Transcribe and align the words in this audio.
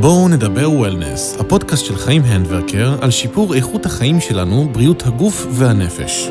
בואו 0.00 0.28
נדבר 0.28 0.70
וולנס, 0.70 1.36
הפודקאסט 1.40 1.84
של 1.84 1.96
חיים 1.96 2.22
הנדברקר 2.24 2.96
על 3.00 3.10
שיפור 3.10 3.54
איכות 3.54 3.86
החיים 3.86 4.20
שלנו, 4.20 4.68
בריאות 4.72 5.02
הגוף 5.06 5.46
והנפש. 5.50 6.30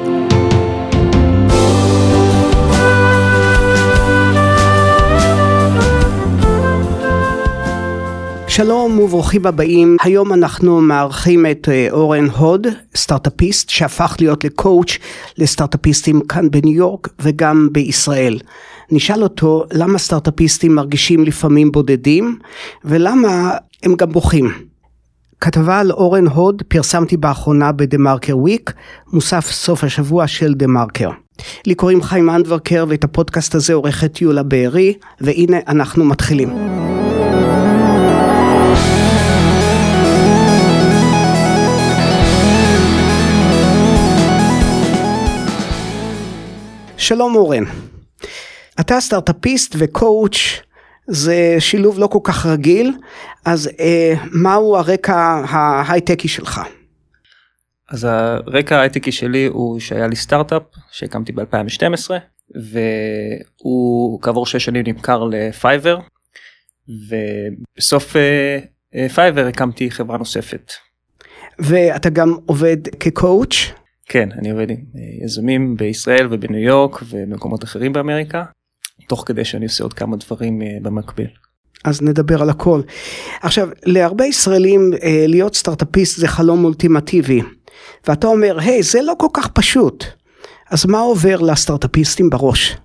שלום 8.47 8.99
וברוכים 8.99 9.45
הבאים, 9.45 9.97
היום 10.03 10.33
אנחנו 10.33 10.81
מארחים 10.81 11.45
את 11.45 11.69
אה, 11.71 11.87
אורן 11.91 12.25
הוד, 12.25 12.67
סטארט-אפיסט 12.95 13.69
שהפך 13.69 14.15
להיות 14.19 14.43
לקואוצ' 14.43 14.97
לסטארט-אפיסטים 15.37 16.21
כאן 16.21 16.51
בניו 16.51 16.73
יורק 16.73 17.07
וגם 17.19 17.69
בישראל. 17.71 18.39
נשאל 18.91 19.23
אותו 19.23 19.65
למה 19.73 19.97
סטארט-אפיסטים 19.97 20.75
מרגישים 20.75 21.23
לפעמים 21.23 21.71
בודדים 21.71 22.37
ולמה 22.85 23.51
הם 23.83 23.95
גם 23.95 24.11
בוכים. 24.11 24.51
כתבה 25.41 25.79
על 25.79 25.91
אורן 25.91 26.27
הוד 26.27 26.63
פרסמתי 26.67 27.17
באחרונה 27.17 27.71
בדה 27.71 27.97
מרקר 27.97 28.37
וויק, 28.37 28.73
מוסף 29.13 29.51
סוף 29.51 29.83
השבוע 29.83 30.27
של 30.27 30.53
דה 30.53 30.67
מרקר. 30.67 31.09
לי 31.67 31.75
קוראים 31.75 32.01
חיים 32.01 32.29
אנדברקר 32.29 32.85
ואת 32.89 33.03
הפודקאסט 33.03 33.55
הזה 33.55 33.73
עורכת 33.73 34.21
יולה 34.21 34.43
בארי, 34.43 34.93
והנה 35.21 35.57
אנחנו 35.67 36.05
מתחילים. 36.05 36.49
שלום 46.97 47.35
אורן. 47.35 47.63
אתה 48.79 48.99
סטארט-אפיסט 48.99 49.75
ו 49.79 49.91
coach, 49.91 50.61
זה 51.07 51.55
שילוב 51.59 51.99
לא 51.99 52.07
כל 52.07 52.19
כך 52.23 52.45
רגיל, 52.45 52.93
אז 53.45 53.69
אה, 53.79 54.13
מהו 54.31 54.77
הרקע 54.77 55.15
ההייטקי 55.49 56.27
שלך? 56.27 56.61
אז 57.89 58.03
הרקע 58.03 58.77
ההייטקי 58.77 59.11
שלי 59.11 59.45
הוא 59.45 59.79
שהיה 59.79 60.07
לי 60.07 60.15
סטארט-אפ 60.15 60.61
שהקמתי 60.91 61.31
ב-2012 61.31 62.11
והוא 62.55 64.21
כעבור 64.21 64.45
6 64.45 64.65
שנים 64.65 64.83
נמכר 64.87 65.23
לפייבר 65.23 65.99
ובסוף 66.87 68.15
פייבר 69.15 69.47
הקמתי 69.47 69.91
חברה 69.91 70.17
נוספת. 70.17 70.71
ואתה 71.59 72.09
גם 72.09 72.35
עובד 72.45 72.77
כ 72.99 73.17
coach? 73.17 73.71
כן, 74.05 74.29
אני 74.31 74.49
עובד 74.49 74.69
עם 74.69 74.77
אה, 74.95 75.25
יזמים 75.25 75.77
בישראל 75.77 76.27
ובניו 76.31 76.59
יורק 76.59 77.01
ובמקומות 77.01 77.63
אחרים 77.63 77.93
באמריקה, 77.93 78.43
תוך 79.07 79.23
כדי 79.25 79.45
שאני 79.45 79.65
עושה 79.65 79.83
עוד 79.83 79.93
כמה 79.93 80.17
דברים 80.17 80.61
אה, 80.61 80.67
במקביל. 80.81 81.27
אז 81.85 82.01
נדבר 82.01 82.41
על 82.41 82.49
הכל. 82.49 82.81
עכשיו, 83.41 83.69
להרבה 83.85 84.25
ישראלים 84.25 84.91
אה, 85.03 85.25
להיות 85.27 85.55
סטארט-אפיסט 85.55 86.19
זה 86.19 86.27
חלום 86.27 86.63
אולטימטיבי, 86.63 87.41
ואתה 88.07 88.27
אומר, 88.27 88.59
היי, 88.59 88.83
זה 88.83 89.01
לא 89.01 89.13
כל 89.17 89.27
כך 89.33 89.47
פשוט. 89.47 90.05
אז 90.69 90.85
מה 90.85 90.99
עובר 90.99 91.41
לסטארט-אפיסטים 91.41 92.29
בראש? 92.29 92.77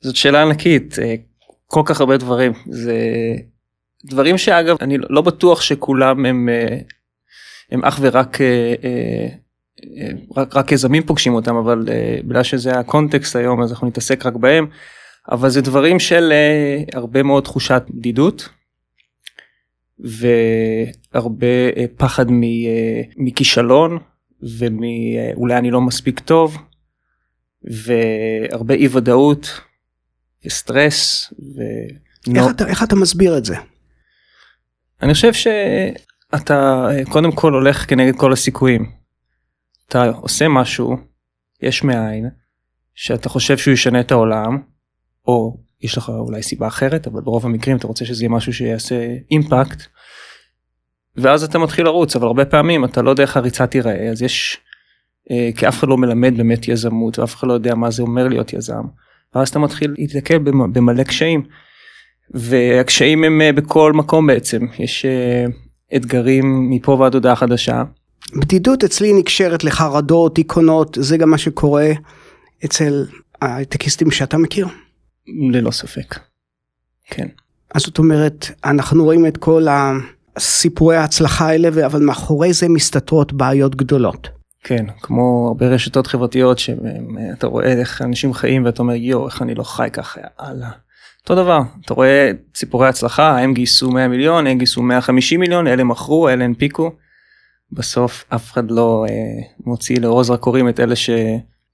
זאת 0.00 0.16
שאלה 0.16 0.42
ענקית, 0.42 0.94
כל 1.66 1.82
כך 1.84 2.00
הרבה 2.00 2.16
דברים. 2.16 2.52
זה 2.70 2.94
דברים 4.04 4.38
שאגב, 4.38 4.76
אני 4.80 4.98
לא 5.10 5.22
בטוח 5.22 5.60
שכולם 5.60 6.26
הם, 6.26 6.48
הם 7.70 7.84
אך 7.84 7.98
ורק 8.02 8.38
רק, 10.36 10.56
רק 10.56 10.72
יזמים 10.72 11.02
פוגשים 11.02 11.34
אותם 11.34 11.56
אבל 11.56 11.84
uh, 11.86 12.26
בגלל 12.26 12.42
שזה 12.42 12.78
הקונטקסט 12.78 13.36
היום 13.36 13.62
אז 13.62 13.70
אנחנו 13.70 13.86
נתעסק 13.86 14.26
רק 14.26 14.34
בהם 14.34 14.66
אבל 15.30 15.48
זה 15.48 15.60
דברים 15.60 15.98
של 15.98 16.32
uh, 16.32 16.96
הרבה 16.96 17.22
מאוד 17.22 17.44
תחושת 17.44 17.82
בדידות 17.90 18.48
והרבה 19.98 21.46
פחד 21.96 22.30
מ, 22.30 22.40
מכישלון 23.16 23.98
ומאולי 24.58 25.56
אני 25.56 25.70
לא 25.70 25.80
מספיק 25.80 26.20
טוב 26.20 26.58
והרבה 27.64 28.74
אי 28.74 28.88
ודאות 28.92 29.60
וסטרס. 30.46 31.32
ו... 31.32 31.60
איך, 32.36 32.44
אתה, 32.50 32.66
איך 32.66 32.82
אתה 32.82 32.96
מסביר 32.96 33.38
את 33.38 33.44
זה? 33.44 33.56
אני 35.02 35.14
חושב 35.14 35.32
שאתה 35.32 36.88
קודם 37.08 37.32
כל 37.32 37.52
הולך 37.52 37.90
כנגד 37.90 38.16
כל 38.16 38.32
הסיכויים. 38.32 38.90
אתה 39.88 40.10
עושה 40.10 40.48
משהו 40.48 40.96
יש 41.62 41.84
מאין 41.84 42.28
שאתה 42.94 43.28
חושב 43.28 43.58
שהוא 43.58 43.74
ישנה 43.74 44.00
את 44.00 44.12
העולם 44.12 44.58
או 45.26 45.56
יש 45.80 45.98
לך 45.98 46.08
אולי 46.08 46.42
סיבה 46.42 46.66
אחרת 46.66 47.06
אבל 47.06 47.20
ברוב 47.20 47.46
המקרים 47.46 47.76
אתה 47.76 47.86
רוצה 47.86 48.04
שזה 48.04 48.24
יהיה 48.24 48.30
משהו 48.30 48.52
שיעשה 48.52 49.14
אימפקט. 49.30 49.82
ואז 51.16 51.44
אתה 51.44 51.58
מתחיל 51.58 51.84
לרוץ 51.84 52.16
אבל 52.16 52.26
הרבה 52.26 52.44
פעמים 52.44 52.84
אתה 52.84 53.02
לא 53.02 53.10
יודע 53.10 53.22
איך 53.22 53.36
הריצה 53.36 53.66
תיראה 53.66 54.10
אז 54.10 54.22
יש 54.22 54.58
אה, 55.30 55.50
כי 55.56 55.68
אף 55.68 55.78
אחד 55.78 55.88
לא 55.88 55.96
מלמד 55.96 56.36
באמת 56.36 56.68
יזמות 56.68 57.18
ואף 57.18 57.34
אחד 57.34 57.48
לא 57.48 57.52
יודע 57.52 57.74
מה 57.74 57.90
זה 57.90 58.02
אומר 58.02 58.28
להיות 58.28 58.52
יזם. 58.52 58.82
ואז 59.34 59.48
אתה 59.48 59.58
מתחיל 59.58 59.94
להתקל 59.98 60.38
במלא 60.72 61.02
קשיים. 61.02 61.42
והקשיים 62.34 63.24
הם 63.24 63.40
אה, 63.40 63.52
בכל 63.52 63.92
מקום 63.92 64.26
בעצם 64.26 64.66
יש 64.78 65.04
אה, 65.04 65.44
אתגרים 65.96 66.70
מפה 66.70 66.92
ועד 66.92 67.14
הודעה 67.14 67.36
חדשה 67.36 67.84
בדידות 68.34 68.84
אצלי 68.84 69.12
נקשרת 69.12 69.64
לחרדות, 69.64 70.34
דיכאונות, 70.34 70.98
זה 71.00 71.16
גם 71.16 71.30
מה 71.30 71.38
שקורה 71.38 71.90
אצל 72.64 73.04
ההייטקיסטים 73.42 74.10
שאתה 74.10 74.38
מכיר? 74.38 74.66
ללא 75.52 75.70
ספק, 75.70 76.18
כן. 77.10 77.26
אז 77.74 77.82
זאת 77.82 77.98
אומרת, 77.98 78.46
אנחנו 78.64 79.04
רואים 79.04 79.26
את 79.26 79.36
כל 79.36 79.66
הסיפורי 80.36 80.96
ההצלחה 80.96 81.48
האלה, 81.48 81.86
אבל 81.86 82.02
מאחורי 82.02 82.52
זה 82.52 82.68
מסתתרות 82.68 83.32
בעיות 83.32 83.74
גדולות. 83.74 84.28
כן, 84.64 84.86
כמו 85.02 85.46
הרבה 85.48 85.66
רשתות 85.66 86.06
חברתיות 86.06 86.58
שאתה 86.58 87.46
רואה 87.46 87.72
איך 87.72 88.02
אנשים 88.02 88.34
חיים 88.34 88.64
ואתה 88.64 88.82
אומר 88.82 88.94
יואו 88.94 89.26
איך 89.26 89.42
אני 89.42 89.54
לא 89.54 89.62
חי 89.62 89.88
ככה 89.92 90.20
יאללה. 90.20 90.70
אותו 91.22 91.42
דבר 91.42 91.60
אתה 91.84 91.94
רואה 91.94 92.30
סיפורי 92.54 92.88
הצלחה 92.88 93.38
הם 93.38 93.54
גייסו 93.54 93.90
100 93.90 94.08
מיליון 94.08 94.46
הם 94.46 94.58
גייסו 94.58 94.82
150 94.82 95.40
מיליון 95.40 95.66
אלה 95.66 95.84
מכרו 95.84 96.28
אלה 96.28 96.44
הנפיקו 96.44 96.90
בסוף 97.72 98.24
אף 98.28 98.52
אחד 98.52 98.70
לא 98.70 99.04
אה, 99.08 99.14
מוציא 99.66 100.00
לאור 100.00 100.24
זרקורים 100.24 100.68
את 100.68 100.80
אלה 100.80 100.96
ש, 100.96 101.10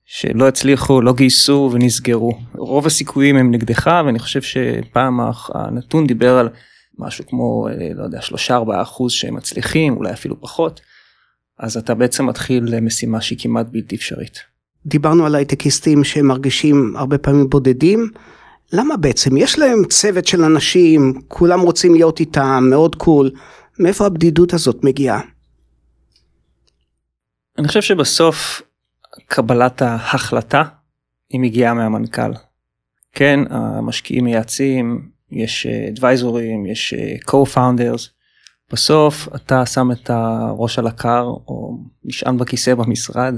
שלא 0.04 0.48
הצליחו, 0.48 1.00
לא 1.00 1.12
גייסו 1.12 1.70
ונסגרו. 1.72 2.32
רוב 2.54 2.86
הסיכויים 2.86 3.36
הם 3.36 3.50
נגדך 3.50 3.90
ואני 4.06 4.18
חושב 4.18 4.42
שפעם 4.42 5.20
הנתון 5.54 6.06
דיבר 6.06 6.38
על 6.38 6.48
משהו 6.98 7.24
כמו 7.26 7.68
אה, 7.68 7.88
לא 7.94 8.02
יודע 8.02 8.20
3-4 8.48 8.52
אחוז 8.82 9.12
שהם 9.12 9.34
מצליחים 9.34 9.96
אולי 9.96 10.12
אפילו 10.12 10.40
פחות. 10.40 10.80
אז 11.58 11.76
אתה 11.76 11.94
בעצם 11.94 12.26
מתחיל 12.26 12.80
משימה 12.80 13.20
שהיא 13.20 13.38
כמעט 13.40 13.66
בלתי 13.70 13.96
אפשרית. 13.96 14.38
דיברנו 14.86 15.26
על 15.26 15.34
הייטקיסטים 15.34 16.04
שהם 16.04 16.26
מרגישים 16.26 16.94
הרבה 16.96 17.18
פעמים 17.18 17.50
בודדים. 17.50 18.10
למה 18.72 18.96
בעצם? 18.96 19.36
יש 19.36 19.58
להם 19.58 19.84
צוות 19.84 20.26
של 20.26 20.44
אנשים, 20.44 21.20
כולם 21.28 21.60
רוצים 21.60 21.94
להיות 21.94 22.20
איתם, 22.20 22.64
מאוד 22.70 22.96
קול. 22.96 23.30
מאיפה 23.78 24.06
הבדידות 24.06 24.54
הזאת 24.54 24.84
מגיעה? 24.84 25.20
אני 27.58 27.68
חושב 27.68 27.82
שבסוף 27.82 28.62
קבלת 29.26 29.82
ההחלטה 29.82 30.62
היא 31.30 31.40
מגיעה 31.40 31.74
מהמנכ"ל. 31.74 32.32
כן 33.12 33.40
המשקיעים 33.50 34.24
מייעצים 34.24 35.08
יש 35.30 35.66
אדוויזורים 35.66 36.66
יש 36.66 36.94
co-founders 37.30 38.08
בסוף 38.72 39.28
אתה 39.34 39.66
שם 39.66 39.92
את 39.92 40.10
הראש 40.10 40.78
על 40.78 40.86
הקר 40.86 41.22
או 41.22 41.78
נשען 42.04 42.38
בכיסא 42.38 42.74
במשרד 42.74 43.34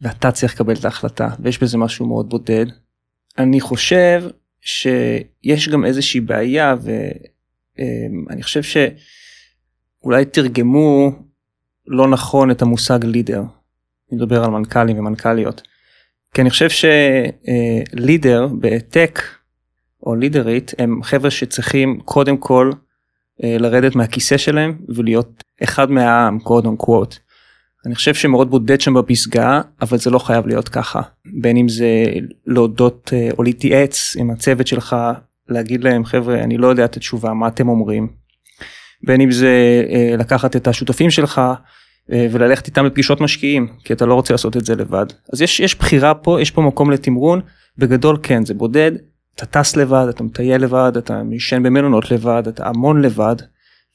ואתה 0.00 0.32
צריך 0.32 0.54
לקבל 0.54 0.74
את 0.74 0.84
ההחלטה 0.84 1.28
ויש 1.40 1.62
בזה 1.62 1.78
משהו 1.78 2.06
מאוד 2.06 2.28
בודד. 2.28 2.66
אני 3.38 3.60
חושב 3.60 4.22
שיש 4.60 5.68
גם 5.68 5.84
איזושהי 5.84 6.20
בעיה 6.20 6.74
ואני 7.78 8.42
חושב 8.42 8.62
שאולי 8.62 10.24
תרגמו 10.24 11.12
לא 11.86 12.08
נכון 12.08 12.50
את 12.50 12.62
המושג 12.62 13.04
לידר. 13.04 13.42
אני 14.12 14.20
מדבר 14.20 14.44
על 14.44 14.50
מנכ"לים 14.50 14.98
ומנכ"ליות. 14.98 15.62
כי 16.34 16.40
אני 16.40 16.50
חושב 16.50 16.68
שלידר 16.70 18.48
בטק 18.60 19.20
או 20.06 20.14
לידרית 20.14 20.72
הם 20.78 21.02
חבר'ה 21.02 21.30
שצריכים 21.30 22.00
קודם 22.04 22.36
כל 22.36 22.72
אה, 23.44 23.56
לרדת 23.58 23.94
מהכיסא 23.94 24.36
שלהם 24.36 24.78
ולהיות 24.88 25.44
אחד 25.62 25.90
מהעם 25.90 26.38
קודם 26.38 26.76
קוואט. 26.76 27.16
אני 27.86 27.94
חושב 27.94 28.14
שמאוד 28.14 28.50
בודד 28.50 28.80
שם 28.80 28.94
בפסגה 28.94 29.60
אבל 29.82 29.98
זה 29.98 30.10
לא 30.10 30.18
חייב 30.18 30.46
להיות 30.46 30.68
ככה 30.68 31.00
בין 31.40 31.56
אם 31.56 31.68
זה 31.68 32.04
להודות 32.46 33.10
אה, 33.12 33.28
או 33.38 33.42
להתייעץ 33.42 34.16
עם 34.18 34.30
הצוות 34.30 34.66
שלך 34.66 34.96
להגיד 35.48 35.84
להם 35.84 36.04
חבר'ה 36.04 36.42
אני 36.42 36.56
לא 36.56 36.66
יודע 36.66 36.84
את 36.84 36.96
התשובה 36.96 37.32
מה 37.32 37.48
אתם 37.48 37.68
אומרים 37.68 38.21
בין 39.04 39.20
אם 39.20 39.30
זה 39.30 39.82
אה, 39.88 40.16
לקחת 40.18 40.56
את 40.56 40.68
השותפים 40.68 41.10
שלך 41.10 41.40
אה, 42.12 42.26
וללכת 42.30 42.66
איתם 42.66 42.86
לפגישות 42.86 43.20
משקיעים 43.20 43.68
כי 43.84 43.92
אתה 43.92 44.06
לא 44.06 44.14
רוצה 44.14 44.34
לעשות 44.34 44.56
את 44.56 44.64
זה 44.64 44.74
לבד. 44.74 45.06
אז 45.32 45.42
יש 45.42 45.60
יש 45.60 45.78
בחירה 45.78 46.14
פה 46.14 46.40
יש 46.40 46.50
פה 46.50 46.62
מקום 46.62 46.90
לתמרון. 46.90 47.40
בגדול 47.78 48.18
כן 48.22 48.44
זה 48.44 48.54
בודד. 48.54 48.92
אתה 49.34 49.46
טס 49.46 49.76
לבד, 49.76 50.06
אתה 50.10 50.22
מטייל 50.22 50.62
לבד, 50.62 50.92
אתה 50.98 51.22
ישן 51.32 51.62
במלונות 51.62 52.10
לבד, 52.10 52.42
אתה 52.48 52.66
המון 52.66 53.02
לבד, 53.02 53.36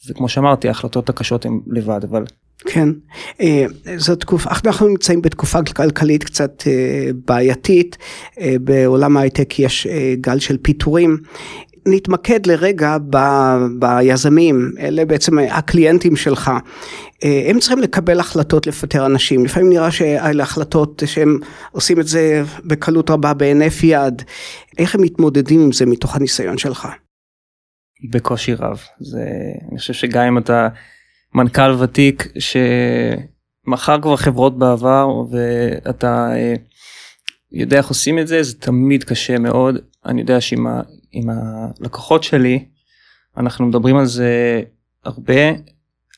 וכמו 0.10 0.30
שאמרתי, 0.30 0.68
ההחלטות 0.68 1.10
הקשות 1.10 1.46
הן 1.46 1.60
לבד, 1.68 2.04
אבל... 2.04 2.26
כן, 2.66 2.90
אה, 3.42 3.66
זו 3.98 4.16
תקופה, 4.16 4.50
אנחנו 4.66 4.88
נמצאים 4.88 5.22
בתקופה 5.22 5.64
כלכלית 5.64 6.24
קצת 6.24 6.64
בעייתית, 7.26 7.98
בעולם 8.62 9.18
ההייטק 9.18 9.60
יש 9.60 9.88
גל 10.22 10.40
של 10.40 10.58
פיטורים. 10.62 11.18
נתמקד 11.88 12.46
לרגע 12.46 12.98
ב, 13.10 13.18
ביזמים, 13.80 14.72
אלה 14.80 15.06
בעצם 15.06 15.40
הקליינטים 15.40 16.16
שלך. 16.16 16.52
הם 17.24 17.60
צריכים 17.60 17.80
לקבל 17.80 18.20
החלטות 18.20 18.68
לפטר 18.68 19.06
אנשים, 19.06 19.46
לפעמים 19.46 19.70
נראה 19.70 19.92
שאלה 19.92 20.44
החלטות 20.44 21.04
שהם 21.06 21.40
עושים 21.72 22.00
את 22.00 22.08
זה 22.08 22.44
בקלות 22.66 23.10
רבה 23.10 23.34
בהינף 23.34 23.84
יד. 23.84 24.22
איך 24.78 24.96
הם 24.96 25.02
מתמודדים 25.02 25.62
עם 25.62 25.72
זה 25.72 25.86
מתוך 25.86 26.16
הניסיון 26.16 26.58
שלך? 26.58 26.88
בקושי 28.12 28.54
רב. 28.54 28.82
זה, 29.00 29.24
אני 29.72 29.80
חושב 29.80 29.94
שגם 29.94 30.24
אם 30.24 30.38
אתה 30.38 30.68
מנכ"ל 31.36 31.72
ותיק 31.80 32.28
שמכר 33.68 34.02
כבר 34.02 34.16
חברות 34.16 34.60
בעבר 34.60 35.08
ואתה 35.32 36.30
אה, 36.34 36.54
יודע 37.52 37.78
איך 37.78 37.88
עושים 37.88 38.20
את 38.20 38.28
זה, 38.28 38.44
זה 38.44 38.54
תמיד 38.54 39.04
קשה 39.04 39.40
מאוד. 39.40 39.76
אני 40.06 40.22
יודע 40.22 40.42
שעם 40.42 40.68
ה, 41.30 41.68
הלקוחות 41.82 42.24
שלי, 42.24 42.66
אנחנו 43.38 43.66
מדברים 43.66 43.98
על 43.98 44.06
זה 44.06 44.62
הרבה, 45.06 45.52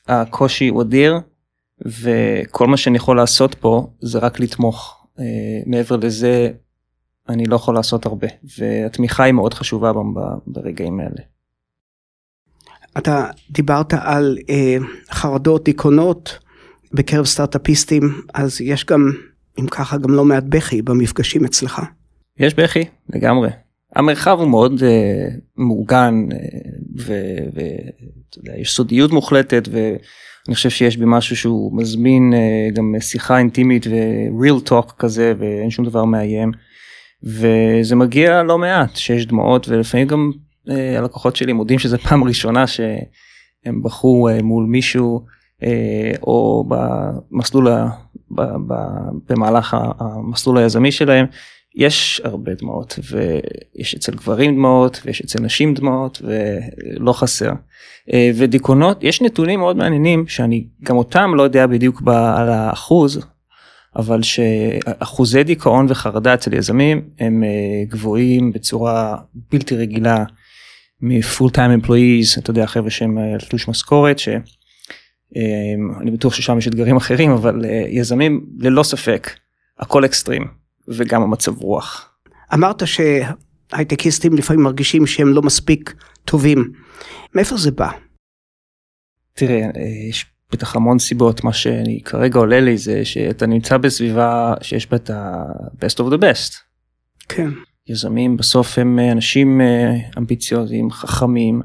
הקושי 0.08 0.68
הוא 0.68 0.82
אדיר, 0.82 1.20
וכל 1.86 2.66
מה 2.66 2.76
שאני 2.76 2.96
יכול 2.96 3.16
לעשות 3.16 3.54
פה 3.54 3.90
זה 4.00 4.18
רק 4.18 4.40
לתמוך. 4.40 5.06
אה, 5.18 5.24
מעבר 5.66 5.96
לזה, 5.96 6.50
אני 7.28 7.44
לא 7.44 7.56
יכול 7.56 7.74
לעשות 7.74 8.06
הרבה, 8.06 8.28
והתמיכה 8.58 9.24
היא 9.24 9.32
מאוד 9.32 9.54
חשובה 9.54 9.92
ברגעים 10.46 11.00
האלה. 11.00 11.22
אתה 12.98 13.30
דיברת 13.50 13.94
על 13.94 14.38
אה, 14.50 14.76
חרדות, 15.10 15.64
דיכאונות 15.64 16.38
בקרב 16.92 17.24
סטארט-אפיסטים, 17.24 18.02
אז 18.34 18.60
יש 18.60 18.86
גם, 18.86 19.12
אם 19.60 19.66
ככה, 19.66 19.98
גם 19.98 20.10
לא 20.10 20.24
מעט 20.24 20.44
בכי 20.48 20.82
במפגשים 20.82 21.44
אצלך. 21.44 21.82
יש 22.36 22.54
בכי, 22.54 22.84
לגמרי. 23.08 23.50
המרחב 23.96 24.36
הוא 24.40 24.48
מאוד 24.48 24.82
אה, 24.82 25.28
מאורגן, 25.56 26.28
אה, 26.32 27.62
ויש 28.44 28.72
סודיות 28.72 29.12
מוחלטת, 29.12 29.68
ואני 29.72 30.54
חושב 30.54 30.70
שיש 30.70 30.96
בי 30.96 31.04
משהו 31.08 31.36
שהוא 31.36 31.76
מזמין 31.76 32.34
אה, 32.34 32.68
גם 32.74 32.94
שיחה 33.00 33.38
אינטימית 33.38 33.86
ו-real 33.86 34.68
talk 34.68 34.92
כזה, 34.98 35.34
ואין 35.38 35.70
שום 35.70 35.84
דבר 35.84 36.04
מאיים. 36.04 36.52
וזה 37.22 37.96
מגיע 37.96 38.42
לא 38.42 38.58
מעט, 38.58 38.96
שיש 38.96 39.26
דמעות, 39.26 39.68
ולפעמים 39.68 40.06
גם 40.06 40.30
אה, 40.70 40.98
הלקוחות 40.98 41.36
שלי 41.36 41.52
מודים 41.52 41.78
שזה 41.78 41.98
פעם 41.98 42.24
ראשונה 42.24 42.66
שהם 42.66 43.82
בחרו 43.82 44.28
אה, 44.28 44.42
מול 44.42 44.64
מישהו 44.64 45.24
אה, 45.62 46.12
או 46.22 46.64
במסלול, 46.68 47.68
במהלך 49.28 49.76
המסלול 49.98 50.58
היזמי 50.58 50.92
שלהם. 50.92 51.26
יש 51.74 52.20
הרבה 52.24 52.54
דמעות 52.54 52.98
ויש 53.10 53.94
אצל 53.94 54.12
גברים 54.12 54.54
דמעות 54.54 55.00
ויש 55.04 55.20
אצל 55.20 55.42
נשים 55.42 55.74
דמעות 55.74 56.22
ולא 56.22 57.12
חסר. 57.12 57.52
ודיכאונות 58.34 59.04
יש 59.04 59.22
נתונים 59.22 59.60
מאוד 59.60 59.76
מעניינים 59.76 60.26
שאני 60.28 60.66
גם 60.82 60.96
אותם 60.96 61.34
לא 61.34 61.42
יודע 61.42 61.66
בדיוק 61.66 62.02
על 62.06 62.48
האחוז 62.48 63.20
אבל 63.96 64.22
שאחוזי 64.22 65.44
דיכאון 65.44 65.86
וחרדה 65.88 66.34
אצל 66.34 66.54
יזמים 66.54 67.02
הם 67.18 67.44
גבוהים 67.88 68.52
בצורה 68.52 69.16
בלתי 69.52 69.76
רגילה 69.76 70.24
מפול 71.02 71.50
טיים 71.50 71.70
אמפלואיז, 71.70 72.38
אתה 72.38 72.50
יודע, 72.50 72.66
חבר'ה 72.66 72.90
שהם 72.90 73.18
על 73.18 73.40
תלוש 73.40 73.68
משכורת, 73.68 74.18
שאני 74.18 74.40
בטוח 76.12 76.34
ששם 76.34 76.58
יש 76.58 76.68
אתגרים 76.68 76.96
אחרים, 76.96 77.30
אבל 77.30 77.64
אה, 77.64 77.84
יזמים 77.88 78.46
ללא 78.58 78.82
ספק, 78.82 79.30
הכל 79.78 80.04
אקסטרים, 80.04 80.44
וגם 80.88 81.22
המצב 81.22 81.58
רוח. 81.58 82.10
אמרת 82.54 82.82
שהייטקיסטים 82.86 84.34
לפעמים 84.34 84.62
מרגישים 84.62 85.06
שהם 85.06 85.28
לא 85.28 85.42
מספיק 85.42 85.94
טובים, 86.24 86.72
מאיפה 87.34 87.56
זה 87.56 87.70
בא? 87.70 87.90
תראה, 89.34 89.62
אה, 89.76 90.08
יש 90.08 90.26
בטח 90.52 90.76
המון 90.76 90.98
סיבות, 90.98 91.44
מה 91.44 91.52
שאני 91.52 92.00
כרגע 92.04 92.38
עולה 92.38 92.60
לי 92.60 92.78
זה 92.78 93.04
שאתה 93.04 93.46
נמצא 93.46 93.76
בסביבה 93.76 94.54
שיש 94.62 94.90
בה 94.90 94.96
את 94.96 95.10
ה-best 95.10 95.96
of 95.98 96.12
the 96.12 96.18
best. 96.18 96.54
כן. 97.28 97.50
יזמים 97.86 98.36
בסוף 98.36 98.78
הם 98.78 98.98
אה, 98.98 99.12
אנשים 99.12 99.60
אה, 99.60 99.96
אמביציוזיים, 100.18 100.90
חכמים, 100.90 101.62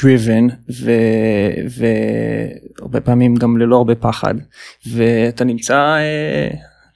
driven 0.00 0.72
והרבה 2.80 3.00
פעמים 3.00 3.34
גם 3.34 3.56
ללא 3.56 3.76
הרבה 3.76 3.94
פחד 3.94 4.34
ואתה 4.86 5.44
נמצא 5.44 5.96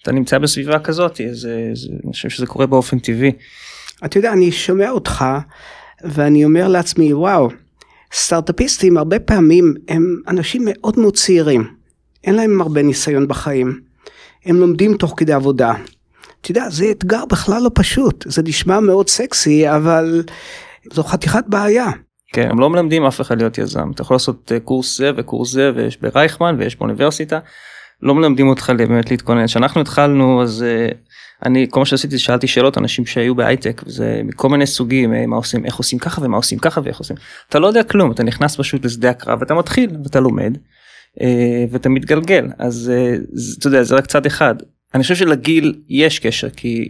אתה 0.05 0.13
נמצא 0.13 0.39
בסביבה 0.39 0.79
כזאת 0.79 1.21
אז 1.31 1.49
אני 2.05 2.13
חושב 2.13 2.29
שזה 2.29 2.47
קורה 2.47 2.67
באופן 2.67 2.99
טבעי. 2.99 3.33
אתה 4.05 4.19
יודע 4.19 4.33
אני 4.33 4.53
שומע 4.53 4.91
אותך 4.91 5.25
ואני 6.05 6.45
אומר 6.45 6.69
לעצמי 6.69 7.15
וואו 7.15 7.49
סטארטאפיסטים 8.13 8.97
הרבה 8.97 9.19
פעמים 9.19 9.75
הם 9.89 10.21
אנשים 10.29 10.63
מאוד 10.65 10.99
מאוד 10.99 11.17
צעירים. 11.17 11.69
אין 12.25 12.35
להם 12.35 12.61
הרבה 12.61 12.83
ניסיון 12.83 13.29
בחיים. 13.29 13.81
הם 14.45 14.57
לומדים 14.57 14.97
תוך 14.97 15.15
כדי 15.17 15.33
עבודה. 15.33 15.73
אתה 16.41 16.51
יודע, 16.51 16.71
זה 16.71 16.91
אתגר 16.91 17.25
בכלל 17.25 17.63
לא 17.63 17.71
פשוט, 17.75 18.25
זה 18.29 18.43
נשמע 18.43 18.81
מאוד 18.81 19.09
סקסי, 19.09 19.71
אבל 19.71 20.23
זו 20.93 21.03
חתיכת 21.03 21.45
בעיה. 21.47 21.87
כן, 22.33 22.51
הם 22.51 22.61
לא 22.61 22.71
מלמדים 22.71 23.05
אף 23.05 23.21
אחד 23.21 23.39
להיות 23.39 23.59
יזם, 23.59 23.91
אתה 23.95 24.03
יכול 24.03 24.15
לעשות 24.15 24.53
אה, 24.55 24.61
קורס 24.61 24.99
זה 24.99 25.11
וקורס 25.17 25.53
זה 25.53 25.71
ויש 25.77 25.97
ברייכמן 25.97 26.57
ויש 26.59 26.77
באוניברסיטה, 26.77 27.39
לא 28.05 28.15
מלמדים 28.15 28.49
אותך 28.49 28.73
באמת 28.77 29.11
להתכונן. 29.11 29.47
כשאנחנו 29.47 29.81
התחלנו 29.81 30.43
אז 30.43 30.63
אה, 30.63 30.89
אני 31.45 31.67
כל 31.71 31.81
מה 31.81 31.87
שעשיתי 31.87 32.19
שאלתי 32.19 32.47
שאלות 32.47 32.79
אנשים 32.79 33.07
שהיו 33.07 33.35
בהייטק 33.35 33.83
וזה 33.87 34.21
מכל 34.25 34.49
מיני 34.49 34.67
סוגים 34.67 35.15
אה, 35.15 35.27
מה 35.27 35.37
עושים 35.37 35.65
איך 35.65 35.77
עושים 35.77 35.99
ככה 35.99 36.25
ומה 36.25 36.37
עושים 36.37 36.59
ככה 36.59 36.81
ואיך 36.85 36.99
עושים. 36.99 37.17
אתה 37.49 37.59
לא 37.59 37.67
יודע 37.67 37.83
כלום 37.83 38.13
אתה 38.13 38.23
נכנס 38.23 38.57
פשוט 38.57 38.85
לשדה 38.85 39.11
הקרב 39.11 39.41
ואתה 39.41 39.55
מתחיל 39.55 39.91
ואתה 40.05 40.21
לומד 40.21 40.59
ואתה 41.71 41.89
מתגלגל. 41.89 42.49
אז 42.59 42.93
אתה 43.59 43.67
יודע 43.67 43.83
זה 43.83 43.95
רק 43.95 44.07
צד 44.07 44.27
אחד. 44.27 44.55
אני 44.95 45.03
חושב 45.03 45.15
שלגיל 45.15 45.75
יש 45.89 46.19
קשר 46.19 46.51
כי 46.51 46.89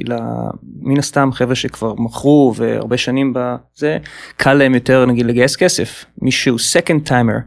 מן 0.82 0.98
הסתם 0.98 1.30
חבר'ה 1.32 1.54
שכבר 1.54 1.94
מכרו 1.94 2.54
והרבה 2.56 2.96
שנים 2.96 3.32
בזה 3.36 3.98
קל 4.36 4.54
להם 4.54 4.74
יותר 4.74 5.06
נגיד 5.06 5.26
לגייס 5.26 5.56
כסף. 5.56 6.04
מישהו 6.22 6.56
second 6.56 7.08
timer 7.08 7.40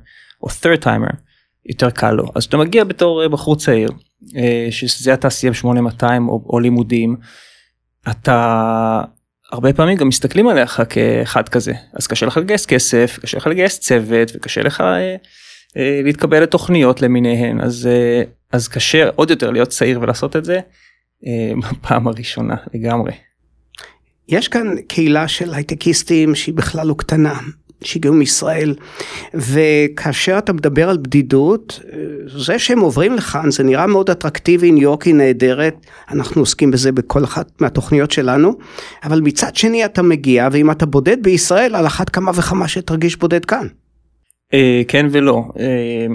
או 0.44 0.48
third 0.48 0.84
timer 0.84 1.27
יותר 1.68 1.90
קל 1.90 2.12
לו. 2.12 2.26
אז 2.36 2.44
אתה 2.44 2.58
מגיע 2.58 2.84
בתור 2.84 3.24
אה, 3.24 3.30
בחור 3.30 3.56
צעיר 3.56 3.90
אה, 4.38 4.68
שזה 4.72 5.14
התעשייה 5.14 5.52
ב-8200 5.52 6.04
או, 6.28 6.44
או 6.50 6.60
לימודים 6.60 7.16
אתה 8.10 9.02
הרבה 9.52 9.74
פעמים 9.74 9.98
גם 9.98 10.08
מסתכלים 10.08 10.48
עליך 10.48 10.82
כאחד 10.90 11.50
כזה. 11.50 11.74
אז 11.94 12.08
קשה 12.08 12.26
לך 12.26 12.38
לגייס 12.38 12.66
כסף 12.66 13.20
קשה 13.22 13.38
לך 13.38 13.48
לגייס 13.48 13.80
צוות 13.80 14.32
וקשה 14.36 14.62
לך 14.62 14.82
אה, 14.82 15.16
אה, 15.78 16.02
להתקבל 16.04 16.44
לתוכניות 16.44 17.02
למיניהן. 17.02 17.62
אז 17.62 17.88
אה, 17.88 18.24
אז 18.52 18.68
קשה 18.68 19.10
עוד 19.16 19.30
יותר 19.30 19.52
להיות 19.52 19.70
צעיר 19.70 20.00
ולעשות 20.02 20.36
את 20.36 20.46
זה 20.46 20.60
אה, 21.28 21.54
בפעם 21.72 22.08
הראשונה 22.08 22.56
לגמרי. 22.74 23.12
יש 24.28 24.48
כאן 24.48 24.76
קהילה 24.88 25.28
של 25.28 25.54
הייטקיסטים 25.54 26.36
שהיא 26.36 26.56
בכלל 26.56 26.88
לא 26.88 26.96
קטנה 26.98 27.40
שהגיעו 27.84 28.14
מישראל 28.14 28.76
וכאשר 29.34 30.38
אתה 30.38 30.54
מדבר 30.54 30.90
על 30.90 30.98
בדידות 30.98 31.80
זה 32.38 32.60
שהם 32.60 32.80
עוברים 32.80 33.14
לכאן 33.14 33.52
זה 33.52 33.64
נראה 33.64 33.88
מאוד 33.88 34.10
אטרקטיבי 34.10 34.72
ניו 34.72 34.84
יורק 34.84 35.04
היא 35.04 35.16
נהדרת 35.16 35.76
אנחנו 36.10 36.42
עוסקים 36.42 36.72
בזה 36.72 36.92
בכל 36.92 37.24
אחת 37.24 37.62
מהתוכניות 37.62 38.12
שלנו 38.12 38.54
אבל 39.04 39.22
מצד 39.22 39.56
שני 39.56 39.86
אתה 39.86 40.02
מגיע 40.02 40.48
ואם 40.52 40.72
אתה 40.72 40.86
בודד 40.86 41.24
בישראל 41.24 41.76
על 41.76 41.86
אחת 41.86 42.10
כמה 42.10 42.32
וכמה 42.36 42.68
שתרגיש 42.68 43.16
בודד 43.16 43.46
כאן. 43.46 43.68
אה, 44.54 44.82
כן 44.88 45.06
ולא. 45.12 45.44
אה, 45.60 46.06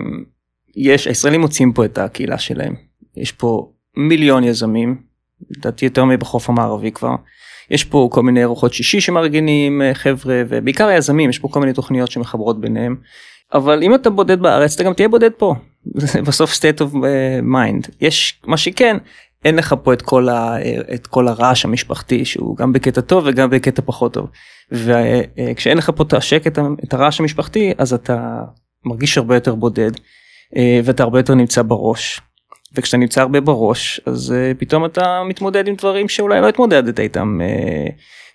יש 0.77 1.07
הישראלים 1.07 1.41
מוצאים 1.41 1.73
פה 1.73 1.85
את 1.85 1.99
הקהילה 1.99 2.39
שלהם. 2.39 2.75
יש 3.17 3.33
פה 3.33 3.73
מיליון 3.97 4.45
יזמים 4.45 5.03
לדעתי 5.51 5.85
יותר 5.85 6.05
מבחוף 6.05 6.49
המערבי 6.49 6.93
כבר 6.93 7.15
יש 7.73 7.85
פה 7.85 8.09
כל 8.13 8.23
מיני 8.23 8.45
ארוחות 8.45 8.73
שישי 8.73 9.01
שמארגנים 9.01 9.83
אה, 9.83 9.95
חבר'ה 9.95 10.43
ובעיקר 10.49 10.87
היזמים 10.87 11.31
יש 11.31 11.39
פה 11.39 11.49
כל 11.49 11.61
מיני 11.61 11.73
תוכניות 11.73 12.11
שמחברות 12.11 12.61
ביניהם 12.61 12.97
אבל 13.55 13.83
אם 13.83 13.95
אתה 13.95 14.11
בודד 14.11 14.41
בארץ 14.41 14.75
אתה 14.75 14.85
גם 14.85 14.93
תהיה 14.95 15.09
בודד 15.09 15.31
פה 15.37 15.55
בסוף 16.27 16.53
state 16.53 16.81
of 16.81 16.95
mind 17.43 17.91
יש 18.01 18.41
מה 18.47 18.57
שכן 18.57 18.97
אין 19.45 19.57
לך 19.57 19.75
פה 19.83 19.93
את 19.93 20.03
כל, 20.03 20.29
ה, 20.29 20.57
את 20.95 21.07
כל 21.07 21.29
הרעש 21.29 21.65
המשפחתי 21.65 22.25
שהוא 22.25 22.57
גם 22.57 22.73
בקטע 22.73 23.01
טוב 23.01 23.25
וגם 23.27 23.51
בקטע 23.51 23.83
פחות 23.85 24.13
טוב. 24.15 24.29
וכשאין 24.73 25.79
לך 25.79 25.93
פה 25.97 26.03
את 26.03 26.13
השקט 26.13 26.59
את 26.85 26.95
הרעש 26.95 27.21
המשפחתי 27.21 27.73
אז 27.79 27.95
אתה 27.95 28.43
מרגיש 28.85 29.19
הרבה 29.19 29.37
יותר 29.37 29.55
בודד 29.55 29.91
אה, 30.57 30.81
ואתה 30.85 31.03
הרבה 31.03 31.19
יותר 31.19 31.35
נמצא 31.35 31.63
בראש. 31.63 32.21
וכשאתה 32.77 32.97
נמצא 32.97 33.21
הרבה 33.21 33.41
בראש 33.41 34.01
אז 34.07 34.33
אה, 34.33 34.53
פתאום 34.59 34.85
אתה 34.85 35.23
מתמודד 35.29 35.69
עם 35.69 35.75
דברים 35.75 36.09
שאולי 36.09 36.41
לא 36.41 36.49
התמודדת 36.49 37.01
איתם. 37.01 37.41
אה, 37.43 37.87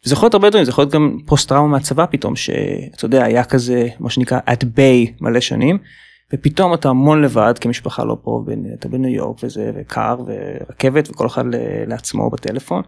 זה 0.03 0.13
יכול 0.13 0.25
להיות 0.25 0.33
הרבה 0.33 0.49
דברים 0.49 0.65
זה 0.65 0.71
יכול 0.71 0.81
להיות 0.81 0.93
גם 0.93 1.17
פוסט 1.25 1.49
טראומה 1.49 1.67
מהצבא 1.67 2.05
פתאום 2.05 2.35
שאתה 2.35 3.05
יודע 3.05 3.23
היה 3.23 3.43
כזה 3.43 3.87
מה 3.99 4.09
שנקרא 4.09 4.39
at 4.49 4.63
bay 4.63 5.11
מלא 5.21 5.39
שנים 5.39 5.77
ופתאום 6.33 6.73
אתה 6.73 6.89
המון 6.89 7.21
לבד 7.21 7.53
כמשפחה 7.61 8.03
לא 8.03 8.17
פה 8.21 8.43
אתה 8.79 8.89
בניו 8.89 9.11
יורק 9.11 9.37
וזה 9.43 9.71
וקר 9.75 10.15
ורכבת 10.25 11.09
וכל 11.09 11.27
אחד 11.27 11.43
לעצמו 11.87 12.29
בטלפון 12.29 12.81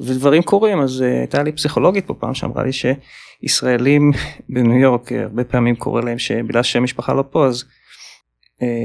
ודברים 0.00 0.42
קורים 0.42 0.80
אז 0.80 1.02
אה, 1.02 1.18
הייתה 1.18 1.42
לי 1.42 1.52
פסיכולוגית 1.52 2.06
פה 2.06 2.14
פעם 2.14 2.34
שאמרה 2.34 2.62
לי 2.64 2.70
שישראלים 2.72 4.12
בניו 4.48 4.78
יורק 4.78 5.12
הרבה 5.12 5.44
פעמים 5.44 5.76
קורה 5.76 6.00
להם 6.00 6.18
שבגלל 6.18 6.62
שהמשפחה 6.62 7.12
לא 7.12 7.24
פה 7.30 7.46
אז 7.46 7.64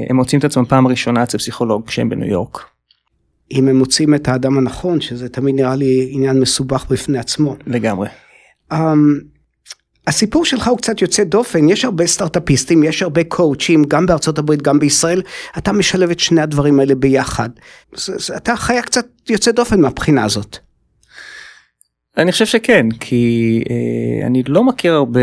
הם 0.08 0.16
מוצאים 0.16 0.38
את 0.38 0.44
עצמם 0.44 0.64
פעם 0.64 0.86
ראשונה 0.86 1.22
אצל 1.22 1.38
פסיכולוג 1.38 1.86
כשהם 1.86 2.08
בניו 2.08 2.28
יורק. 2.28 2.64
אם 3.52 3.68
הם 3.68 3.76
מוצאים 3.78 4.14
את 4.14 4.28
האדם 4.28 4.58
הנכון 4.58 5.00
שזה 5.00 5.28
תמיד 5.28 5.54
נראה 5.54 5.76
לי 5.76 6.08
עניין 6.10 6.40
מסובך 6.40 6.86
בפני 6.90 7.18
עצמו. 7.18 7.56
לגמרי. 7.66 8.08
Um, 8.72 8.76
הסיפור 10.06 10.44
שלך 10.44 10.68
הוא 10.68 10.78
קצת 10.78 11.02
יוצא 11.02 11.24
דופן, 11.24 11.68
יש 11.68 11.84
הרבה 11.84 12.06
סטארטאפיסטים, 12.06 12.82
יש 12.82 13.02
הרבה 13.02 13.24
קואוצ'ים, 13.24 13.84
גם 13.88 14.06
בארצות 14.06 14.38
הברית, 14.38 14.62
גם 14.62 14.78
בישראל, 14.78 15.22
אתה 15.58 15.72
משלב 15.72 16.10
את 16.10 16.20
שני 16.20 16.40
הדברים 16.40 16.80
האלה 16.80 16.94
ביחד. 16.94 17.48
זה, 17.94 18.12
זה, 18.18 18.36
אתה 18.36 18.56
חיה 18.56 18.82
קצת 18.82 19.06
יוצא 19.28 19.52
דופן 19.52 19.80
מהבחינה 19.80 20.24
הזאת. 20.24 20.58
אני 22.16 22.32
חושב 22.32 22.46
שכן, 22.46 22.86
כי 23.00 23.62
אה, 23.70 24.26
אני 24.26 24.42
לא 24.48 24.64
מכיר 24.64 24.92
הרבה 24.92 25.20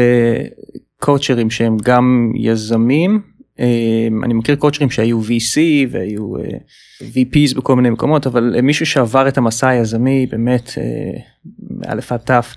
קואוצ'רים 0.99 1.49
שהם 1.49 1.77
גם 1.83 2.31
יזמים, 2.35 3.11
אה, 3.15 3.30
אני 4.23 4.33
מכיר 4.33 4.55
קואוצ'רים 4.55 4.89
שהיו 4.89 5.21
VC 5.21 5.59
והיו 5.89 6.37
אה, 6.37 6.43
VPs 7.01 7.57
בכל 7.57 7.75
מיני 7.75 7.89
מקומות, 7.89 8.27
אבל 8.27 8.61
מישהו 8.61 8.85
שעבר 8.85 9.27
את 9.27 9.37
המסע 9.37 9.67
היזמי 9.67 10.25
באמת 10.25 10.71
אה, 10.77 11.19
מאלף 11.69 12.11
עד 12.11 12.19
תף. 12.19 12.55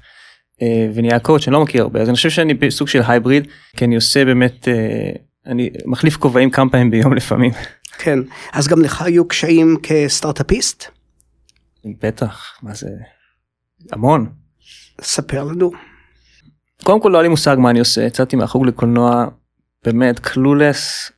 אה, 0.62 0.88
ונהיה 0.94 1.18
קואוצ' 1.18 1.48
אני 1.48 1.52
לא 1.52 1.62
מכיר 1.62 1.82
הרבה 1.82 2.00
אז 2.00 2.08
אני 2.08 2.16
חושב 2.16 2.30
שאני 2.30 2.54
בסוג 2.54 2.88
של 2.88 3.00
הייבריד 3.06 3.48
כי 3.76 3.84
אני 3.84 3.94
עושה 3.94 4.24
באמת 4.24 4.68
אה, 4.68 5.10
אני 5.46 5.70
מחליף 5.86 6.16
כובעים 6.16 6.50
כמה 6.50 6.70
פעמים 6.70 6.90
ביום 6.90 7.14
לפעמים. 7.18 7.50
כן 7.98 8.18
אז 8.52 8.68
גם 8.68 8.80
לך 8.80 9.02
היו 9.02 9.28
קשיים 9.28 9.76
כסטארטאפיסט? 9.82 10.84
בטח 12.02 12.58
מה 12.62 12.74
זה 12.74 12.88
המון. 13.92 14.30
ספר 15.00 15.44
לנו. 15.44 15.70
קודם 16.84 17.00
כל 17.00 17.08
לא 17.08 17.16
היה 17.16 17.22
לי 17.22 17.28
מושג 17.28 17.56
מה 17.58 17.70
אני 17.70 17.78
עושה 17.78 18.02
יצאתי 18.02 18.36
מהחוג 18.36 18.66
לקולנוע 18.66 19.26
באמת 19.84 20.18
קלולס 20.18 21.12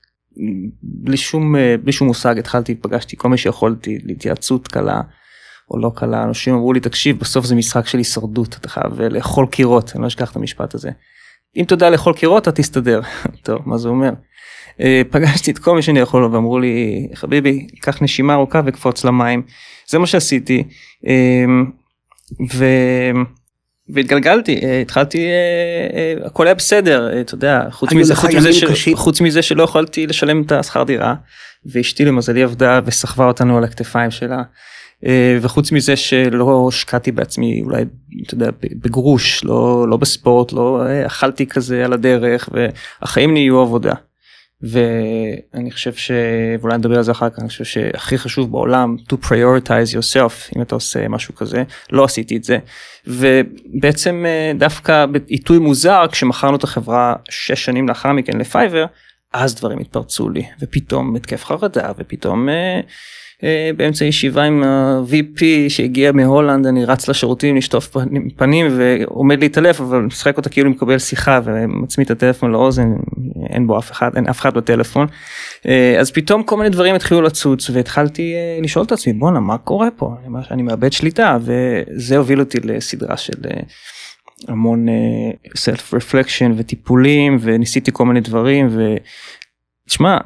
בלי 0.82 1.16
שום 1.16 1.56
אה, 1.56 1.74
בלי 1.82 1.92
שום 1.92 2.08
מושג 2.08 2.38
התחלתי 2.38 2.74
פגשתי 2.74 3.16
כל 3.16 3.28
מי 3.28 3.38
שיכולתי 3.38 3.98
להתייעצות 4.04 4.68
קלה. 4.68 5.00
או 5.70 5.78
לא 5.78 5.92
קלה 5.94 6.24
אנשים 6.24 6.54
אמרו 6.54 6.72
לי 6.72 6.80
תקשיב 6.80 7.18
בסוף 7.18 7.44
זה 7.44 7.54
משחק 7.54 7.86
של 7.86 7.98
הישרדות 7.98 8.56
אתה 8.60 8.68
חייב 8.68 9.00
לאכול 9.00 9.46
קירות 9.46 9.92
אני 9.94 10.02
לא 10.02 10.06
אשכח 10.06 10.30
את 10.30 10.36
המשפט 10.36 10.74
הזה. 10.74 10.90
אם 11.56 11.64
אתה 11.64 11.74
יודע 11.74 11.90
לאכול 11.90 12.14
קירות 12.14 12.42
אתה 12.42 12.52
תסתדר 12.52 13.00
טוב 13.46 13.62
מה 13.66 13.78
זה 13.78 13.88
אומר. 13.88 14.10
אה, 14.80 15.02
פגשתי 15.10 15.50
את 15.50 15.58
כל 15.58 15.76
מי 15.76 15.82
שאני 15.82 16.00
יכול 16.00 16.24
ואמרו 16.24 16.58
לי 16.58 17.08
חביבי 17.14 17.66
קח 17.80 18.02
נשימה 18.02 18.34
ארוכה 18.34 18.62
וקפוץ 18.66 19.04
למים 19.04 19.42
זה 19.88 19.98
מה 19.98 20.06
שעשיתי 20.06 20.64
אה, 21.06 21.44
ו... 22.54 22.64
והתגלגלתי 23.88 24.60
אה, 24.64 24.80
התחלתי 24.80 25.26
הכל 26.24 26.46
היה 26.46 26.54
בסדר 26.54 27.20
אתה 27.20 27.34
יודע 27.34 27.66
חוץ 27.70 27.92
מזה 27.92 28.14
חוץ 28.14 28.34
מזה, 28.34 28.52
ש... 28.52 28.88
חוץ 28.94 29.20
מזה 29.20 29.42
שלא 29.42 29.62
יכולתי 29.62 30.06
לשלם 30.06 30.42
את 30.42 30.52
השכר 30.52 30.82
דירה 30.82 31.14
ואשתי 31.66 32.04
למזלי 32.04 32.42
עבדה 32.42 32.80
וסחבה 32.84 33.26
אותנו 33.26 33.58
על 33.58 33.64
הכתפיים 33.64 34.10
שלה. 34.10 34.42
אה, 35.06 35.38
וחוץ 35.40 35.72
מזה 35.72 35.96
שלא 35.96 36.68
השקעתי 36.68 37.12
בעצמי 37.12 37.62
אולי 37.62 37.84
אתה 38.26 38.34
יודע 38.34 38.50
בגרוש 38.82 39.44
לא 39.44 39.88
לא 39.88 39.96
בספורט 39.96 40.52
לא 40.52 40.82
אה, 40.86 41.06
אכלתי 41.06 41.46
כזה 41.46 41.84
על 41.84 41.92
הדרך 41.92 42.48
והחיים 42.52 43.32
נהיו 43.32 43.60
עבודה. 43.60 43.92
ואני 44.62 45.70
חושב 45.70 45.94
שאולי 45.94 46.78
נדבר 46.78 46.96
על 46.96 47.02
זה 47.02 47.12
אחר 47.12 47.30
כך 47.30 47.38
אני 47.38 47.48
חושב 47.48 47.64
שהכי 47.64 48.18
חשוב 48.18 48.52
בעולם 48.52 48.96
to 49.12 49.26
prioritize 49.26 49.94
yourself 49.94 50.56
אם 50.56 50.62
אתה 50.62 50.74
עושה 50.74 51.08
משהו 51.08 51.34
כזה 51.34 51.62
לא 51.90 52.04
עשיתי 52.04 52.36
את 52.36 52.44
זה 52.44 52.58
ובעצם 53.06 54.24
אה, 54.26 54.52
דווקא 54.58 55.06
בעיתוי 55.06 55.58
מוזר 55.58 56.04
כשמכרנו 56.12 56.56
את 56.56 56.64
החברה 56.64 57.14
שש 57.30 57.64
שנים 57.64 57.88
לאחר 57.88 58.12
מכן 58.12 58.38
לפייבר 58.38 58.86
אז 59.32 59.54
דברים 59.54 59.78
התפרצו 59.78 60.30
לי 60.30 60.44
ופתאום 60.60 61.16
התקף 61.16 61.44
חרדה 61.44 61.92
ופתאום. 61.98 62.48
אה, 63.44 63.70
באמצע 63.76 64.04
ישיבה 64.04 64.42
עם 64.42 64.62
ה-VP 64.62 65.40
שהגיע 65.68 66.12
מהולנד 66.12 66.66
אני 66.66 66.84
רץ 66.84 67.08
לשירותים 67.08 67.56
לשטוף 67.56 67.96
פנים 68.36 68.66
ועומד 68.76 69.40
להתעלף 69.40 69.80
אבל 69.80 70.00
משחק 70.00 70.36
אותה 70.36 70.48
כאילו 70.48 70.70
מקבל 70.70 70.98
שיחה 70.98 71.40
ומצמיד 71.44 72.04
את 72.04 72.10
הטלפון 72.10 72.50
לאוזן 72.52 72.88
אין 73.50 73.66
בו 73.66 73.78
אף 73.78 73.92
אחד 73.92 74.16
אין 74.16 74.26
אף 74.26 74.40
אחד 74.40 74.54
בטלפון 74.54 75.06
אה, 75.66 75.96
אז 76.00 76.10
פתאום 76.10 76.42
כל 76.42 76.56
מיני 76.56 76.68
דברים 76.68 76.94
התחילו 76.94 77.22
לצוץ 77.22 77.70
והתחלתי 77.70 78.34
אה, 78.34 78.58
לשאול 78.62 78.84
את 78.84 78.92
עצמי 78.92 79.12
בואנה 79.12 79.40
מה 79.40 79.58
קורה 79.58 79.88
פה 79.96 80.14
אני 80.50 80.62
מאבד 80.62 80.92
שליטה 80.92 81.38
וזה 81.40 82.16
הוביל 82.16 82.40
אותי 82.40 82.60
לסדרה 82.60 83.16
של. 83.16 83.32
המון 84.48 84.86
self 85.56 85.94
reflection 85.94 86.52
וטיפולים 86.56 87.38
וניסיתי 87.40 87.90
כל 87.92 88.04
מיני 88.04 88.20
דברים 88.20 88.68
ותשמע 89.86 90.18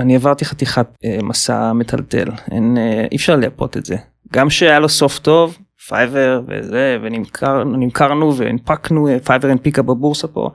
אני 0.00 0.14
עברתי 0.14 0.44
חתיכת 0.44 0.86
אה, 1.04 1.18
מסע 1.22 1.72
מטלטל, 1.72 2.28
אין, 2.50 2.78
אה, 2.78 3.06
אי 3.12 3.16
אפשר 3.16 3.36
לייפות 3.36 3.76
את 3.76 3.84
זה. 3.84 3.96
גם 4.32 4.50
שהיה 4.50 4.78
לו 4.78 4.88
סוף 4.88 5.18
טוב, 5.18 5.58
פייבר 5.88 6.42
וזה, 6.48 6.98
ונמכרנו 7.02 8.36
והנפקנו, 8.36 9.08
אה, 9.08 9.18
פייבר 9.18 9.48
הנפיקה 9.48 9.82
בבורסה 9.82 10.28
פה. 10.28 10.50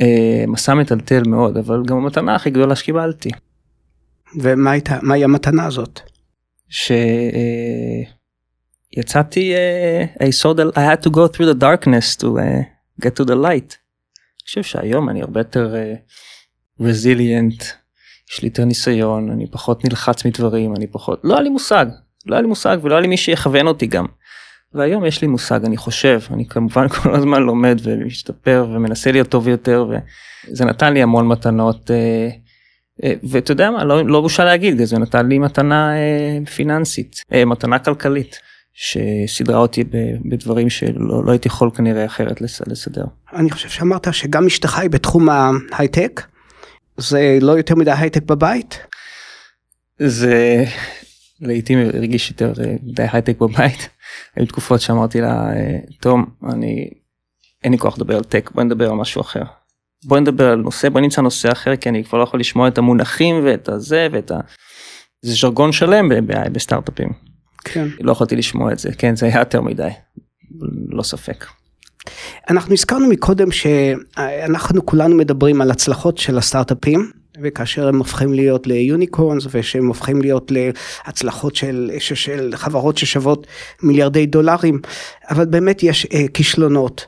אה, 0.00 0.44
מסע 0.48 0.74
מטלטל 0.74 1.22
מאוד, 1.26 1.56
אבל 1.56 1.82
גם 1.86 1.96
המתנה 1.96 2.34
הכי 2.34 2.50
גדולה 2.50 2.76
שקיבלתי. 2.76 3.30
ומה 4.40 4.70
הייתה, 4.70 4.98
מהי 5.02 5.24
המתנה 5.24 5.66
הזאת? 5.66 6.00
שיצאתי, 8.94 9.54
uh, 9.54 10.22
I 10.22 10.26
saw 10.42 10.54
that 10.54 10.76
I 10.76 10.80
had 10.80 11.02
to 11.06 11.10
go 11.10 11.28
through 11.28 11.46
the 11.46 11.58
darkness 11.60 12.16
to 12.16 12.26
uh, 12.26 12.62
get 13.02 13.14
to 13.16 13.24
the 13.24 13.36
light. 13.36 13.76
אני 13.76 14.48
חושב 14.48 14.62
שהיום 14.62 15.08
אני 15.08 15.22
הרבה 15.22 15.40
יותר 15.40 15.74
uh, 15.74 16.82
resilient. 16.82 17.64
יש 18.32 18.42
לי 18.42 18.48
יותר 18.48 18.64
ניסיון, 18.64 19.30
אני 19.30 19.46
פחות 19.50 19.84
נלחץ 19.84 20.24
מדברים, 20.24 20.76
אני 20.76 20.86
פחות, 20.86 21.20
לא 21.24 21.34
היה 21.34 21.42
לי 21.42 21.48
מושג, 21.48 21.86
לא 22.26 22.34
היה 22.34 22.42
לי 22.42 22.48
מושג 22.48 22.78
ולא 22.82 22.94
היה 22.94 23.00
לי 23.00 23.08
מי 23.08 23.16
שיכוון 23.16 23.66
אותי 23.66 23.86
גם. 23.86 24.06
והיום 24.74 25.04
יש 25.04 25.22
לי 25.22 25.28
מושג, 25.28 25.64
אני 25.64 25.76
חושב, 25.76 26.20
אני 26.30 26.48
כמובן 26.48 26.88
כל 27.02 27.14
הזמן 27.14 27.42
לומד 27.42 27.80
ומשתפר 27.82 28.66
ומנסה 28.70 29.12
להיות 29.12 29.28
טוב 29.28 29.48
יותר 29.48 29.86
וזה 29.88 30.64
נתן 30.64 30.92
לי 30.92 31.02
המון 31.02 31.28
מתנות. 31.28 31.90
אה, 31.90 32.28
אה, 33.04 33.14
ואתה 33.22 33.52
יודע 33.52 33.70
מה, 33.70 33.84
לא, 33.84 34.06
לא 34.06 34.20
בושה 34.20 34.44
להגיד, 34.44 34.84
זה 34.84 34.98
נתן 34.98 35.28
לי 35.28 35.38
מתנה 35.38 35.96
אה, 35.96 36.46
פיננסית, 36.46 37.22
מתנה 37.46 37.78
כלכלית. 37.78 38.40
שסידרה 38.78 39.58
אותי 39.58 39.84
בדברים 40.30 40.70
שלא 40.70 41.24
לא 41.24 41.30
הייתי 41.30 41.48
יכול 41.48 41.70
כנראה 41.74 42.06
אחרת 42.06 42.40
לסדר. 42.66 43.04
אני 43.32 43.50
חושב 43.50 43.68
שאמרת 43.68 44.14
שגם 44.14 44.46
אשתך 44.46 44.78
היא 44.78 44.90
בתחום 44.90 45.28
ההייטק. 45.28 46.22
זה 46.96 47.38
לא 47.40 47.52
יותר 47.52 47.74
מדי 47.74 47.90
הייטק 47.90 48.22
בבית? 48.22 48.78
זה 49.98 50.64
לעיתים 51.40 51.78
הרגיש 51.78 52.30
יותר 52.30 52.52
מדי 52.82 53.06
הייטק 53.12 53.38
בבית. 53.40 53.88
היו 54.36 54.46
תקופות 54.46 54.80
שאמרתי 54.80 55.20
לה, 55.20 55.50
תום, 56.00 56.24
אני, 56.52 56.90
אין 57.64 57.72
לי 57.72 57.78
כוח 57.78 57.98
לדבר 57.98 58.16
על 58.16 58.24
טק, 58.24 58.50
בוא 58.54 58.62
נדבר 58.62 58.90
על 58.90 58.96
משהו 58.96 59.20
אחר. 59.20 59.42
בוא 60.04 60.18
נדבר 60.18 60.50
על 60.50 60.58
נושא, 60.58 60.88
בוא 60.88 61.00
נמצא 61.00 61.20
נושא 61.20 61.52
אחר, 61.52 61.76
כי 61.76 61.88
אני 61.88 62.04
כבר 62.04 62.18
לא 62.18 62.24
יכול 62.24 62.40
לשמוע 62.40 62.68
את 62.68 62.78
המונחים 62.78 63.44
ואת 63.44 63.68
הזה 63.68 64.08
ואת 64.12 64.30
ה... 64.30 64.40
זה 65.22 65.34
ז'רגון 65.34 65.72
שלם 65.72 66.08
בסטארט-אפים. 66.52 67.08
כן. 67.64 67.88
לא 68.00 68.12
יכולתי 68.12 68.36
לשמוע 68.36 68.72
את 68.72 68.78
זה, 68.78 68.92
כן, 68.98 69.16
זה 69.16 69.26
היה 69.26 69.38
יותר 69.38 69.60
מדי, 69.60 69.90
לא 70.88 71.02
ספק. 71.02 71.46
אנחנו 72.50 72.72
הזכרנו 72.72 73.08
מקודם 73.08 73.50
שאנחנו 73.50 74.86
כולנו 74.86 75.16
מדברים 75.16 75.60
על 75.60 75.70
הצלחות 75.70 76.18
של 76.18 76.38
הסטארט-אפים 76.38 77.10
וכאשר 77.42 77.88
הם 77.88 77.98
הופכים 77.98 78.34
להיות 78.34 78.66
ליוניקורנס 78.66 79.46
ושהם 79.50 79.86
הופכים 79.86 80.22
להיות 80.22 80.52
להצלחות 81.06 81.56
של, 81.56 81.90
של 81.98 82.50
חברות 82.54 82.98
ששוות 82.98 83.46
מיליארדי 83.82 84.26
דולרים 84.26 84.80
אבל 85.30 85.44
באמת 85.44 85.82
יש 85.82 86.06
אה, 86.14 86.28
כישלונות. 86.34 87.06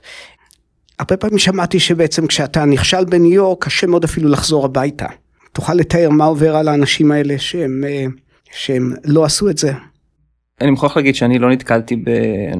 הרבה 0.98 1.16
פעמים 1.16 1.38
שמעתי 1.38 1.80
שבעצם 1.80 2.26
כשאתה 2.26 2.64
נכשל 2.64 3.04
בניו 3.04 3.32
יורק 3.32 3.64
קשה 3.64 3.86
מאוד 3.86 4.04
אפילו 4.04 4.28
לחזור 4.28 4.64
הביתה. 4.64 5.06
תוכל 5.52 5.74
לתאר 5.74 6.10
מה 6.10 6.24
עובר 6.24 6.56
על 6.56 6.68
האנשים 6.68 7.12
האלה 7.12 7.38
שהם, 7.38 7.84
אה, 7.86 8.04
שהם 8.52 8.94
לא 9.04 9.24
עשו 9.24 9.50
את 9.50 9.58
זה. 9.58 9.72
אני 10.60 10.70
מוכרח 10.70 10.96
להגיד 10.96 11.14
שאני 11.14 11.38
לא 11.38 11.50
נתקלתי 11.50 11.96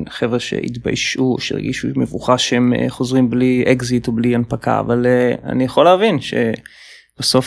בחבר'ה 0.07 0.41
שהתביישו 0.41 1.37
שהרגישו 1.39 1.89
מבוכה 1.97 2.39
שהם 2.39 2.73
אה, 2.75 2.85
חוזרים 2.89 3.31
בלי 3.31 3.65
אקזיט 3.73 4.09
או 4.09 4.13
בלי 4.13 4.35
הנפקה 4.35 4.81
אבל 4.81 5.07
אה, 5.07 5.35
אני 5.53 5.65
יכול 5.65 5.85
להבין 5.85 6.19
שבסוף 6.21 6.88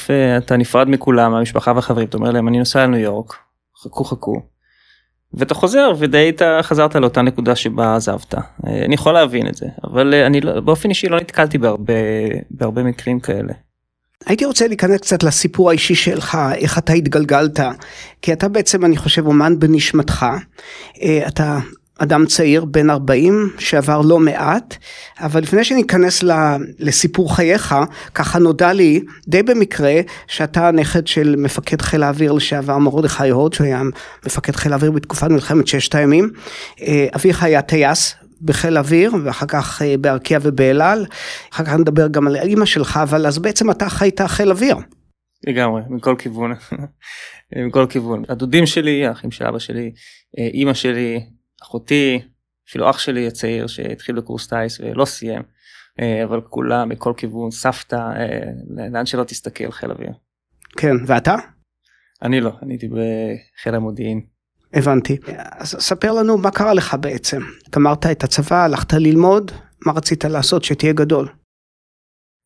אה, 0.09 0.37
אתה 0.37 0.57
נפרד 0.57 0.89
מכולם 0.89 1.33
המשפחה 1.33 1.71
והחברים 1.75 2.07
אתה 2.07 2.17
אומר 2.17 2.31
להם 2.31 2.47
אני 2.47 2.59
נוסע 2.59 2.83
לניו 2.83 2.99
יורק 2.99 3.35
חכו 3.83 4.03
חכו. 4.03 4.41
ואתה 5.33 5.53
חוזר 5.53 5.91
ודי 5.99 6.29
אתה 6.29 6.59
חזרת 6.61 6.95
לאותה 6.95 7.21
נקודה 7.21 7.55
שבה 7.55 7.95
עזבת. 7.95 8.33
אה, 8.33 8.41
אני 8.85 8.95
יכול 8.95 9.13
להבין 9.13 9.47
את 9.47 9.55
זה, 9.55 9.65
אבל 9.83 10.13
אה, 10.13 10.25
אני 10.25 10.41
לא- 10.41 10.59
באופן 10.59 10.89
אישי 10.89 11.09
לא 11.09 11.19
נתקלתי 11.19 11.57
בהרבה, 11.57 11.93
בהרבה 12.51 12.83
מקרים 12.83 13.19
כאלה. 13.19 13.53
הייתי 14.25 14.45
רוצה 14.45 14.67
להיכנס 14.67 15.01
קצת 15.01 15.23
לסיפור 15.23 15.69
האישי 15.69 15.95
שלך, 15.95 16.37
איך 16.55 16.77
אתה 16.77 16.93
התגלגלת, 16.93 17.59
כי 18.21 18.33
אתה 18.33 18.47
בעצם, 18.47 18.85
אני 18.85 18.97
חושב, 18.97 19.25
אומן 19.27 19.59
בנשמתך. 19.59 20.25
אתה 21.27 21.59
אדם 21.97 22.25
צעיר, 22.25 22.65
בן 22.65 22.89
40, 22.89 23.49
שעבר 23.59 24.01
לא 24.01 24.19
מעט, 24.19 24.77
אבל 25.19 25.41
לפני 25.41 25.63
שניכנס 25.63 26.23
לסיפור 26.79 27.35
חייך, 27.35 27.75
ככה 28.13 28.39
נודע 28.39 28.73
לי, 28.73 29.01
די 29.27 29.43
במקרה, 29.43 29.93
שאתה 30.27 30.67
הנכד 30.67 31.07
של 31.07 31.35
מפקד 31.37 31.81
חיל 31.81 32.03
האוויר 32.03 32.31
לשעבר 32.31 32.77
מרדכי 32.77 33.29
הוד, 33.29 33.53
שהוא 33.53 33.65
היה 33.65 33.81
מפקד 34.25 34.55
חיל 34.55 34.73
האוויר 34.73 34.91
בתקופת 34.91 35.27
מלחמת 35.29 35.67
ששת 35.67 35.95
הימים. 35.95 36.29
אה, 36.81 37.07
אביך 37.15 37.43
היה 37.43 37.61
טייס 37.61 38.15
בחיל 38.41 38.77
האוויר 38.77 39.11
ואחר 39.23 39.45
כך 39.45 39.81
אה, 39.81 39.97
בארקיע 39.97 40.39
ובאלעל, 40.41 41.05
אחר 41.53 41.63
כך 41.63 41.73
נדבר 41.73 42.07
גם 42.07 42.27
על 42.27 42.35
אימא 42.35 42.65
שלך, 42.65 42.99
אבל 43.03 43.27
אז 43.27 43.39
בעצם 43.39 43.71
אתה 43.71 43.89
חיית 43.89 44.21
חיל 44.21 44.51
אוויר. 44.51 44.75
לגמרי, 45.47 45.81
מכל 45.89 46.15
כיוון. 46.17 46.51
מכל 47.67 47.85
כיוון. 47.89 48.23
הדודים 48.29 48.65
שלי, 48.65 49.05
האחים 49.05 49.31
של 49.31 49.45
אבא 49.45 49.59
שלי, 49.59 49.91
אה, 50.39 50.47
אימא 50.53 50.73
שלי, 50.73 51.19
אחותי, 51.63 52.21
אפילו 52.69 52.89
אח 52.89 52.99
שלי 52.99 53.27
הצעיר 53.27 53.67
שהתחיל 53.67 54.15
בקורס 54.15 54.47
טיס 54.47 54.79
ולא 54.79 55.05
סיים, 55.05 55.41
אה, 55.99 56.23
אבל 56.23 56.41
כולם 56.41 56.89
מכל 56.89 57.13
כיוון, 57.17 57.51
סבתא, 57.51 57.95
אה, 57.95 58.39
לאן 58.91 59.05
שלא 59.05 59.23
תסתכל 59.23 59.71
חיל 59.71 59.91
אוויר. 59.91 60.11
כן, 60.77 60.95
ואתה? 61.07 61.35
אני 62.21 62.41
לא, 62.41 62.51
אני 62.61 62.73
הייתי 62.73 62.87
בחיל 62.87 63.75
המודיעין. 63.75 64.21
הבנתי. 64.73 65.17
אז 65.59 65.75
ספר 65.79 66.11
לנו 66.11 66.37
מה 66.37 66.51
קרה 66.51 66.73
לך 66.73 66.95
בעצם. 66.99 67.41
גמרת 67.75 68.05
את 68.05 68.23
הצבא, 68.23 68.63
הלכת 68.63 68.93
ללמוד, 68.93 69.51
מה 69.85 69.91
רצית 69.91 70.25
לעשות 70.25 70.63
שתהיה 70.63 70.93
גדול? 70.93 71.27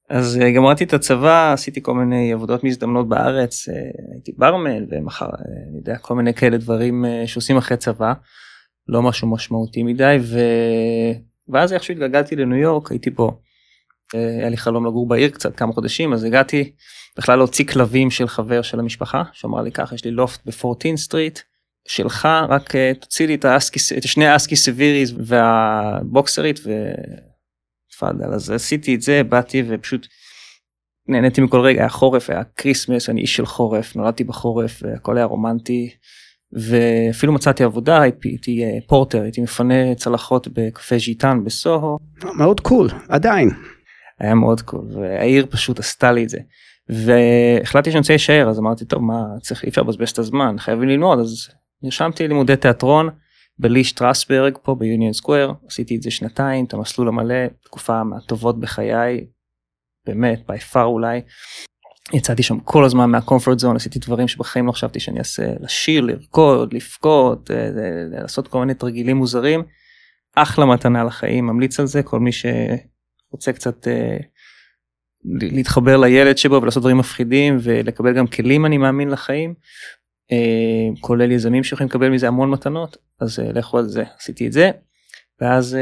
אז 0.09 0.37
אה, 0.41 0.51
גמרתי 0.51 0.83
את 0.83 0.93
הצבא, 0.93 1.53
עשיתי 1.53 1.83
כל 1.83 1.93
מיני 1.93 2.33
עבודות 2.33 2.63
מזדמנות 2.63 3.09
בארץ, 3.09 3.67
הייתי 4.13 4.31
ברמן 4.37 4.85
ומחר, 4.89 5.25
אני 5.69 5.77
יודע, 5.77 5.97
כל 5.97 6.15
מיני 6.15 6.33
כאלה 6.33 6.57
דברים 6.57 7.05
שעושים 7.25 7.57
אחרי 7.57 7.77
צבא, 7.77 8.13
לא 8.87 9.01
משהו 9.01 9.31
משמעותי 9.31 9.83
מדי, 9.83 10.17
ו... 10.21 10.39
ואז 11.47 11.73
איכשהו 11.73 11.91
התגלגלתי 11.91 12.35
לניו 12.35 12.57
יורק, 12.57 12.91
הייתי 12.91 13.11
פה, 13.11 13.31
אה, 14.15 14.37
היה 14.39 14.49
לי 14.49 14.57
חלום 14.57 14.85
לגור 14.85 15.07
בעיר 15.07 15.29
קצת 15.29 15.55
כמה 15.55 15.73
חודשים, 15.73 16.13
אז 16.13 16.23
הגעתי 16.23 16.71
בכלל 17.17 17.37
להוציא 17.37 17.65
כלבים 17.65 18.11
של 18.11 18.27
חבר 18.27 18.61
של 18.61 18.79
המשפחה, 18.79 19.23
שאמר 19.33 19.61
לי 19.61 19.71
ככה, 19.71 19.95
יש 19.95 20.05
לי 20.05 20.11
לופט 20.11 20.45
ב-14 20.45 20.95
street, 20.95 21.39
שלך, 21.87 22.27
רק 22.49 22.75
אה, 22.75 22.91
תוציא 23.01 23.27
לי 23.27 23.35
את, 23.35 23.45
האסקי, 23.45 23.79
את 23.97 24.03
שני 24.03 24.27
האסקי 24.27 24.55
סיביריים 24.55 25.13
והבוקסרית 25.17 26.59
ו... 26.65 26.71
תפאדל 27.95 28.33
אז 28.33 28.51
עשיתי 28.51 28.95
את 28.95 29.01
זה 29.01 29.23
באתי 29.23 29.63
ופשוט 29.67 30.07
נהניתי 31.07 31.41
מכל 31.41 31.59
רגע 31.59 31.79
היה 31.79 31.89
חורף 31.89 32.29
היה 32.29 32.43
כריסמס 32.43 33.09
אני 33.09 33.21
איש 33.21 33.35
של 33.35 33.45
חורף 33.45 33.95
נולדתי 33.95 34.23
בחורף 34.23 34.83
הכל 34.95 35.17
היה 35.17 35.25
רומנטי 35.25 35.95
ואפילו 36.55 37.33
מצאתי 37.33 37.63
עבודה 37.63 38.01
הייתי 38.01 38.37
porter 38.87 39.21
הייתי 39.21 39.41
מפנה 39.41 39.95
צלחות 39.95 40.47
בקפה 40.47 40.97
ז'יטן 40.97 41.43
בסוהו 41.43 41.97
מאוד 42.37 42.59
cool, 42.59 42.89
עדיין. 43.09 43.49
היה 44.19 44.35
מאוד 44.35 44.61
cool 44.61 44.85
והעיר 44.93 45.45
פשוט 45.49 45.79
עשתה 45.79 46.11
לי 46.11 46.23
את 46.23 46.29
זה 46.29 46.39
והחלטתי 46.89 47.91
שאני 47.91 47.99
רוצה 47.99 48.13
להישאר 48.13 48.49
אז 48.49 48.59
אמרתי 48.59 48.85
טוב 48.85 49.03
מה 49.03 49.25
צריך 49.41 49.63
אי 49.63 49.69
אפשר 49.69 49.81
לבזבז 49.81 50.09
את 50.09 50.19
הזמן 50.19 50.55
חייבים 50.59 50.89
ללמוד 50.89 51.19
אז 51.19 51.49
נרשמתי 51.83 52.27
לימודי 52.27 52.55
תיאטרון 52.55 53.09
ב-לי 53.59 53.83
שטרסברג 53.83 54.57
פה 54.63 54.75
ביוניון 54.75 55.13
סקוויר 55.13 55.53
עשיתי 55.67 55.95
את 55.95 56.01
זה 56.01 56.11
שנתיים 56.11 56.65
את 56.65 56.73
המסלול 56.73 57.07
המלא 57.07 57.47
תקופה 57.63 58.03
מהטובות 58.03 58.59
בחיי 58.59 59.25
באמת 60.05 60.43
by 60.47 60.59
far 60.59 60.85
אולי. 60.85 61.21
יצאתי 62.13 62.43
שם 62.43 62.59
כל 62.59 62.85
הזמן 62.85 63.09
מהקומפורט 63.09 63.59
זון 63.59 63.75
עשיתי 63.75 63.99
דברים 63.99 64.27
שבחיים 64.27 64.67
לא 64.67 64.71
חשבתי 64.71 64.99
שאני 64.99 65.19
אעשה 65.19 65.43
לשיר 65.59 66.01
לרקוד 66.01 66.73
לבכות 66.73 67.51
אה, 67.51 67.69
לעשות 68.11 68.47
כל 68.47 68.59
מיני 68.59 68.73
תרגילים 68.73 69.17
מוזרים. 69.17 69.63
אחלה 70.35 70.65
מתנה 70.65 71.03
לחיים 71.03 71.45
ממליץ 71.45 71.79
על 71.79 71.85
זה 71.85 72.03
כל 72.03 72.19
מי 72.19 72.31
שרוצה 72.31 73.53
קצת 73.53 73.87
אה, 73.87 74.17
להתחבר 75.25 75.97
לילד 75.97 76.37
שבו 76.37 76.61
ולעשות 76.61 76.83
דברים 76.83 76.97
מפחידים 76.97 77.57
ולקבל 77.61 78.13
גם 78.13 78.27
כלים 78.27 78.65
אני 78.65 78.77
מאמין 78.77 79.09
לחיים. 79.09 79.53
אה, 80.31 81.01
כולל 81.01 81.31
יזמים 81.31 81.63
שיכולים 81.63 81.89
לקבל 81.89 82.09
מזה 82.09 82.27
המון 82.27 82.49
מתנות 82.49 82.97
אז 83.21 83.39
לכו 83.39 83.77
על 83.77 83.87
זה 83.87 84.03
עשיתי 84.19 84.47
את 84.47 84.51
זה. 84.51 84.71
ואז 85.41 85.77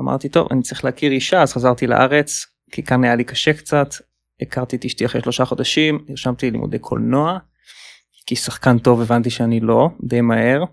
אמרתי 0.00 0.28
טוב 0.28 0.48
אני 0.50 0.62
צריך 0.62 0.84
להכיר 0.84 1.12
אישה 1.12 1.42
אז 1.42 1.52
חזרתי 1.52 1.86
לארץ 1.86 2.46
כי 2.70 2.82
כאן 2.82 3.04
היה 3.04 3.14
לי 3.14 3.24
קשה 3.24 3.52
קצת 3.52 3.88
הכרתי 4.42 4.76
את 4.76 4.84
אשתי 4.84 5.06
אחרי 5.06 5.20
שלושה 5.22 5.44
חודשים 5.44 6.04
נרשמתי 6.08 6.50
ללימודי 6.50 6.78
קולנוע 6.78 7.38
כי 8.26 8.36
שחקן 8.36 8.78
טוב 8.78 9.00
הבנתי 9.00 9.30
שאני 9.30 9.60
לא 9.60 9.88
די 10.02 10.20
מהר 10.20 10.64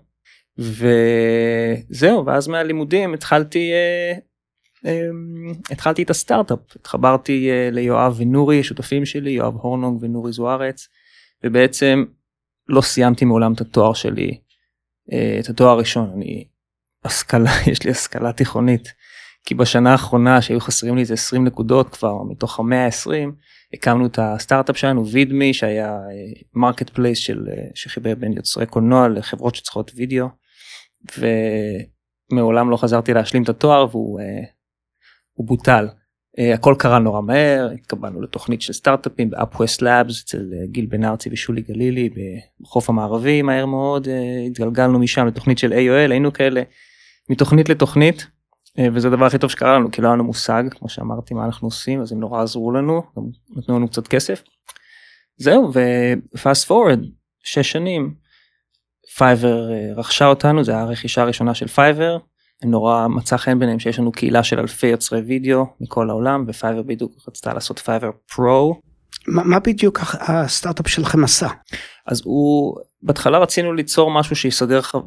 וזהו 0.58 2.26
ואז 2.26 2.48
מהלימודים 2.48 3.14
התחלתי 3.14 3.72
אה, 3.72 4.18
אה, 4.86 5.08
התחלתי 5.70 6.02
את 6.02 6.10
הסטארט-אפ. 6.10 6.58
התחברתי 6.76 7.50
אה, 7.50 7.68
ליואב 7.72 8.14
ונורי 8.18 8.62
שותפים 8.62 9.06
שלי 9.06 9.30
יואב 9.30 9.54
הורנונג 9.54 10.02
ונורי 10.02 10.32
זוארץ 10.32 10.88
ובעצם 11.44 12.04
לא 12.68 12.80
סיימתי 12.80 13.24
מעולם 13.24 13.52
את 13.52 13.60
התואר 13.60 13.94
שלי 13.94 14.38
אה, 15.12 15.36
את 15.40 15.48
התואר 15.48 15.68
הראשון. 15.68 16.10
אני 16.16 16.48
השכלה 17.04 17.50
יש 17.72 17.82
לי 17.82 17.90
השכלה 17.90 18.32
תיכונית 18.32 18.92
כי 19.44 19.54
בשנה 19.54 19.92
האחרונה 19.92 20.42
שהיו 20.42 20.60
חסרים 20.60 20.94
לי 20.94 21.00
איזה 21.00 21.14
20 21.14 21.44
נקודות 21.44 21.88
כבר 21.88 22.22
מתוך 22.22 22.58
המאה 22.58 22.84
ה-20 22.84 23.30
הקמנו 23.74 24.06
את 24.06 24.18
הסטארט-אפ 24.22 24.76
שלנו 24.76 25.06
וידמי 25.06 25.54
שהיה 25.54 25.98
marketplace 26.54 27.18
של 27.18 27.48
אה, 27.50 27.64
שחיבר 27.74 28.14
בין 28.14 28.32
יוצרי 28.32 28.66
קולנוע 28.66 29.08
לחברות 29.08 29.54
שצריכות 29.54 29.92
וידאו 29.94 30.26
ומעולם 32.32 32.70
לא 32.70 32.76
חזרתי 32.76 33.14
להשלים 33.14 33.42
את 33.42 33.48
התואר 33.48 33.86
והוא 33.90 34.20
אה, 34.20 34.44
הוא 35.32 35.46
בוטל. 35.46 35.88
אה, 36.40 36.54
הכל 36.54 36.74
קרה 36.78 36.98
נורא 36.98 37.20
מהר 37.20 37.70
התקבלנו 37.74 38.20
לתוכנית 38.20 38.62
של 38.62 38.72
סטארט-אפים 38.72 39.30
באפווסט 39.30 39.82
לאבס 39.82 40.22
אצל 40.24 40.38
אה, 40.38 40.70
גיל 40.70 40.86
בן 40.86 41.04
ארצי 41.04 41.28
ושולי 41.32 41.62
גלילי 41.62 42.10
בחוף 42.60 42.90
המערבי 42.90 43.42
מהר 43.42 43.66
מאוד 43.66 44.06
אה, 44.06 44.10
התגלגלנו 44.46 44.98
משם 44.98 45.26
לתוכנית 45.26 45.58
של 45.58 45.72
AOL 45.72 46.10
היינו 46.10 46.32
כאלה 46.32 46.62
מתוכנית 47.30 47.68
לתוכנית 47.68 48.26
וזה 48.94 49.08
הדבר 49.08 49.26
הכי 49.26 49.38
טוב 49.38 49.50
שקרה 49.50 49.74
לנו 49.74 49.90
כי 49.90 50.02
לא 50.02 50.06
היה 50.06 50.14
לנו 50.14 50.24
מושג 50.24 50.64
כמו 50.70 50.88
שאמרתי 50.88 51.34
מה 51.34 51.44
אנחנו 51.44 51.66
עושים 51.66 52.00
אז 52.00 52.12
הם 52.12 52.20
נורא 52.20 52.42
עזרו 52.42 52.72
לנו 52.72 53.02
גם 53.16 53.22
נתנו 53.56 53.76
לנו 53.76 53.88
קצת 53.88 54.08
כסף. 54.08 54.42
זהו 55.36 55.72
ו 56.34 56.40
fast 56.40 56.66
forward 56.66 57.06
שש 57.44 57.72
שנים 57.72 58.14
פייבר 59.16 59.68
uh, 59.68 59.98
רכשה 59.98 60.26
אותנו 60.26 60.64
זה 60.64 60.78
הרכישה 60.78 61.22
הראשונה 61.22 61.54
של 61.54 61.68
פייבר 61.68 62.18
נורא 62.64 63.06
מצא 63.08 63.36
חן 63.36 63.58
ביניהם 63.58 63.78
שיש 63.78 63.98
לנו 63.98 64.12
קהילה 64.12 64.42
של 64.42 64.58
אלפי 64.58 64.86
יוצרי 64.86 65.20
וידאו 65.20 65.66
מכל 65.80 66.10
העולם 66.10 66.44
ופייבר 66.48 66.82
בדיוק 66.82 67.12
רצתה 67.28 67.54
לעשות 67.54 67.78
פייבר 67.78 68.10
Pro. 68.34 68.80
מה, 69.28 69.44
מה 69.44 69.58
בדיוק 69.58 70.00
הסטארט-אפ 70.20 70.88
שלכם 70.88 71.24
עשה? 71.24 71.48
אז 72.06 72.22
הוא 72.24 72.76
בהתחלה 73.02 73.38
רצינו 73.38 73.72
ליצור 73.72 74.10
משהו 74.10 74.36
שיסדר 74.36 74.82
חו... 74.82 75.02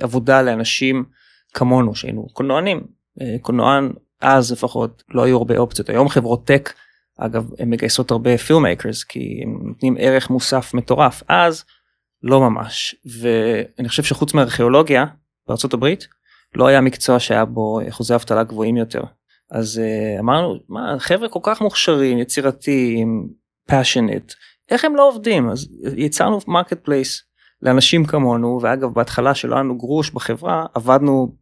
עבודה 0.00 0.42
לאנשים 0.42 1.04
כמונו 1.54 1.94
שהיינו 1.94 2.26
קולנוענים 2.32 2.86
קולנוען 3.40 3.92
אז 4.20 4.52
לפחות 4.52 5.02
לא 5.10 5.24
היו 5.24 5.36
הרבה 5.36 5.58
אופציות. 5.58 5.88
היום 5.88 6.08
חברות 6.08 6.46
tech 6.46 6.72
אגב 7.18 7.50
הן 7.58 7.70
מגייסות 7.70 8.10
הרבה 8.10 8.38
filmmakers 8.38 9.04
כי 9.04 9.40
הם 9.42 9.58
נותנים 9.62 9.96
ערך 9.98 10.30
מוסף 10.30 10.74
מטורף. 10.74 11.22
אז 11.28 11.64
לא 12.22 12.40
ממש. 12.40 12.94
ואני 13.20 13.88
חושב 13.88 14.02
שחוץ 14.02 14.34
מארכיאולוגיה 14.34 15.04
בארצות 15.48 15.74
הברית 15.74 16.08
לא 16.54 16.66
היה 16.66 16.80
מקצוע 16.80 17.20
שהיה 17.20 17.44
בו 17.44 17.80
אחוזי 17.88 18.14
אבטלה 18.14 18.44
גבוהים 18.44 18.76
יותר. 18.76 19.02
אז 19.50 19.80
uh, 19.80 20.20
אמרנו 20.20 20.54
מה 20.68 20.96
חבר'ה 20.98 21.28
כל 21.28 21.40
כך 21.42 21.60
מוכשרים 21.60 22.18
יצירתיים 22.18 23.28
passionate 23.68 24.32
איך 24.70 24.84
הם 24.84 24.96
לא 24.96 25.08
עובדים? 25.08 25.50
אז 25.50 25.68
יצרנו 25.96 26.38
marketplace 26.46 27.22
לאנשים 27.62 28.04
כמונו 28.04 28.58
ואגב 28.62 28.94
בהתחלה 28.94 29.34
שלא 29.34 29.54
היה 29.54 29.62
לנו 29.62 29.78
גרוש 29.78 30.10
בחברה 30.10 30.66
עבדנו 30.74 31.36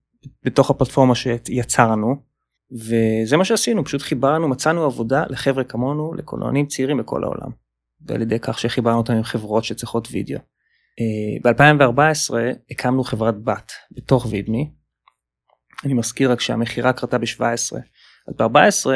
בתוך 0.44 0.70
הפלטפורמה 0.70 1.14
שיצרנו 1.14 2.16
וזה 2.72 3.36
מה 3.36 3.44
שעשינו 3.44 3.84
פשוט 3.84 4.02
חיברנו 4.02 4.48
מצאנו 4.48 4.84
עבודה 4.84 5.24
לחבר'ה 5.28 5.64
כמונו 5.64 6.14
לקולנוענים 6.14 6.66
צעירים 6.66 6.98
בכל 6.98 7.24
העולם. 7.24 7.50
ועל 8.06 8.22
ידי 8.22 8.38
כך 8.38 8.58
שחיברנו 8.58 8.98
אותם 8.98 9.12
עם 9.12 9.22
חברות 9.22 9.64
שצריכות 9.64 10.08
וידאו. 10.10 10.38
Uh, 10.38 11.42
ב-2014 11.42 12.34
הקמנו 12.70 13.04
חברת 13.04 13.42
בת 13.44 13.72
בתוך 13.90 14.26
וידמי 14.30 14.70
אני 15.84 15.94
מזכיר 15.94 16.32
רק 16.32 16.40
שהמכירה 16.40 16.92
קרתה 16.92 17.18
ב-17 17.18 17.76
אז 18.28 18.34
ב-14 18.38 18.86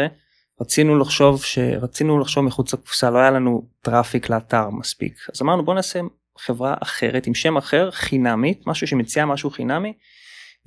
רצינו 0.61 0.99
לחשוב 0.99 1.45
שרצינו 1.45 2.19
לחשוב 2.19 2.45
מחוץ 2.45 2.75
לקופסה 2.75 3.11
לא 3.11 3.19
היה 3.19 3.31
לנו 3.31 3.69
traffic 3.83 4.31
לאתר 4.31 4.71
מספיק 4.71 5.15
אז 5.35 5.43
אמרנו 5.43 5.65
בוא 5.65 5.75
נעשה 5.75 6.01
חברה 6.39 6.75
אחרת 6.83 7.27
עם 7.27 7.35
שם 7.35 7.57
אחר 7.57 7.91
חינמית 7.91 8.67
משהו 8.67 8.87
שמציע 8.87 9.27
משהו 9.27 9.51
חינמי 9.51 9.93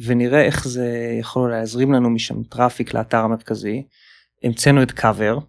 ונראה 0.06 0.42
איך 0.46 0.68
זה 0.68 1.18
יכול 1.20 1.52
להזרים 1.52 1.92
לנו 1.92 2.10
משם 2.10 2.44
traffic 2.44 2.94
לאתר 2.94 3.18
המרכזי. 3.18 3.88
המצאנו 4.44 4.84
את 4.84 4.92
קאבר 4.92 5.40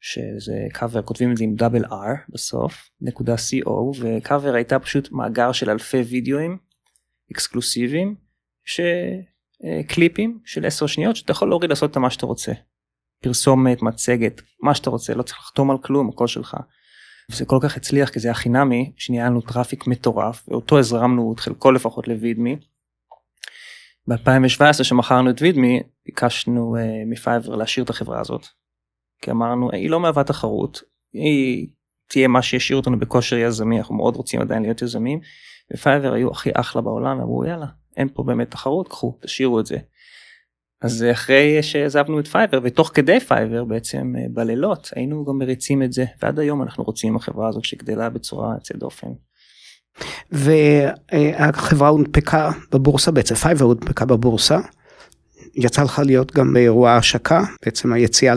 שזה 0.00 0.66
קאבר 0.72 1.02
כותבים 1.02 1.32
את 1.32 1.36
זה 1.36 1.44
עם 1.44 1.54
double 1.54 1.84
r 1.84 2.18
בסוף 2.28 2.90
נקודה 3.00 3.34
co 3.34 3.98
וקאבר 4.00 4.54
הייתה 4.54 4.78
פשוט 4.78 5.12
מאגר 5.12 5.52
של 5.52 5.70
אלפי 5.70 6.00
וידאוים 6.00 6.58
אקסקלוסיביים 7.32 8.14
שקליפים 8.64 10.38
של 10.44 10.66
10 10.66 10.86
שניות 10.86 11.16
שאתה 11.16 11.30
יכול 11.30 11.48
להוריד 11.48 11.70
לעשות 11.70 11.90
את 11.90 11.96
מה 11.96 12.10
שאתה 12.10 12.26
רוצה. 12.26 12.52
פרסומת 13.22 13.82
מצגת 13.82 14.40
מה 14.62 14.74
שאתה 14.74 14.90
רוצה 14.90 15.14
לא 15.14 15.22
צריך 15.22 15.38
לחתום 15.38 15.70
על 15.70 15.78
כלום 15.78 16.08
הכל 16.08 16.26
שלך. 16.26 16.56
וזה 17.30 17.44
כל 17.44 17.58
כך 17.62 17.76
הצליח 17.76 18.10
כי 18.10 18.20
זה 18.20 18.28
היה 18.28 18.34
חינמי 18.34 18.92
שנהיה 18.96 19.26
לנו 19.26 19.40
traffic 19.40 19.86
מטורף 19.86 20.48
ואותו 20.48 20.78
הזרמנו 20.78 21.32
את 21.34 21.40
חלקו 21.40 21.72
לפחות 21.72 22.08
לוידמי. 22.08 22.56
ב-2017 24.08 24.84
שמכרנו 24.84 25.30
את 25.30 25.42
וידמי 25.42 25.80
ביקשנו 26.06 26.76
uh, 26.76 26.80
מפייבר 27.06 27.56
להשאיר 27.56 27.84
את 27.84 27.90
החברה 27.90 28.20
הזאת. 28.20 28.46
כי 29.22 29.30
אמרנו 29.30 29.70
היא 29.72 29.90
לא 29.90 30.00
מהווה 30.00 30.24
תחרות 30.24 30.82
היא 31.12 31.68
תהיה 32.08 32.28
מה 32.28 32.42
שישאיר 32.42 32.76
אותנו 32.76 32.98
בכושר 32.98 33.36
יזמי 33.36 33.78
אנחנו 33.78 33.94
מאוד 33.94 34.16
רוצים 34.16 34.40
עדיין 34.40 34.62
להיות 34.62 34.82
יזמים. 34.82 35.20
ופייבר 35.74 36.12
היו 36.12 36.30
הכי 36.30 36.50
אחלה 36.54 36.82
בעולם 36.82 37.20
אמרו 37.20 37.44
יאללה 37.44 37.66
אין 37.96 38.08
פה 38.14 38.22
באמת 38.22 38.50
תחרות 38.50 38.88
קחו 38.88 39.18
תשאירו 39.20 39.60
את 39.60 39.66
זה. 39.66 39.76
אז 40.82 41.04
אחרי 41.12 41.62
שעזבנו 41.62 42.20
את 42.20 42.26
פייבר 42.26 42.60
ותוך 42.62 42.90
כדי 42.94 43.20
פייבר 43.20 43.64
בעצם 43.64 44.14
אה, 44.18 44.24
בלילות 44.30 44.90
היינו 44.94 45.24
גם 45.24 45.38
מריצים 45.38 45.82
את 45.82 45.92
זה 45.92 46.04
ועד 46.22 46.38
היום 46.38 46.62
אנחנו 46.62 46.84
מריצים 46.84 47.16
החברה 47.16 47.48
הזאת 47.48 47.64
שגדלה 47.64 48.10
בצורה 48.10 48.54
יוצאת 48.54 48.76
דופן. 48.76 49.08
והחברה 50.32 51.88
הונפקה 51.88 52.50
בבורסה 52.72 53.10
בעצם 53.10 53.34
פייבר 53.34 53.64
הונפקה 53.64 54.04
בבורסה. 54.04 54.58
יצא 55.54 55.82
לך 55.82 56.02
להיות 56.04 56.32
גם 56.32 56.52
באירוע 56.52 56.92
השקה 56.92 57.42
בעצם 57.64 57.92
היציאה 57.92 58.34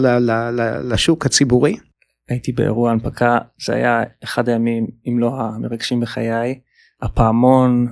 לשוק 0.84 1.26
הציבורי. 1.26 1.78
הייתי 2.30 2.52
באירוע 2.52 2.92
הנפקה 2.92 3.38
זה 3.66 3.74
היה 3.74 4.04
אחד 4.24 4.50
הימים 4.50 4.88
אם 5.08 5.20
לא 5.20 5.32
המרגשים 5.40 6.00
בחיי 6.00 6.60
הפעמון 7.02 7.88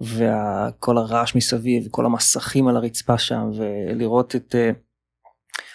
וכל 0.00 0.98
הרעש 0.98 1.34
מסביב 1.34 1.88
כל 1.90 2.06
המסכים 2.06 2.68
על 2.68 2.76
הרצפה 2.76 3.18
שם 3.18 3.50
ולראות 3.56 4.36
את 4.36 4.54
אה, 4.54 4.70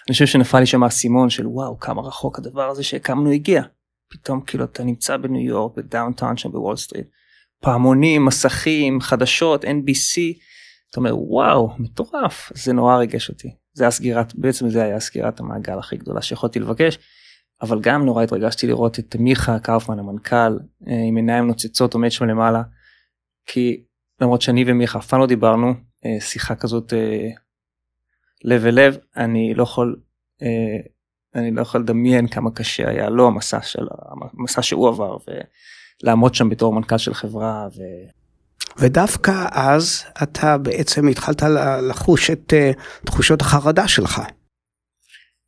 אני 0.07 0.13
חושב 0.13 0.25
שנפל 0.25 0.59
לי 0.59 0.65
שם 0.65 0.83
האסימון 0.83 1.29
של 1.29 1.47
וואו 1.47 1.79
כמה 1.79 2.01
רחוק 2.01 2.39
הדבר 2.39 2.69
הזה 2.69 2.83
שהקמנו 2.83 3.31
הגיע 3.31 3.63
פתאום 4.11 4.41
כאילו 4.41 4.63
אתה 4.63 4.83
נמצא 4.83 5.17
בניו 5.17 5.41
יורק 5.41 5.77
בדאונטאון 5.77 6.37
שם 6.37 6.51
בוול 6.51 6.75
סטריט 6.75 7.07
פעמונים 7.61 8.25
מסכים 8.25 9.01
חדשות 9.01 9.65
NBC 9.65 10.41
אתה 10.89 10.99
אומר 10.99 11.17
וואו 11.17 11.69
מטורף. 11.79 12.51
זה 12.55 12.73
נורא 12.73 12.97
ריגש 12.97 13.29
אותי. 13.29 13.55
זה 13.73 13.83
היה 13.83 13.91
סגירת 13.91 14.35
בעצם 14.35 14.69
זה 14.69 14.83
היה 14.83 14.99
סגירת 14.99 15.39
המעגל 15.39 15.79
הכי 15.79 15.97
גדולה 15.97 16.21
שיכולתי 16.21 16.59
לבקש 16.59 16.99
אבל 17.61 17.79
גם 17.81 18.05
נורא 18.05 18.23
התרגשתי 18.23 18.67
לראות 18.67 18.99
את 18.99 19.15
מיכה 19.19 19.59
קאופמן 19.59 19.99
המנכ"ל 19.99 20.59
אה, 20.87 21.03
עם 21.07 21.15
עיניים 21.15 21.47
נוצצות 21.47 21.93
עומד 21.93 22.11
שם 22.11 22.25
למעלה 22.25 22.61
כי 23.45 23.83
למרות 24.21 24.41
שאני 24.41 24.63
ומיכה 24.67 24.99
אף 24.99 25.07
פעם 25.07 25.19
לא 25.19 25.27
דיברנו 25.27 25.73
אה, 26.05 26.21
שיחה 26.21 26.55
כזאת 26.55 26.93
אה, 26.93 27.29
לב 28.43 28.65
אל 28.65 28.75
לב 28.75 28.97
אני 29.17 29.53
לא 29.53 29.63
יכול 29.63 30.01
אני 31.35 31.51
לא 31.51 31.61
יכול 31.61 31.81
לדמיין 31.81 32.27
כמה 32.27 32.51
קשה 32.51 32.89
היה 32.89 33.09
לו 33.09 33.27
המסע 33.27 33.61
של 33.61 33.87
המסע 34.33 34.61
שהוא 34.61 34.87
עבר 34.87 35.17
ולעמוד 36.03 36.35
שם 36.35 36.49
בתור 36.49 36.73
מנכ"ל 36.73 36.97
של 36.97 37.13
חברה. 37.13 37.67
ו... 37.77 37.81
ודווקא 38.77 39.45
אז 39.51 40.03
אתה 40.23 40.57
בעצם 40.57 41.07
התחלת 41.07 41.43
לחוש 41.89 42.29
את 42.29 42.53
תחושות 43.05 43.41
החרדה 43.41 43.87
שלך. 43.87 44.21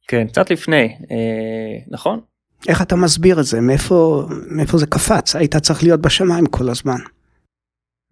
כן 0.08 0.28
קצת 0.28 0.50
לפני 0.50 0.98
נכון. 1.88 2.20
איך 2.68 2.82
אתה 2.82 2.96
מסביר 2.96 3.40
את 3.40 3.46
זה 3.46 3.62
מאיפה 3.62 4.24
מאיפה 4.48 4.78
זה 4.78 4.86
קפץ 4.86 5.36
היית 5.36 5.56
צריך 5.56 5.84
להיות 5.84 6.02
בשמיים 6.02 6.46
כל 6.46 6.70
הזמן. 6.70 7.00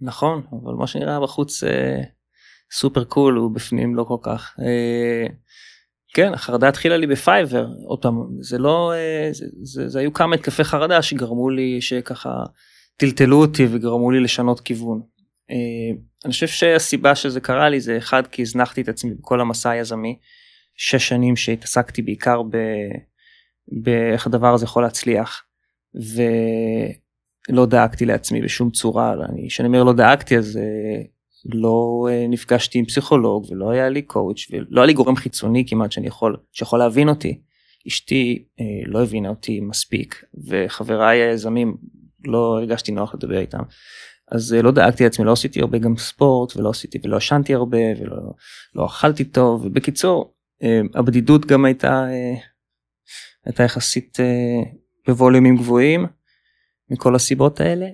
נכון 0.01 0.41
אבל 0.51 0.73
מה 0.73 0.87
שנראה 0.87 1.19
בחוץ 1.19 1.63
אה, 1.63 2.01
super 2.73 3.03
cool 3.03 3.35
הוא 3.35 3.51
בפנים 3.55 3.95
לא 3.95 4.03
כל 4.03 4.17
כך. 4.21 4.55
אה, 4.59 5.27
כן 6.13 6.33
החרדה 6.33 6.67
התחילה 6.67 6.97
לי 6.97 7.07
בפייבר 7.07 7.67
עוד 7.85 8.01
פעם 8.01 8.15
זה 8.39 8.57
לא 8.57 8.93
אה, 8.93 9.29
זה, 9.31 9.45
זה, 9.61 9.89
זה 9.89 9.99
היו 9.99 10.13
כמה 10.13 10.35
התקפי 10.35 10.63
חרדה 10.63 11.01
שגרמו 11.01 11.49
לי 11.49 11.81
שככה 11.81 12.43
טלטלו 12.97 13.41
אותי 13.41 13.67
וגרמו 13.71 14.11
לי 14.11 14.19
לשנות 14.19 14.59
כיוון. 14.59 15.01
אה, 15.51 15.97
אני 16.25 16.31
חושב 16.31 16.47
שהסיבה 16.47 17.15
שזה 17.15 17.39
קרה 17.39 17.69
לי 17.69 17.79
זה 17.79 17.97
אחד 17.97 18.27
כי 18.27 18.41
הזנחתי 18.41 18.81
את 18.81 18.89
עצמי 18.89 19.13
בכל 19.13 19.41
המסע 19.41 19.69
היזמי. 19.69 20.17
שש 20.75 21.07
שנים 21.07 21.35
שהתעסקתי 21.35 22.01
בעיקר 22.01 22.41
ב... 22.41 22.57
באיך 23.67 24.27
הדבר 24.27 24.53
הזה 24.53 24.65
יכול 24.65 24.83
להצליח. 24.83 25.43
ו... 26.01 26.21
לא 27.49 27.65
דאגתי 27.65 28.05
לעצמי 28.05 28.41
בשום 28.41 28.71
צורה 28.71 29.13
אני 29.29 29.49
שאני 29.49 29.67
אומר 29.67 29.83
לא 29.83 29.93
דאגתי 29.93 30.37
אז 30.37 30.57
אה, 30.57 31.03
לא 31.45 32.07
אה, 32.11 32.25
נפגשתי 32.29 32.79
עם 32.79 32.85
פסיכולוג 32.85 33.45
ולא 33.51 33.71
היה 33.71 33.89
לי 33.89 34.01
קואוץ' 34.01 34.47
ולא 34.51 34.81
היה 34.81 34.85
לי 34.85 34.93
גורם 34.93 35.15
חיצוני 35.15 35.65
כמעט 35.67 35.91
שאני 35.91 36.07
יכול 36.07 36.37
שיכול 36.51 36.79
להבין 36.79 37.09
אותי. 37.09 37.41
אשתי 37.87 38.45
אה, 38.59 38.65
לא 38.85 39.03
הבינה 39.03 39.29
אותי 39.29 39.59
מספיק 39.59 40.23
וחבריי 40.47 41.21
היזמים 41.21 41.77
לא 42.25 42.57
הרגשתי 42.57 42.91
נוח 42.91 43.15
לדבר 43.15 43.39
איתם. 43.39 43.61
אז 44.31 44.53
לא 44.53 44.71
דאגתי 44.71 45.03
לעצמי 45.03 45.25
לא 45.25 45.31
עשיתי 45.31 45.61
הרבה 45.61 45.77
גם 45.77 45.97
ספורט 45.97 46.57
ולא 46.57 46.69
עשיתי 46.69 46.99
ולא 47.03 47.17
ישנתי 47.17 47.53
הרבה 47.53 47.77
ולא 47.99 48.17
לא 48.75 48.85
אכלתי 48.85 49.23
טוב 49.23 49.65
ובקיצור 49.65 50.33
הבדידות 50.93 51.45
גם 51.45 51.65
הייתה 51.65 52.05
הייתה 53.45 53.63
יחסית 53.63 54.17
בווליומים 55.07 55.57
גבוהים 55.57 56.05
מכל 56.89 57.15
הסיבות 57.15 57.59
האלה 57.59 57.87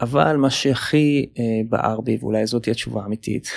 אבל 0.00 0.36
מה 0.36 0.50
שהכי 0.50 1.32
אה, 1.38 1.68
בער 1.68 2.00
בי 2.00 2.16
ואולי 2.20 2.46
זאת 2.46 2.68
התשובה 2.68 3.02
האמיתית 3.02 3.48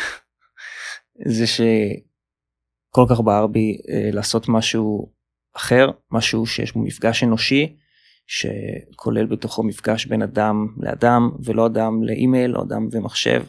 זה 1.38 1.47
שכל 1.47 3.06
כך 3.10 3.19
בער 3.19 3.47
בי 3.47 3.78
אה, 3.89 4.10
לעשות 4.12 4.50
משהו 4.50 5.12
אחר 5.56 5.91
משהו 6.12 6.45
שיש 6.45 6.73
בו 6.73 6.80
מפגש 6.80 7.23
אנושי 7.23 7.76
שכולל 8.28 9.26
בתוכו 9.26 9.63
מפגש 9.63 10.06
בין 10.06 10.21
אדם 10.21 10.67
לאדם 10.78 11.30
ולא 11.43 11.65
אדם 11.65 12.04
לאימייל 12.04 12.58
או 12.58 12.63
אדם 12.63 12.88
ומחשב. 12.91 13.43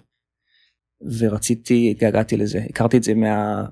ורציתי 1.18 1.90
התגעגעתי 1.90 2.36
לזה 2.36 2.58
הכרתי 2.70 2.96
את 2.96 3.02
זה 3.02 3.14
מה, 3.14 3.64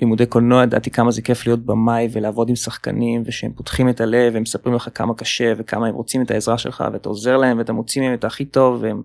לימודי 0.00 0.26
קולנוע 0.26 0.62
ידעתי 0.62 0.90
כמה 0.90 1.10
זה 1.10 1.22
כיף 1.22 1.46
להיות 1.46 1.66
במאי 1.66 2.08
ולעבוד 2.12 2.48
עם 2.48 2.56
שחקנים 2.56 3.22
ושהם 3.24 3.52
פותחים 3.52 3.88
את 3.88 4.00
הלב 4.00 4.36
הם 4.36 4.42
מספרים 4.42 4.74
לך 4.74 4.88
כמה 4.94 5.14
קשה 5.14 5.52
וכמה 5.56 5.86
הם 5.86 5.94
רוצים 5.94 6.22
את 6.22 6.30
העזרה 6.30 6.58
שלך 6.58 6.84
ואתה 6.92 7.08
עוזר 7.08 7.36
להם 7.36 7.58
ואתה 7.58 7.72
מוציא 7.72 8.02
מהם 8.02 8.14
את 8.14 8.24
הכי 8.24 8.44
טוב 8.44 8.82
והם 8.82 9.02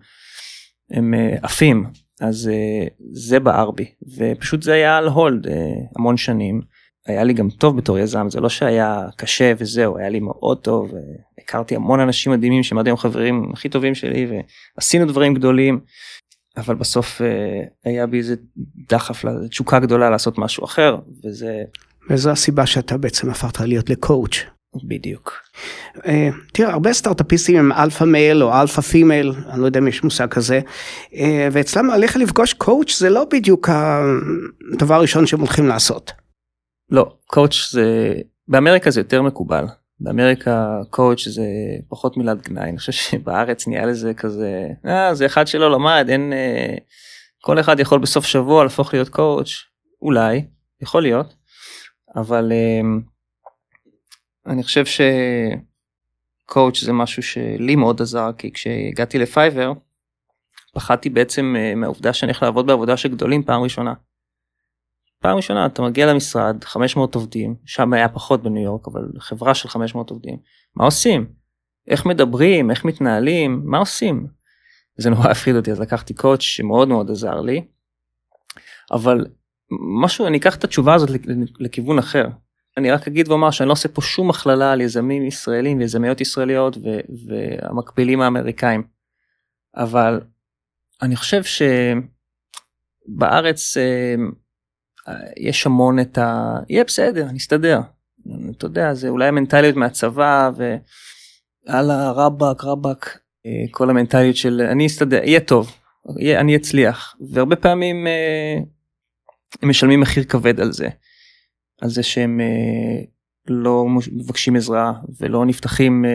הם 0.91 1.13
אה, 1.13 1.35
עפים. 1.41 1.85
אז 2.21 2.49
אה, 2.53 2.87
זה 3.11 3.39
בער 3.39 3.71
בי. 3.71 3.85
ופשוט 4.17 4.63
זה 4.63 4.73
היה 4.73 4.97
על 4.97 5.07
hold 5.07 5.47
אה, 5.47 5.53
המון 5.95 6.17
שנים. 6.17 6.61
היה 7.07 7.23
לי 7.23 7.33
גם 7.33 7.49
טוב 7.49 7.77
בתור 7.77 7.99
יזם 7.99 8.29
זה 8.29 8.39
לא 8.39 8.49
שהיה 8.49 9.07
קשה 9.17 9.53
וזהו 9.57 9.97
היה 9.97 10.09
לי 10.09 10.19
מאוד 10.19 10.57
טוב 10.57 10.91
הכרתי 11.43 11.75
המון 11.75 11.99
אנשים 11.99 12.31
מדהימים 12.31 12.63
שהם 12.63 12.77
עד 12.77 12.87
היום 12.87 12.97
חברים 12.97 13.51
הכי 13.53 13.69
טובים 13.69 13.95
שלי 13.95 14.27
ועשינו 14.77 15.05
דברים 15.05 15.33
גדולים 15.33 15.79
אבל 16.57 16.75
בסוף 16.75 17.21
אה, 17.21 17.61
היה 17.85 18.07
בי 18.07 18.17
איזה 18.17 18.35
דחף 18.89 19.23
לתשוקה 19.23 19.79
גדולה 19.79 20.09
לעשות 20.09 20.37
משהו 20.37 20.65
אחר 20.65 20.97
וזה. 21.23 21.63
וזו 22.09 22.29
הסיבה 22.29 22.65
שאתה 22.65 22.97
בעצם 22.97 23.29
הפכת 23.29 23.59
להיות 23.59 23.89
ל 23.89 23.97
coach. 23.97 24.45
בדיוק. 24.83 25.33
אה, 26.05 26.29
תראה 26.53 26.73
הרבה 26.73 26.93
סטארטאפיסטים 26.93 27.57
הם 27.57 27.71
alpha 27.71 28.03
male 28.03 28.43
או 28.43 28.61
alpha 28.61 28.81
female 28.81 29.33
אני 29.49 29.61
לא 29.61 29.65
יודע 29.65 29.79
אם 29.79 29.87
יש 29.87 30.03
מושג 30.03 30.27
כזה 30.27 30.59
אה, 31.15 31.47
ואצלם 31.51 31.89
ללכת 31.89 32.17
לפגוש 32.17 32.53
coach 32.53 32.99
זה 32.99 33.09
לא 33.09 33.25
בדיוק 33.31 33.69
הדבר 34.73 34.95
הראשון 34.95 35.25
שהם 35.25 35.39
הולכים 35.39 35.67
לעשות. 35.67 36.11
לא 36.89 37.15
coach 37.25 37.69
זה 37.71 38.13
באמריקה 38.47 38.91
זה 38.91 38.99
יותר 38.99 39.21
מקובל 39.21 39.65
באמריקה 40.03 40.81
coach 40.89 41.27
זה 41.27 41.45
פחות 41.89 42.17
מילת 42.17 42.47
גנאי 42.47 42.69
אני 42.69 42.77
חושב 42.77 42.91
שבארץ 42.91 43.67
נהיה 43.67 43.85
לזה 43.85 44.13
כזה 44.13 44.67
אה, 44.85 45.15
זה 45.15 45.25
אחד 45.25 45.47
שלא 45.47 45.71
למד 45.71 46.05
אין 46.09 46.33
אה, 46.33 46.75
כל 47.41 47.59
אחד 47.59 47.79
יכול 47.79 47.99
בסוף 47.99 48.25
שבוע 48.25 48.63
להפוך 48.63 48.93
להיות 48.93 49.09
coach 49.09 49.49
אולי 50.01 50.45
יכול 50.81 51.01
להיות 51.01 51.33
אבל 52.15 52.51
אה, 52.51 52.81
אני 54.53 54.63
חושב 54.63 54.83
שקואוצ' 56.45 56.83
זה 56.83 56.93
משהו 56.93 57.23
שלי 57.23 57.75
מאוד 57.75 58.01
עזר 58.01 58.29
כי 58.37 58.51
כשהגעתי 58.51 59.19
לפייבר 59.19 59.73
פחדתי 60.73 61.09
בעצם 61.09 61.55
אה, 61.57 61.75
מהעובדה 61.75 62.13
שאני 62.13 62.31
הולך 62.31 62.43
לעבוד 62.43 62.67
בעבודה 62.67 62.97
של 62.97 63.09
גדולים 63.09 63.43
פעם 63.43 63.61
ראשונה. 63.61 63.93
פעם 65.23 65.37
ראשונה 65.37 65.65
אתה 65.65 65.81
מגיע 65.81 66.05
למשרד 66.05 66.63
500 66.63 67.15
עובדים 67.15 67.55
שם 67.65 67.93
היה 67.93 68.09
פחות 68.09 68.43
בניו 68.43 68.63
יורק 68.63 68.87
אבל 68.87 69.01
חברה 69.19 69.55
של 69.55 69.69
500 69.69 70.09
עובדים 70.09 70.37
מה 70.75 70.85
עושים 70.85 71.25
איך 71.87 72.05
מדברים, 72.05 72.71
איך 72.71 72.85
מתנהלים, 72.85 73.61
מה 73.65 73.77
עושים. 73.77 74.27
זה 74.97 75.09
נורא 75.09 75.29
הפחיד 75.29 75.55
אותי 75.55 75.71
אז 75.71 75.79
לקחתי 75.79 76.13
קואץ' 76.13 76.41
שמאוד 76.41 76.87
מאוד 76.87 77.11
עזר 77.11 77.41
לי. 77.41 77.65
אבל 78.91 79.25
משהו 80.03 80.27
אני 80.27 80.37
אקח 80.37 80.55
את 80.55 80.63
התשובה 80.63 80.93
הזאת 80.93 81.09
לכיוון 81.59 81.99
אחר. 81.99 82.27
אני 82.77 82.91
רק 82.91 83.07
אגיד 83.07 83.29
ואומר 83.29 83.51
שאני 83.51 83.67
לא 83.67 83.73
עושה 83.73 83.89
פה 83.89 84.01
שום 84.01 84.29
הכללה 84.29 84.71
על 84.71 84.81
יזמים 84.81 85.25
ישראלים 85.25 85.77
ויזמיות 85.77 86.21
ישראליות 86.21 86.77
ו- 86.77 86.99
והמקבילים 87.27 88.21
האמריקאים. 88.21 88.83
אבל 89.75 90.21
אני 91.01 91.15
חושב 91.15 91.41
שבארץ 93.09 93.77
אה, 93.77 94.15
יש 95.37 95.65
המון 95.65 95.99
את 95.99 96.17
ה... 96.17 96.55
יהיה 96.69 96.83
בסדר, 96.83 97.27
נסתדר. 97.33 97.79
אתה 98.57 98.65
יודע, 98.65 98.93
זה 98.93 99.09
אולי 99.09 99.27
המנטליות 99.27 99.75
מהצבא 99.75 100.51
והלאה 101.67 102.11
רבאק 102.11 102.63
רבאק, 102.63 103.19
אה, 103.45 103.65
כל 103.71 103.89
המנטליות 103.89 104.35
של 104.35 104.61
אני 104.71 104.87
אסתדר, 104.87 105.23
יהיה 105.23 105.39
טוב, 105.39 105.75
יהיה, 106.19 106.39
אני 106.39 106.55
אצליח. 106.55 107.15
והרבה 107.29 107.55
פעמים 107.55 108.07
אה, 108.07 108.57
הם 109.61 109.69
משלמים 109.69 109.99
מחיר 109.99 110.23
כבד 110.23 110.59
על 110.59 110.71
זה. 110.71 110.89
על 111.81 111.89
זה 111.89 112.03
שהם 112.03 112.41
אה, 112.41 113.03
לא 113.47 113.85
מבקשים 114.11 114.55
עזרה 114.55 114.93
ולא 115.19 115.45
נפתחים 115.45 116.05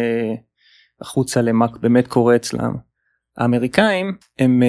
החוצה 1.01 1.43
למה 1.43 1.67
באמת 1.81 2.07
קורה 2.07 2.37
אצלם. 2.37 2.77
האמריקאים 3.37 4.17
הם 4.39 4.63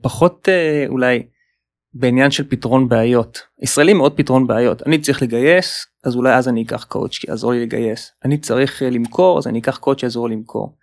פחות 0.00 0.48
אולי 0.88 1.22
בעניין 1.98 2.30
של 2.30 2.48
פתרון 2.48 2.88
בעיות. 2.88 3.40
ישראלים 3.62 3.96
מאוד 3.96 4.16
פתרון 4.16 4.46
בעיות. 4.46 4.82
אני 4.86 4.98
צריך 4.98 5.22
לגייס 5.22 5.86
אז 6.04 6.16
אולי 6.16 6.34
אז 6.34 6.48
אני 6.48 6.62
אקח 6.62 6.84
קואוצ' 6.84 7.12
שיעזור 7.12 7.52
לי 7.52 7.62
לגייס. 7.62 8.12
אני 8.24 8.38
צריך 8.38 8.82
למכור 8.90 9.38
אז 9.38 9.46
אני 9.46 9.58
אקח 9.58 9.76
קואוצ' 9.76 10.00
שיעזור 10.00 10.28
למכור. 10.28 10.76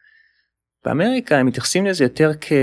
באמריקה 0.86 1.38
הם 1.38 1.46
מתייחסים 1.46 1.86
לזה 1.86 2.04
יותר 2.04 2.32
כ... 2.42 2.54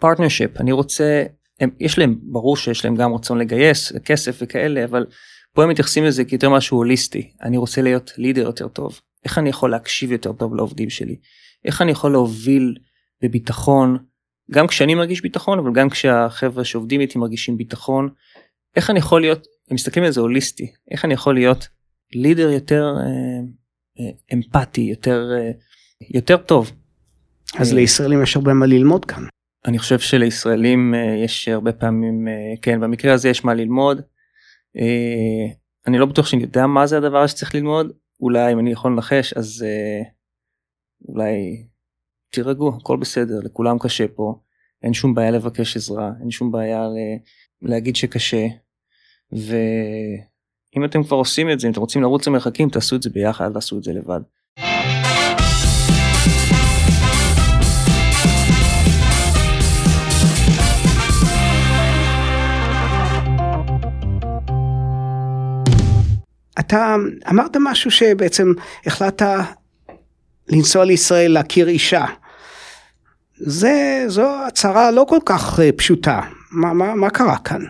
partnership 0.00 0.60
אני 0.60 0.72
רוצה 0.72 1.24
הם, 1.60 1.70
יש 1.80 1.98
להם, 1.98 2.18
ברור 2.22 2.56
שיש 2.56 2.84
להם 2.84 2.96
גם 2.96 3.14
רצון 3.14 3.38
לגייס 3.38 3.92
כסף 4.04 4.38
וכאלה, 4.42 4.84
אבל 4.84 5.06
פה 5.54 5.62
הם 5.62 5.68
מתייחסים 5.68 6.04
לזה 6.04 6.24
כיותר 6.24 6.50
משהו 6.50 6.76
הוליסטי. 6.76 7.32
אני 7.42 7.56
רוצה 7.56 7.82
להיות 7.82 8.12
leader 8.18 8.42
יותר 8.42 8.68
טוב. 8.68 9.00
איך 9.24 9.38
אני 9.38 9.48
יכול 9.48 9.70
להקשיב 9.70 10.12
יותר 10.12 10.32
טוב 10.32 10.54
לעובדים 10.54 10.90
שלי? 10.90 11.16
איך 11.64 11.82
אני 11.82 11.90
יכול 11.90 12.12
להוביל 12.12 12.76
בביטחון, 13.22 13.98
גם 14.50 14.66
כשאני 14.66 14.94
מרגיש 14.94 15.22
ביטחון, 15.22 15.58
אבל 15.58 15.72
גם 15.72 15.90
כשהחבר'ה 15.90 16.64
שעובדים 16.64 17.00
איתי 17.00 17.18
מרגישים 17.18 17.56
ביטחון. 17.56 18.08
איך 18.76 18.90
אני 18.90 18.98
יכול 18.98 19.20
להיות, 19.20 19.46
הם 19.70 19.74
מסתכלים 19.74 20.04
על 20.04 20.10
זה 20.12 20.20
הוליסטי, 20.20 20.72
איך 20.90 21.04
אני 21.04 21.14
יכול 21.14 21.34
להיות 21.34 21.68
leader 22.14 22.50
יותר 22.50 22.84
אה, 22.98 23.04
אה, 24.00 24.10
אמפתי, 24.34 24.80
יותר, 24.80 25.30
אה, 25.38 25.50
יותר 26.14 26.36
טוב. 26.36 26.72
אז 27.58 27.72
לישראלים 27.72 28.22
יש 28.22 28.36
הרבה 28.36 28.52
מה 28.52 28.66
ללמוד 28.66 29.04
כאן. 29.04 29.24
אני 29.66 29.78
חושב 29.78 29.98
שלישראלים 29.98 30.94
אה, 30.94 31.24
יש 31.24 31.48
הרבה 31.48 31.72
פעמים 31.72 32.28
אה, 32.28 32.54
כן 32.62 32.80
במקרה 32.80 33.14
הזה 33.14 33.28
יש 33.28 33.44
מה 33.44 33.54
ללמוד. 33.54 34.00
אה, 34.76 35.54
אני 35.86 35.98
לא 35.98 36.06
בטוח 36.06 36.26
שאני 36.26 36.42
יודע 36.42 36.66
מה 36.66 36.86
זה 36.86 36.96
הדבר 36.96 37.26
שצריך 37.26 37.54
ללמוד 37.54 37.92
אולי 38.20 38.52
אם 38.52 38.58
אני 38.58 38.72
יכול 38.72 38.92
לנחש 38.92 39.32
אז 39.32 39.64
אולי 41.08 41.66
תירגעו 42.30 42.76
הכל 42.76 42.96
בסדר 42.96 43.40
לכולם 43.44 43.78
קשה 43.78 44.08
פה 44.08 44.34
אין 44.82 44.94
שום 44.94 45.14
בעיה 45.14 45.30
לבקש 45.30 45.76
עזרה 45.76 46.12
אין 46.20 46.30
שום 46.30 46.52
בעיה 46.52 46.86
להגיד 47.62 47.96
שקשה 47.96 48.46
ואם 49.32 50.84
אתם 50.84 51.02
כבר 51.02 51.16
עושים 51.16 51.50
את 51.50 51.60
זה 51.60 51.66
אם 51.66 51.72
אתם 51.72 51.80
רוצים 51.80 52.02
לרוץ 52.02 52.26
למרחקים 52.26 52.68
תעשו 52.68 52.96
את 52.96 53.02
זה 53.02 53.10
ביחד 53.10 53.52
תעשו 53.52 53.78
את 53.78 53.82
זה 53.82 53.92
לבד. 53.92 54.20
אתה 66.60 66.96
אמרת 67.30 67.56
משהו 67.60 67.90
שבעצם 67.90 68.52
החלטת 68.86 69.26
לנסוע 70.48 70.84
לישראל 70.84 71.32
להכיר 71.32 71.68
אישה. 71.68 72.04
זה, 73.38 74.04
זו 74.06 74.46
הצהרה 74.46 74.90
לא 74.90 75.04
כל 75.08 75.18
כך 75.26 75.60
אה, 75.60 75.72
פשוטה. 75.72 76.20
מה, 76.50 76.72
מה, 76.72 76.94
מה 76.94 77.10
קרה 77.10 77.38
כאן? 77.38 77.60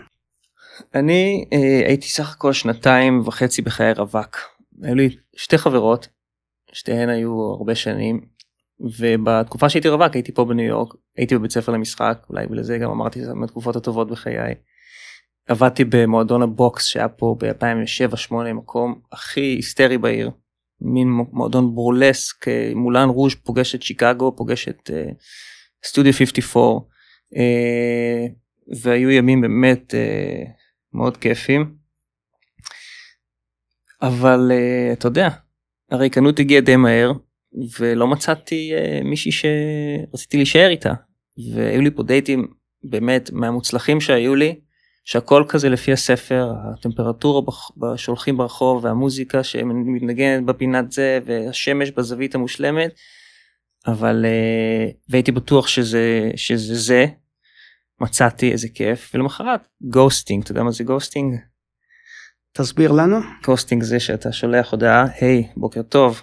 אני 0.95 1.45
אה, 1.53 1.89
הייתי 1.89 2.09
סך 2.09 2.33
הכל 2.33 2.53
שנתיים 2.53 3.23
וחצי 3.25 3.62
בחיי 3.62 3.93
רווק. 3.93 4.37
היו 4.83 4.95
לי 4.95 5.17
שתי 5.37 5.59
חברות, 5.59 6.09
שתיהן 6.73 7.09
היו 7.09 7.41
הרבה 7.59 7.75
שנים, 7.75 8.21
ובתקופה 8.81 9.69
שהייתי 9.69 9.89
רווק 9.89 10.15
הייתי 10.15 10.33
פה 10.33 10.45
בניו 10.45 10.67
יורק, 10.67 10.95
הייתי 11.17 11.39
בבית 11.39 11.51
ספר 11.51 11.73
למשחק, 11.73 12.19
אולי 12.31 12.47
ולזה 12.51 12.79
גם 12.79 12.91
אמרתי 12.91 13.21
שזה 13.21 13.35
מהתקופות 13.35 13.77
הטובות 13.77 14.11
בחיי. 14.11 14.55
עבדתי 15.49 15.85
במועדון 15.85 16.43
הבוקס 16.43 16.85
שהיה 16.85 17.09
פה 17.09 17.37
ב-2007-2008 17.39 18.35
מקום 18.35 19.01
הכי 19.12 19.41
היסטרי 19.41 19.99
בעיר. 19.99 20.31
מין 20.81 21.09
מועדון 21.33 21.75
ברולסק 21.75 22.49
מולן 22.75 23.09
רוז' 23.09 23.35
פוגש 23.35 23.75
את 23.75 23.83
שיקגו 23.83 24.37
פוגש 24.37 24.69
את 24.69 24.91
סטודיו 25.85 26.12
54 26.12 26.87
uh, 27.35 27.39
והיו 28.83 29.11
ימים 29.11 29.41
באמת 29.41 29.95
מאוד 30.93 31.17
כיפים. 31.17 31.75
אבל 34.03 34.53
אתה 34.93 35.09
יודע 35.09 35.29
הריקנות 35.91 36.39
הגיעה 36.39 36.61
די 36.61 36.77
מהר 36.77 37.12
ולא 37.79 38.07
מצאתי 38.07 38.73
מישהי 39.05 39.33
שרציתי 39.33 40.37
להישאר 40.37 40.69
איתה 40.69 40.93
והיו 41.55 41.81
לי 41.83 41.91
פה 41.91 42.03
דייטים 42.03 42.47
באמת 42.85 43.31
מהמוצלחים 43.33 44.01
שהיו 44.01 44.35
לי 44.35 44.61
שהכל 45.07 45.45
כזה 45.49 45.69
לפי 45.69 45.92
הספר, 45.92 46.53
הטמפרטורה 46.73 47.42
שהולכים 47.97 48.37
ברחוב 48.37 48.85
והמוזיקה 48.85 49.45
שמתנגנת 49.45 50.45
בפינת 50.45 50.92
זה 50.92 51.19
והשמש 51.25 51.90
בזווית 51.90 52.35
המושלמת. 52.35 52.90
אבל 53.87 54.25
uh, 54.25 54.95
והייתי 55.09 55.33
בטוח 55.33 55.69
שזה 55.69 56.31
שזה 56.37 56.75
זה 56.75 57.07
מצאתי 58.01 58.53
איזה 58.53 58.69
כיף 58.69 59.11
ולמחרת 59.14 59.69
ghosting 59.81 60.42
אתה 60.42 60.53
יודע 60.53 60.62
מה 60.62 60.71
זה 60.71 60.85
ghosting? 60.85 61.37
תסביר 62.53 62.92
לנו. 62.92 63.19
ghosting 63.44 63.83
זה 63.83 64.01
שאתה 64.01 64.33
שולח 64.33 64.73
הודעה 64.73 65.05
hey 65.20 65.49
hey, 65.49 65.61
בוקר 65.61 65.83
טוב 65.83 66.23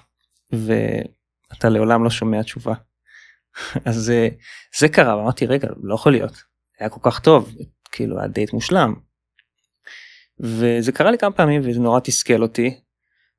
ואתה 0.51 1.69
לעולם 1.69 2.03
לא 2.03 2.09
שומע 2.09 2.41
תשובה. 2.41 2.73
אז 3.85 4.11
uh, 4.11 4.33
זה 4.79 4.89
קרה 4.89 5.17
ואמרתי 5.17 5.45
רגע 5.45 5.67
לא 5.83 5.95
יכול 5.95 6.11
להיות 6.11 6.43
היה 6.79 6.89
כל 6.89 6.99
כך 7.11 7.19
טוב 7.19 7.55
כאילו 7.93 8.19
היה 8.19 8.27
דייט 8.27 8.53
מושלם. 8.53 8.93
וזה 10.39 10.91
קרה 10.91 11.11
לי 11.11 11.17
כמה 11.17 11.31
פעמים 11.31 11.61
וזה 11.63 11.79
נורא 11.79 11.99
תסכל 11.99 12.41
אותי. 12.41 12.79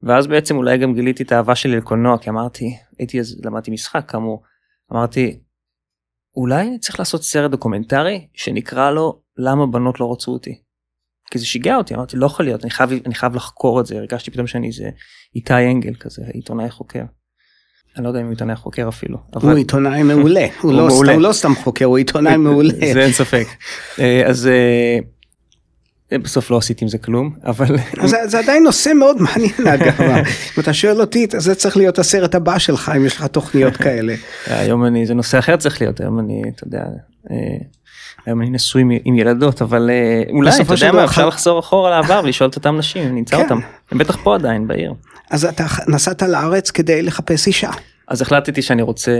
ואז 0.02 0.26
בעצם 0.26 0.56
אולי 0.56 0.78
גם 0.78 0.94
גיליתי 0.94 1.22
את 1.22 1.32
האהבה 1.32 1.54
שלי 1.54 1.76
לקולנוע 1.76 2.18
כי 2.18 2.30
אמרתי 2.30 2.76
הייתי 2.98 3.20
אז 3.20 3.40
למדתי 3.44 3.70
משחק 3.70 4.10
כאמור 4.10 4.42
אמרתי 4.92 5.40
אולי 6.36 6.78
צריך 6.78 6.98
לעשות 6.98 7.22
סרט 7.22 7.50
דוקומנטרי 7.50 8.28
שנקרא 8.34 8.90
לו 8.90 9.22
למה 9.36 9.66
בנות 9.66 10.00
לא 10.00 10.12
רצו 10.12 10.32
אותי. 10.32 10.62
כי 11.30 11.38
זה 11.38 11.46
שיגע 11.46 11.76
אותי 11.76 11.94
אמרתי 11.94 12.16
לא 12.16 12.26
יכול 12.26 12.46
להיות 12.46 12.62
אני 12.62 12.70
חייב 12.70 12.90
אני 13.06 13.14
חייב 13.14 13.34
לחקור 13.34 13.80
את 13.80 13.86
זה 13.86 13.98
הרגשתי 13.98 14.30
פתאום 14.30 14.46
שאני 14.46 14.66
איזה 14.66 14.90
איתי 15.34 15.66
אנגל 15.72 15.94
כזה 15.94 16.22
עיתונאי 16.32 16.70
חוקר. 16.70 17.04
אני 17.96 18.04
לא 18.04 18.08
יודע 18.08 18.20
אם 18.20 18.24
הוא 18.24 18.32
עיתונאי 18.32 18.56
חוקר 18.56 18.88
אפילו. 18.88 19.18
אבל... 19.36 19.48
הוא 19.48 19.58
עיתונאי 19.58 20.02
מעולה, 20.02 20.46
הוא, 20.60 20.72
לא 20.72 20.86
מעולה. 20.86 21.12
סתם, 21.12 21.14
הוא 21.14 21.22
לא 21.28 21.32
סתם 21.32 21.54
חוקר, 21.54 21.84
הוא 21.84 21.98
עיתונאי 21.98 22.36
מעולה. 22.36 22.74
זה 22.94 23.00
אין 23.00 23.12
ספק. 23.12 23.46
אה, 23.98 24.22
אז 24.26 24.46
אה, 24.46 26.18
בסוף 26.18 26.50
לא 26.50 26.56
עשיתי 26.56 26.84
עם 26.84 26.88
זה 26.88 26.98
כלום, 26.98 27.30
אבל... 27.44 27.76
זה, 28.04 28.16
זה 28.26 28.38
עדיין 28.38 28.62
נושא 28.62 28.92
מאוד 28.98 29.16
מעניין 29.22 29.66
אגב, 29.74 30.00
אם 30.56 30.62
אתה 30.62 30.72
שואל 30.72 31.00
אותי, 31.00 31.26
זה 31.36 31.54
צריך 31.54 31.76
להיות 31.76 31.98
הסרט 31.98 32.34
הבא 32.34 32.58
שלך 32.58 32.92
אם 32.96 33.06
יש 33.06 33.16
לך 33.16 33.26
תוכניות 33.26 33.76
כאלה. 33.76 34.14
היום 34.46 34.84
אני, 34.84 35.06
זה 35.06 35.14
נושא 35.14 35.38
אחר 35.38 35.56
צריך 35.56 35.80
להיות, 35.80 36.00
היום 36.00 36.18
אני, 36.18 36.42
אתה 36.54 36.64
יודע, 36.66 36.84
אה, 37.30 37.36
היום 38.26 38.42
אני 38.42 38.50
נשוי 38.50 38.82
עם 39.04 39.18
ילדות, 39.18 39.62
אבל 39.62 39.90
אולי, 40.30 40.50
אתה 40.62 40.74
יודע 40.74 40.92
מה, 40.92 41.04
אפשר 41.04 41.28
לחזור 41.28 41.58
אחורה 41.58 41.90
לעבר 41.90 42.20
ולשאול 42.24 42.50
את 42.50 42.56
אותם 42.56 42.76
נשים, 42.76 43.14
נמצא 43.14 43.36
כן. 43.36 43.42
אותם, 43.42 43.60
הם 43.90 43.98
בטח 43.98 44.16
פה 44.24 44.34
עדיין 44.34 44.68
בעיר. 44.68 44.94
אז 45.30 45.44
אתה 45.44 45.64
נסעת 45.88 46.22
לארץ 46.22 46.70
כדי 46.70 47.02
לחפש 47.02 47.46
אישה. 47.46 47.70
אז 48.08 48.22
החלטתי 48.22 48.62
שאני 48.62 48.82
רוצה 48.82 49.12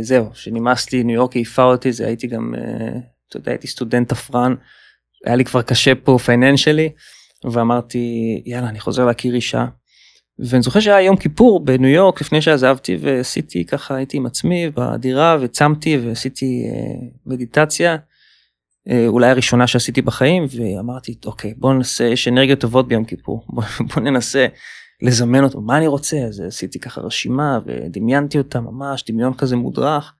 זהו 0.00 0.30
שנמאס 0.34 0.92
לי 0.92 1.04
ניו 1.04 1.14
יורק 1.14 1.36
העיפה 1.36 1.62
אותי 1.62 1.92
זה 1.92 2.06
הייתי 2.06 2.26
גם 2.26 2.54
אה, 2.58 2.88
אתה 3.28 3.36
יודע 3.36 3.52
הייתי 3.52 3.66
סטודנט 3.66 4.08
תפרן 4.08 4.54
היה 5.24 5.36
לי 5.36 5.44
כבר 5.44 5.62
קשה 5.62 5.94
פה 5.94 6.18
פייננשלי 6.24 6.90
ואמרתי 7.52 8.42
יאללה 8.46 8.68
אני 8.68 8.80
חוזר 8.80 9.04
להכיר 9.04 9.34
אישה. 9.34 9.66
ואני 10.38 10.62
זוכר 10.62 10.80
שהיה 10.80 11.00
יום 11.00 11.16
כיפור 11.16 11.64
בניו 11.64 11.90
יורק 11.90 12.20
לפני 12.20 12.42
שעזבתי 12.42 12.96
ועשיתי 13.00 13.64
ככה 13.64 13.94
הייתי 13.94 14.16
עם 14.16 14.26
עצמי 14.26 14.70
בדירה 14.70 15.36
וצמתי 15.40 15.98
ועשיתי 15.98 16.64
אה, 16.66 17.06
מדיטציה. 17.26 17.96
אה, 18.90 19.06
אולי 19.06 19.30
הראשונה 19.30 19.66
שעשיתי 19.66 20.02
בחיים 20.02 20.46
ואמרתי 20.56 21.14
אוקיי 21.26 21.54
בוא 21.56 21.74
ננסה 21.74 22.04
יש 22.04 22.28
אנרגיות 22.28 22.60
טובות 22.60 22.88
ביום 22.88 23.04
כיפור 23.04 23.44
בוא, 23.54 23.62
בוא 23.80 24.02
ננסה 24.02 24.46
לזמן 25.02 25.44
אותו 25.44 25.60
מה 25.60 25.78
אני 25.78 25.86
רוצה 25.86 26.16
אז 26.16 26.40
עשיתי 26.40 26.78
ככה 26.78 27.00
רשימה 27.00 27.58
ודמיינתי 27.66 28.38
אותה 28.38 28.60
ממש 28.60 29.04
דמיון 29.08 29.34
כזה 29.34 29.56
מודרך. 29.56 30.14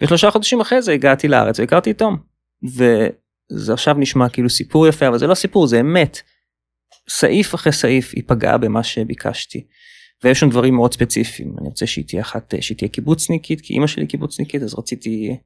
ושלושה 0.00 0.30
חודשים 0.30 0.60
אחרי 0.60 0.82
זה 0.82 0.92
הגעתי 0.92 1.28
לארץ 1.28 1.60
והכרתי 1.60 1.90
את 1.90 1.98
תום. 1.98 2.16
וזה 2.62 3.72
עכשיו 3.72 3.94
נשמע 3.98 4.28
כאילו 4.28 4.50
סיפור 4.50 4.88
יפה 4.88 5.08
אבל 5.08 5.18
זה 5.18 5.26
לא 5.26 5.34
סיפור 5.34 5.66
זה 5.66 5.80
אמת. 5.80 6.18
סעיף 7.08 7.54
אחרי 7.54 7.72
סעיף 7.72 8.12
היא 8.14 8.22
פגעה 8.26 8.58
במה 8.58 8.82
שביקשתי. 8.82 9.66
ויש 10.24 10.40
שם 10.40 10.48
דברים 10.48 10.74
מאוד 10.74 10.94
ספציפיים 10.94 11.54
אני 11.58 11.68
רוצה 11.68 11.86
שהיא 11.86 12.04
תהיה 12.04 12.22
אחת 12.22 12.54
שהיא 12.60 12.78
תהיה 12.78 12.88
קיבוצניקית 12.88 13.60
כי 13.60 13.74
אימא 13.74 13.86
שלי 13.86 14.06
קיבוצניקית 14.06 14.62
אז 14.62 14.74
רציתי 14.78 15.36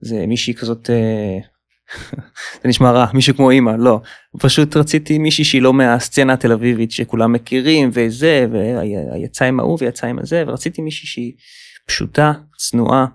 זה 0.00 0.26
מישהי 0.26 0.54
כזאת 0.54 0.90
אה, 0.90 1.38
זה 2.62 2.68
נשמע 2.68 2.90
רע 2.90 3.06
מישהו 3.14 3.36
כמו 3.36 3.50
אימא 3.50 3.72
לא 3.78 4.00
פשוט 4.38 4.76
רציתי 4.76 5.18
מישהי 5.18 5.44
שהיא 5.44 5.62
לא 5.62 5.72
מהסצנה 5.72 6.32
התל 6.32 6.52
אביבית 6.52 6.90
שכולם 6.90 7.32
מכירים 7.32 7.90
וזה 7.92 8.46
ויצא 9.14 9.44
עם 9.44 9.60
ההוא 9.60 9.78
ויצא 9.80 10.06
עם 10.06 10.18
הזה 10.18 10.44
ורציתי 10.46 10.82
מישהי 10.82 11.06
שהיא 11.06 11.32
פשוטה 11.86 12.32
צנועה 12.58 13.06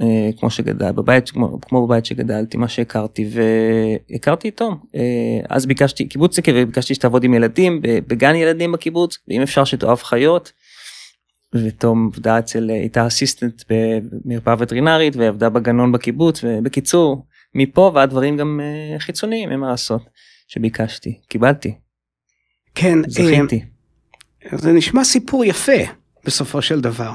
אה, 0.00 0.30
כמו 0.38 0.50
שגדל 0.50 0.92
בבית 0.92 1.30
כמו, 1.30 1.58
כמו 1.60 1.86
בבית 1.86 2.06
שגדלתי 2.06 2.56
מה 2.56 2.68
שהכרתי 2.68 3.28
והכרתי 4.10 4.48
איתו 4.48 4.70
אה, 4.94 5.40
אז 5.48 5.66
ביקשתי 5.66 6.08
קיבוצניק 6.08 6.46
וביקשתי 6.48 6.94
שתעבוד 6.94 7.24
עם 7.24 7.34
ילדים 7.34 7.80
בגן 7.82 8.34
ילדים 8.34 8.72
בקיבוץ 8.72 9.18
ואם 9.28 9.42
אפשר 9.42 9.64
שתאהב 9.64 9.98
חיות. 9.98 10.52
ותום 11.54 12.10
עבדה 12.12 12.38
אצל 12.38 12.70
הייתה 12.70 13.06
אסיסטנט 13.06 13.62
במרפאה 13.70 14.54
וטרינרית 14.58 15.16
ועבדה 15.16 15.48
בגנון 15.48 15.92
בקיבוץ 15.92 16.44
ובקיצור 16.44 17.26
מפה 17.54 17.92
ועד 17.94 18.10
דברים 18.10 18.36
גם 18.36 18.60
אה, 18.62 18.98
חיצוניים 18.98 19.50
אין 19.50 19.60
מה 19.60 19.70
לעשות 19.70 20.02
שביקשתי 20.48 21.20
קיבלתי. 21.28 21.74
כן 22.74 22.98
זכיתי. 23.08 23.64
זה 24.52 24.72
נשמע 24.72 25.04
סיפור 25.04 25.44
יפה 25.44 25.82
בסופו 26.24 26.62
של 26.62 26.80
דבר. 26.80 27.12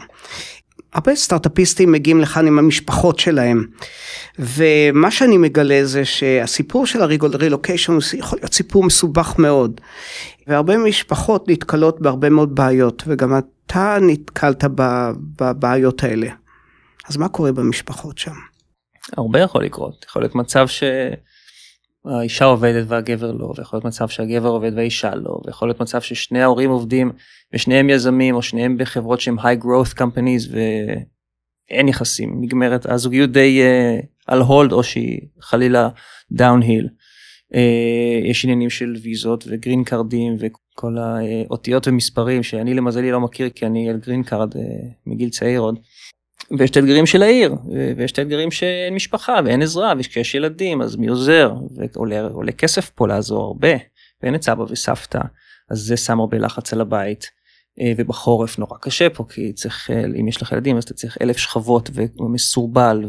הרבה 0.93 1.15
סטארטאפיסטים 1.15 1.91
מגיעים 1.91 2.21
לכאן 2.21 2.47
עם 2.47 2.59
המשפחות 2.59 3.19
שלהם 3.19 3.65
ומה 4.39 5.11
שאני 5.11 5.37
מגלה 5.37 5.85
זה 5.85 6.05
שהסיפור 6.05 6.85
של 6.85 7.01
הרילוקיישן 7.01 7.97
יכול 8.13 8.39
להיות 8.39 8.53
סיפור 8.53 8.83
מסובך 8.83 9.35
מאוד 9.39 9.81
והרבה 10.47 10.77
משפחות 10.77 11.49
נתקלות 11.49 12.01
בהרבה 12.01 12.29
מאוד 12.29 12.55
בעיות 12.55 13.03
וגם 13.07 13.37
אתה 13.37 13.97
נתקלת 14.01 14.63
בבעיות 15.39 16.03
האלה. 16.03 16.27
אז 17.09 17.17
מה 17.17 17.29
קורה 17.29 17.51
במשפחות 17.51 18.17
שם? 18.17 18.35
הרבה 19.17 19.39
יכול 19.39 19.63
לקרות 19.63 20.05
יכול 20.09 20.21
להיות 20.21 20.35
מצב 20.35 20.67
שהאישה 20.67 22.45
עובדת 22.45 22.85
והגבר 22.87 23.31
לא 23.31 23.53
ויכול 23.57 23.77
להיות 23.77 23.85
מצב 23.85 24.09
שהגבר 24.09 24.49
עובד 24.49 24.71
והאישה 24.75 25.15
לא 25.15 25.39
ויכול 25.45 25.67
להיות 25.67 25.81
מצב 25.81 26.01
ששני 26.01 26.41
ההורים 26.41 26.69
עובדים 26.69 27.11
ושניהם 27.53 27.89
יזמים 27.89 28.35
או 28.35 28.41
שניהם 28.41 28.77
בחברות 28.77 29.21
שהם 29.21 29.39
high 29.39 29.63
growth 29.63 29.97
companies 29.97 30.51
ואין 30.51 31.87
יחסים 31.87 32.41
נגמרת 32.41 32.85
הזוגיות 32.85 33.31
די 33.31 33.61
uh, 33.61 34.05
על 34.27 34.41
hold 34.41 34.71
או 34.71 34.83
שהיא 34.83 35.21
חלילה 35.41 35.89
downhill. 36.31 36.87
Uh, 37.53 37.57
יש 38.29 38.45
עניינים 38.45 38.69
של 38.69 38.95
ויזות 39.03 39.43
וגרין 39.47 39.83
קארדים 39.83 40.35
וכל 40.39 40.95
האותיות 40.97 41.87
ומספרים 41.87 42.43
שאני 42.43 42.73
למזלי 42.73 43.11
לא 43.11 43.19
מכיר 43.19 43.49
כי 43.49 43.65
אני 43.65 43.89
על 43.89 43.97
גרין 43.97 44.23
קארד 44.23 44.53
uh, 44.53 44.59
מגיל 45.05 45.29
צעיר 45.29 45.59
עוד. 45.59 45.79
ויש 46.59 46.71
את 46.71 46.77
האתגרים 46.77 47.05
של 47.05 47.23
העיר 47.23 47.55
ויש 47.97 48.11
את 48.11 48.19
האתגרים 48.19 48.51
שאין 48.51 48.95
משפחה 48.95 49.39
ואין 49.45 49.61
עזרה 49.61 49.93
וכשיש 49.99 50.35
ילדים 50.35 50.81
אז 50.81 50.95
מי 50.95 51.07
עוזר 51.07 51.53
ועולה 51.93 52.51
כסף 52.51 52.89
פה 52.89 53.07
לעזור 53.07 53.43
הרבה 53.43 53.73
ואין 54.23 54.35
את 54.35 54.43
סבא 54.43 54.63
וסבתא 54.69 55.19
אז 55.69 55.79
זה 55.79 55.97
שם 55.97 56.19
הרבה 56.19 56.37
לחץ 56.37 56.73
על 56.73 56.81
הבית 56.81 57.25
אה, 57.81 57.93
ובחורף 57.97 58.59
נורא 58.59 58.77
קשה 58.81 59.09
פה 59.09 59.25
כי 59.29 59.53
צריך 59.53 59.91
אה, 59.91 60.05
אם 60.19 60.27
יש 60.27 60.41
לך 60.41 60.51
ילדים 60.51 60.77
אז 60.77 60.83
אתה 60.83 60.93
צריך 60.93 61.17
אלף 61.21 61.37
שכבות 61.37 61.89
ומסורבל 62.19 63.05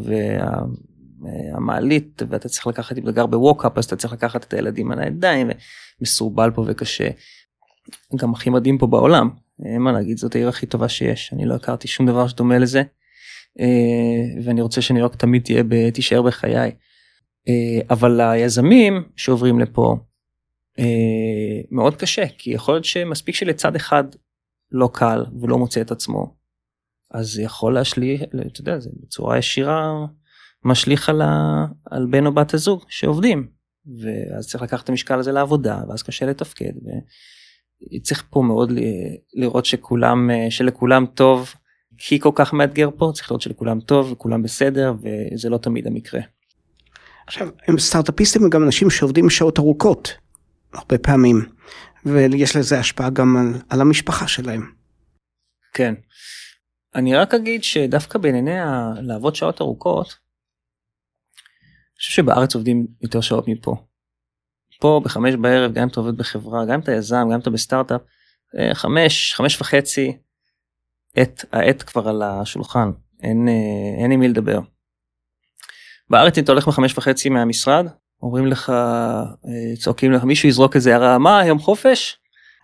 והמעלית 1.21 2.21
ואתה 2.29 2.49
צריך 2.49 2.67
לקחת 2.67 2.97
אם 2.97 3.03
אתה 3.03 3.11
גר 3.11 3.25
בווקאפ 3.25 3.77
אז 3.77 3.85
אתה 3.85 3.95
צריך 3.95 4.13
לקחת 4.13 4.43
את 4.43 4.53
הילדים 4.53 4.91
על 4.91 4.99
הידיים 4.99 5.49
ומסורבל 6.01 6.51
פה 6.51 6.63
וקשה. 6.67 7.09
גם 8.15 8.33
הכי 8.33 8.49
מדהים 8.49 8.77
פה 8.77 8.87
בעולם 8.87 9.29
אין 9.65 9.81
מה 9.81 9.91
להגיד 9.91 10.17
זאת 10.17 10.35
העיר 10.35 10.49
הכי 10.49 10.65
טובה 10.65 10.89
שיש 10.89 11.33
אני 11.33 11.45
לא 11.45 11.55
הכרתי 11.55 11.87
שום 11.87 12.07
דבר 12.07 12.27
שדומה 12.27 12.57
לזה. 12.57 12.83
אה, 13.59 14.43
ואני 14.43 14.61
רוצה 14.61 14.81
שניו 14.81 15.01
יורק 15.01 15.15
תמיד 15.15 15.43
תהיה 15.43 15.63
תישאר 15.93 16.21
בחיי. 16.21 16.71
אבל 17.89 18.21
היזמים 18.21 19.03
שעוברים 19.15 19.59
לפה 19.59 19.97
מאוד 21.71 21.95
קשה 21.95 22.25
כי 22.37 22.51
יכול 22.51 22.73
להיות 22.73 22.85
שמספיק 22.85 23.35
שלצד 23.35 23.75
אחד 23.75 24.03
לא 24.71 24.89
קל 24.93 25.25
ולא 25.41 25.57
מוצא 25.57 25.81
את 25.81 25.91
עצמו 25.91 26.35
אז 27.11 27.27
זה 27.27 27.41
יכול 27.41 27.73
להשליך 27.73 28.21
אתה 28.23 28.61
יודע 28.61 28.79
זה 28.79 28.89
בצורה 29.03 29.37
ישירה 29.37 30.05
משליך 30.65 31.09
על, 31.09 31.21
ה, 31.21 31.65
על 31.85 32.07
בן 32.09 32.25
או 32.25 32.33
בת 32.33 32.53
הזוג 32.53 32.85
שעובדים 32.89 33.47
ואז 34.01 34.47
צריך 34.47 34.63
לקחת 34.63 34.83
את 34.83 34.89
המשקל 34.89 35.19
הזה 35.19 35.31
לעבודה 35.31 35.81
ואז 35.89 36.03
קשה 36.03 36.25
לתפקד 36.25 36.71
וצריך 37.95 38.23
פה 38.29 38.41
מאוד 38.41 38.71
לראות 39.33 39.65
שכולם 39.65 40.29
שלכולם 40.49 41.05
טוב 41.05 41.53
כי 41.99 42.19
כל 42.19 42.31
כך 42.35 42.53
מאתגר 42.53 42.89
פה 42.97 43.11
צריך 43.13 43.31
לראות 43.31 43.41
שלכולם 43.41 43.79
טוב 43.79 44.11
וכולם 44.11 44.43
בסדר 44.43 44.93
וזה 45.01 45.49
לא 45.49 45.57
תמיד 45.57 45.87
המקרה. 45.87 46.21
עכשיו 47.27 47.49
הם 47.67 47.79
סטארטאפיסטים 47.79 48.45
וגם 48.45 48.63
אנשים 48.63 48.89
שעובדים 48.89 49.29
שעות 49.29 49.59
ארוכות 49.59 50.17
הרבה 50.73 50.97
פעמים. 50.97 51.45
ויש 52.05 52.55
לזה 52.55 52.79
השפעה 52.79 53.09
גם 53.09 53.37
על, 53.37 53.61
על 53.69 53.81
המשפחה 53.81 54.27
שלהם. 54.27 54.71
כן. 55.73 55.93
אני 56.95 57.15
רק 57.15 57.33
אגיד 57.33 57.63
שדווקא 57.63 58.19
בענייני 58.19 58.55
לעבוד 59.01 59.35
שעות 59.35 59.61
ארוכות, 59.61 60.07
אני 60.07 61.97
חושב 61.97 62.13
שבארץ 62.13 62.55
עובדים 62.55 62.87
יותר 63.01 63.21
שעות 63.21 63.47
מפה. 63.47 63.75
פה 64.79 65.01
בחמש 65.03 65.35
בערב 65.35 65.73
גם 65.73 65.81
אם 65.81 65.87
אתה 65.87 65.99
עובד 65.99 66.17
בחברה 66.17 66.65
גם 66.65 66.73
אם 66.73 66.79
אתה 66.79 66.91
יזם 66.91 67.15
גם 67.15 67.31
אם 67.31 67.39
אתה 67.39 67.49
בסטארט-אפ 67.49 68.01
אה, 68.59 68.75
חמש 68.75 69.33
חמש 69.33 69.61
וחצי 69.61 70.17
עת 71.15 71.45
העט 71.51 71.83
כבר 71.87 72.09
על 72.09 72.21
השולחן 72.21 72.91
אין 73.23 73.47
אה, 73.47 74.03
אין 74.03 74.11
עם 74.11 74.19
מי 74.19 74.27
לדבר. 74.27 74.59
בארץ 76.09 76.37
אם 76.37 76.43
אתה 76.43 76.51
הולך 76.51 76.67
בחמש 76.67 76.97
וחצי 76.97 77.29
מהמשרד 77.29 77.87
אומרים 78.21 78.47
לך, 78.47 78.69
אה, 78.69 79.75
צועקים 79.79 80.11
לך, 80.11 80.23
מישהו 80.23 80.49
יזרוק 80.49 80.75
איזה 80.75 80.91
הערה, 80.91 81.17
מה, 81.17 81.45
יום 81.45 81.59
חופש? 81.59 82.17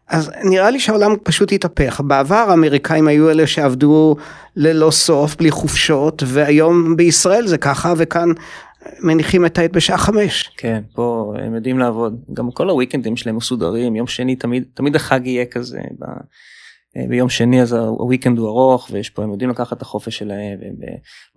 אז 0.08 0.32
נראה 0.44 0.70
לי 0.70 0.80
שהעולם 0.80 1.12
פשוט 1.24 1.52
התהפך. 1.52 2.02
בעבר 2.08 2.46
האמריקאים 2.50 3.08
היו 3.08 3.30
אלה 3.30 3.48
שעבדו 3.48 4.16
ללא 4.56 4.92
סוף, 4.92 5.36
בלי 5.36 5.52
חופשות, 5.52 6.24
והיום 6.26 6.96
בישראל 6.96 7.48
זה 7.48 7.58
ככה, 7.58 7.94
וכאן 7.98 8.30
מניחים 9.00 9.46
את 9.46 9.58
העט 9.58 9.72
בשעה 9.72 9.98
חמש. 9.98 10.52
כן, 10.58 10.82
פה 10.94 11.34
הם 11.40 11.56
יודעים 11.56 11.80
לעבוד. 11.80 12.16
גם 12.34 12.52
כל 12.52 12.70
הוויקנדים 12.70 13.18
שלהם 13.18 13.36
מסודרים, 13.36 13.96
יום 13.96 14.08
שני 14.08 14.36
תמיד, 14.36 14.64
תמיד 14.74 14.96
החג 14.96 15.28
יהיה 15.28 15.46
כזה. 15.46 15.80
אה, 16.08 16.14
ביום 16.98 17.30
שני 17.30 17.62
אז 17.62 17.74
הוויקנד 17.74 18.38
הוא 18.38 18.48
ארוך 18.48 18.90
ויש 18.92 19.10
פה 19.10 19.24
הם 19.24 19.32
יודעים 19.32 19.50
לקחת 19.50 19.78
את 19.78 19.82
החופש 19.82 20.18
שלהם 20.18 20.60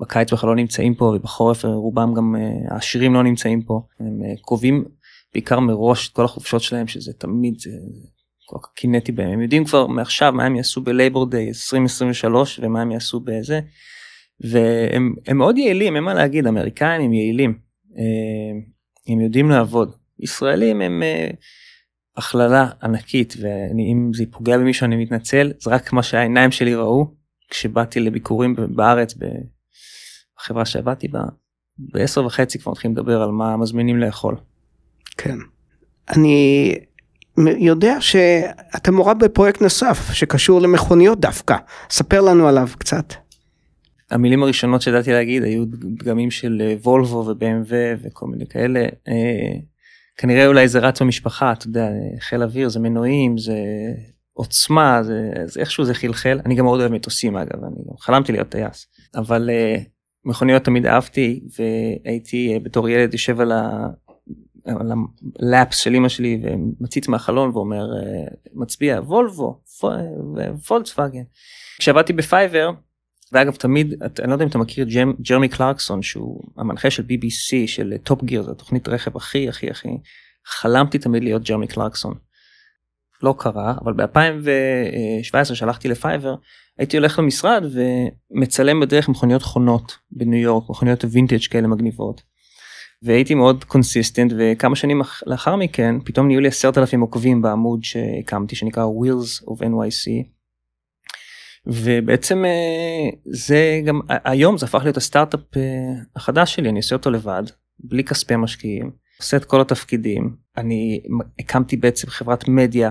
ובקיץ 0.00 0.32
בכלל 0.32 0.50
לא 0.50 0.56
נמצאים 0.56 0.94
פה 0.94 1.04
ובחורף 1.04 1.64
רובם 1.64 2.14
גם 2.14 2.36
אה, 2.36 2.74
העשירים 2.74 3.14
לא 3.14 3.22
נמצאים 3.22 3.62
פה. 3.62 3.80
הם 4.00 4.22
אה, 4.24 4.34
קובעים 4.40 4.84
בעיקר 5.34 5.60
מראש 5.60 6.08
את 6.08 6.14
כל 6.14 6.24
החופשות 6.24 6.62
שלהם 6.62 6.86
שזה 6.86 7.12
תמיד 7.12 7.54
זה 7.58 7.70
כל 8.46 8.58
כך 8.62 8.68
קינאתי 8.74 9.12
בהם. 9.12 9.30
הם 9.30 9.40
יודעים 9.40 9.64
כבר 9.64 9.86
מעכשיו 9.86 10.32
מה 10.32 10.44
הם 10.44 10.56
יעשו 10.56 10.80
בלייבור 10.80 11.30
דיי 11.30 11.48
2023 11.48 12.60
ומה 12.62 12.82
הם 12.82 12.90
יעשו 12.90 13.20
בזה. 13.20 13.60
והם 14.40 15.14
מאוד 15.34 15.58
יעילים 15.58 15.96
אין 15.96 16.04
מה 16.04 16.14
להגיד 16.14 16.46
אמריקאים 16.46 17.02
הם 17.02 17.12
יעילים. 17.12 17.58
הם 19.08 19.20
יודעים 19.20 19.50
לעבוד. 19.50 19.92
ישראלים 20.20 20.80
הם. 20.80 21.02
הכללה 22.18 22.68
ענקית 22.82 23.34
ואם 23.40 24.10
זה 24.14 24.24
פוגע 24.30 24.58
במישהו 24.58 24.84
אני 24.84 24.96
מתנצל 24.96 25.52
זה 25.60 25.70
רק 25.70 25.92
מה 25.92 26.02
שהעיניים 26.02 26.50
שלי 26.50 26.74
ראו 26.74 27.06
כשבאתי 27.50 28.00
לביקורים 28.00 28.56
בארץ 28.68 29.14
בחברה 30.38 30.64
שעבדתי 30.64 31.08
בה 31.08 31.22
בעשר 31.78 32.24
וחצי 32.24 32.58
כבר 32.58 32.72
מתחילים 32.72 32.96
לדבר 32.96 33.22
על 33.22 33.30
מה 33.30 33.56
מזמינים 33.56 33.98
לאכול. 33.98 34.36
כן. 35.16 35.36
אני 36.10 36.74
יודע 37.58 38.00
שאתה 38.00 38.90
מעורב 38.90 39.24
בפרויקט 39.24 39.62
נוסף 39.62 40.12
שקשור 40.12 40.60
למכוניות 40.60 41.20
דווקא 41.20 41.56
ספר 41.90 42.20
לנו 42.20 42.48
עליו 42.48 42.68
קצת. 42.78 43.14
המילים 44.10 44.42
הראשונות 44.42 44.82
שידעתי 44.82 45.12
להגיד 45.12 45.42
היו 45.42 45.64
דגמים 45.66 46.30
של 46.30 46.62
וולבו 46.82 47.16
וב-BMW 47.16 47.72
וכל 48.02 48.26
מיני 48.26 48.46
כאלה. 48.46 48.86
אה, 50.18 50.22
כנראה 50.22 50.46
אולי 50.46 50.68
זה 50.68 50.78
רץ 50.78 51.02
במשפחה 51.02 51.52
אתה 51.52 51.66
יודע 51.66 51.88
חיל 52.20 52.42
אוויר 52.42 52.68
זה 52.68 52.80
מנועים 52.80 53.38
זה 53.38 53.54
עוצמה 54.32 55.02
זה, 55.02 55.30
זה 55.44 55.60
איכשהו 55.60 55.84
זה 55.84 55.94
חלחל 55.94 56.40
אני 56.46 56.54
גם 56.54 56.64
מאוד 56.64 56.80
אוהב 56.80 56.92
מטוסים 56.92 57.36
אגב 57.36 57.64
אני 57.64 57.76
חלמתי 57.98 58.32
להיות 58.32 58.48
טייס 58.48 58.86
אבל 59.14 59.50
uh, 59.50 59.80
מכוניות 60.24 60.64
תמיד 60.64 60.86
אהבתי 60.86 61.40
והייתי 61.58 62.56
uh, 62.56 62.64
בתור 62.64 62.88
ילד 62.88 63.12
יושב 63.12 63.40
על 63.40 63.52
על 64.64 64.92
הלאפס 65.40 65.76
של 65.76 65.94
אמא 65.94 66.08
שלי 66.08 66.42
ומציץ 66.42 67.08
מהחלון 67.08 67.50
ואומר 67.50 67.86
מצביע 68.54 69.00
וולבו 69.00 69.60
וולקסווגן. 70.70 71.22
כשעבדתי 71.78 72.12
בפייבר 72.12 72.70
ואגב 73.32 73.54
תמיד 73.54 74.02
אני 74.02 74.28
לא 74.28 74.32
יודע 74.32 74.44
אם 74.44 74.48
אתה 74.48 74.58
מכיר 74.58 74.86
ג'רמי 75.20 75.48
קלרקסון 75.48 76.02
שהוא 76.02 76.42
המנחה 76.56 76.90
של 76.90 77.02
BBC 77.02 77.66
של 77.66 77.94
טופ 78.02 78.24
גיר 78.24 78.42
זו 78.42 78.54
תוכנית 78.54 78.88
רכב 78.88 79.16
הכי 79.16 79.48
הכי 79.48 79.70
הכי 79.70 79.88
חלמתי 80.46 80.98
תמיד 80.98 81.24
להיות 81.24 81.42
ג'רמי 81.42 81.66
קלרקסון. 81.66 82.14
לא 83.22 83.34
קרה 83.38 83.74
אבל 83.84 83.92
ב2017 83.92 85.54
כשהלכתי 85.54 85.88
לפייבר 85.88 86.34
הייתי 86.78 86.96
הולך 86.96 87.18
למשרד 87.18 87.64
ומצלם 87.72 88.80
בדרך 88.80 89.08
מכוניות 89.08 89.42
חונות 89.42 89.98
בניו 90.10 90.40
יורק 90.40 90.70
מכוניות 90.70 91.04
וינטג' 91.04 91.46
כאלה 91.50 91.68
מגניבות. 91.68 92.22
והייתי 93.02 93.34
מאוד 93.34 93.64
consistent 93.64 94.32
וכמה 94.38 94.76
שנים 94.76 95.02
לאחר 95.26 95.56
מכן 95.56 95.94
פתאום 96.04 96.26
נהיו 96.26 96.40
לי 96.40 96.48
עשרת 96.48 96.78
אלפים 96.78 97.00
עוקבים 97.00 97.42
בעמוד 97.42 97.84
שהקמתי 97.84 98.56
שנקרא 98.56 98.84
wheels 98.84 99.44
of 99.44 99.62
NYC. 99.62 100.37
ובעצם 101.68 102.44
אה, 102.44 103.10
זה 103.24 103.80
גם 103.84 104.00
היום 104.08 104.58
זה 104.58 104.66
הפך 104.66 104.80
להיות 104.82 104.96
הסטארט-אפ 104.96 105.56
אה, 105.56 105.62
החדש 106.16 106.54
שלי 106.54 106.68
אני 106.68 106.78
עושה 106.78 106.96
אותו 106.96 107.10
לבד 107.10 107.42
בלי 107.78 108.04
כספי 108.04 108.36
משקיעים 108.36 108.90
עושה 109.18 109.36
את 109.36 109.44
כל 109.44 109.60
התפקידים. 109.60 110.36
אני 110.56 111.02
הקמתי 111.38 111.76
בעצם 111.76 112.10
חברת 112.10 112.48
מדיה 112.48 112.90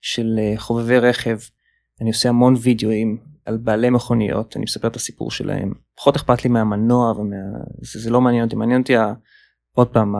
של 0.00 0.38
אה, 0.38 0.52
חובבי 0.56 0.98
רכב 0.98 1.38
אני 2.00 2.08
עושה 2.08 2.28
המון 2.28 2.54
וידאוים 2.62 3.18
על 3.44 3.56
בעלי 3.56 3.90
מכוניות 3.90 4.56
אני 4.56 4.64
מספר 4.64 4.88
את 4.88 4.96
הסיפור 4.96 5.30
שלהם. 5.30 5.72
פחות 5.96 6.16
אכפת 6.16 6.44
לי 6.44 6.50
מהמנוע 6.50 7.12
ומה 7.12 7.36
זה, 7.82 8.00
זה 8.00 8.10
לא 8.10 8.20
מעניין 8.20 8.44
אותי 8.44 8.56
מעניין 8.56 8.80
אותי 8.80 8.92
עוד 9.72 9.88
פעם 9.88 10.14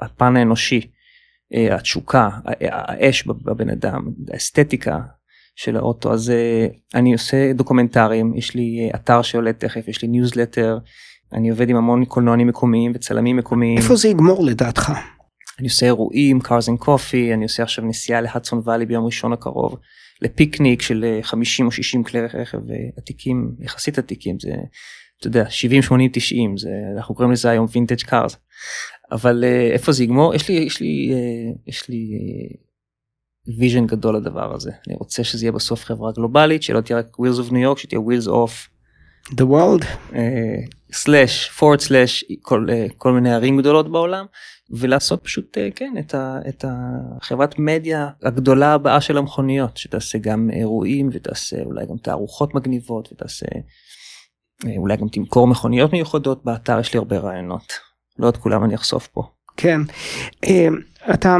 הפן 0.00 0.36
האנושי 0.36 0.90
התשוקה 1.70 2.28
האש 2.60 3.26
בבן 3.26 3.70
אדם 3.70 4.06
האסתטיקה 4.32 5.00
של 5.62 5.76
האוטו 5.76 6.12
אז 6.12 6.32
אני 6.94 7.12
עושה 7.12 7.52
דוקומנטרים 7.52 8.36
יש 8.36 8.54
לי 8.54 8.90
אתר 8.94 9.22
שעולה 9.22 9.52
תכף 9.52 9.88
יש 9.88 10.02
לי 10.02 10.08
ניוזלטר 10.08 10.78
אני 11.32 11.50
עובד 11.50 11.68
עם 11.68 11.76
המון 11.76 12.04
קולנוענים 12.04 12.46
מקומיים 12.46 12.92
וצלמים 12.94 13.36
מקומיים. 13.36 13.78
איפה 13.78 13.96
זה 13.96 14.08
יגמור 14.08 14.44
לדעתך? 14.44 14.92
אני 15.58 15.68
עושה 15.68 15.86
אירועים 15.86 16.38
cars 16.38 16.68
and 16.68 16.84
coffee 16.84 17.34
אני 17.34 17.42
עושה 17.42 17.62
עכשיו 17.62 17.84
נסיעה 17.84 18.20
להדסון 18.20 18.58
וואלי 18.58 18.86
ביום 18.86 19.04
ראשון 19.04 19.32
הקרוב 19.32 19.76
לפיקניק 20.22 20.82
של 20.82 21.18
50 21.22 21.66
או 21.66 21.70
60 21.70 22.04
כלי 22.04 22.20
רכב 22.20 22.58
עתיקים 22.96 23.50
יחסית 23.60 23.98
עתיקים 23.98 24.36
זה 24.40 24.50
אתה 25.18 25.26
יודע 25.26 25.44
70 25.50 25.82
80 25.82 26.10
90 26.12 26.56
זה 26.56 26.70
אנחנו 26.96 27.14
קוראים 27.14 27.32
לזה 27.32 27.50
היום 27.50 27.66
vintage 27.72 28.02
cars 28.02 28.36
אבל 29.12 29.44
איפה 29.72 29.92
זה 29.92 30.04
יגמור 30.04 30.34
יש 30.34 30.48
לי 30.48 30.54
יש 30.54 30.80
לי 30.80 31.12
יש 31.66 31.88
לי 31.88 32.08
vision 33.58 33.86
גדול 33.86 34.16
לדבר 34.16 34.54
הזה. 34.54 34.70
אני 34.88 34.96
רוצה 34.96 35.24
שזה 35.24 35.44
יהיה 35.44 35.52
בסוף 35.52 35.84
חברה 35.84 36.12
גלובלית 36.12 36.62
שלא 36.62 36.80
תהיה 36.80 36.98
רק 36.98 37.16
wheels 37.16 37.48
of 37.48 37.50
new 37.50 37.74
york 37.74 37.78
שתהיה 37.78 38.00
wheels 38.00 38.26
of 38.28 38.70
the 39.34 39.44
world. 39.44 39.84
slash 40.92 41.50
פורד 41.50 41.80
slash 41.80 42.24
כל 42.98 43.12
מיני 43.12 43.32
ערים 43.32 43.58
גדולות 43.58 43.92
בעולם 43.92 44.26
ולעשות 44.70 45.24
פשוט 45.24 45.56
uh, 45.56 45.60
כן 45.76 45.94
את, 45.98 46.14
ה, 46.14 46.38
את 46.48 46.64
החברת 46.68 47.58
מדיה 47.58 48.08
הגדולה 48.22 48.74
הבאה 48.74 49.00
של 49.00 49.18
המכוניות 49.18 49.76
שתעשה 49.76 50.18
גם 50.18 50.50
אירועים 50.52 51.10
ותעשה 51.12 51.62
אולי 51.62 51.86
גם 51.86 51.96
תערוכות 52.02 52.54
מגניבות 52.54 53.12
ותעשה 53.12 53.46
uh, 53.46 54.68
אולי 54.76 54.96
גם 54.96 55.08
תמכור 55.08 55.46
מכוניות 55.46 55.92
מיוחדות. 55.92 56.44
באתר 56.44 56.80
יש 56.80 56.92
לי 56.94 56.98
הרבה 56.98 57.18
רעיונות. 57.18 57.72
לא 58.18 58.28
את 58.28 58.36
כולם 58.36 58.64
אני 58.64 58.74
אחשוף 58.74 59.06
פה. 59.06 59.22
כן. 59.56 59.80
uh, 60.46 60.48
אתה 61.14 61.36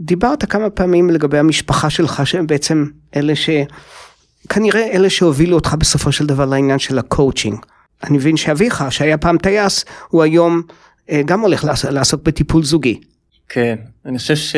דיברת 0.00 0.44
כמה 0.44 0.70
פעמים 0.70 1.10
לגבי 1.10 1.38
המשפחה 1.38 1.90
שלך 1.90 2.26
שהם 2.26 2.46
בעצם 2.46 2.86
אלה 3.16 3.32
שכנראה 3.36 4.86
אלה 4.92 5.10
שהובילו 5.10 5.56
אותך 5.56 5.74
בסופו 5.78 6.12
של 6.12 6.26
דבר 6.26 6.44
לעניין 6.44 6.78
של 6.78 6.98
הקואוצ'ינג. 6.98 7.58
אני 8.04 8.16
מבין 8.16 8.36
שאביך 8.36 8.84
שהיה 8.90 9.18
פעם 9.18 9.38
טייס 9.38 9.84
הוא 10.08 10.22
היום 10.22 10.62
אה, 11.10 11.22
גם 11.24 11.40
הולך 11.40 11.64
לעסוק 11.90 12.22
בטיפול 12.22 12.62
זוגי. 12.64 13.00
כן 13.48 13.76
אני 14.06 14.18
חושב 14.18 14.36
ש... 14.36 14.56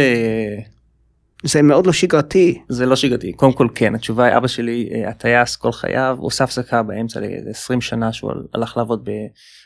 זה 1.44 1.62
מאוד 1.62 1.86
לא 1.86 1.92
שגרתי. 1.92 2.60
זה 2.68 2.86
לא 2.86 2.96
שגרתי 2.96 3.32
קודם 3.32 3.52
כל 3.52 3.68
כן 3.74 3.94
התשובה 3.94 4.24
היא 4.24 4.36
אבא 4.36 4.46
שלי 4.46 4.90
אה, 4.94 5.08
הטייס 5.08 5.56
כל 5.56 5.72
חייו 5.72 6.16
הוא 6.18 6.26
עושה 6.26 6.44
הפסקה 6.44 6.82
באמצע 6.82 7.20
ל-20 7.20 7.80
שנה 7.80 8.12
שהוא 8.12 8.32
הלך 8.54 8.76
לעבוד 8.76 9.04
ב... 9.04 9.10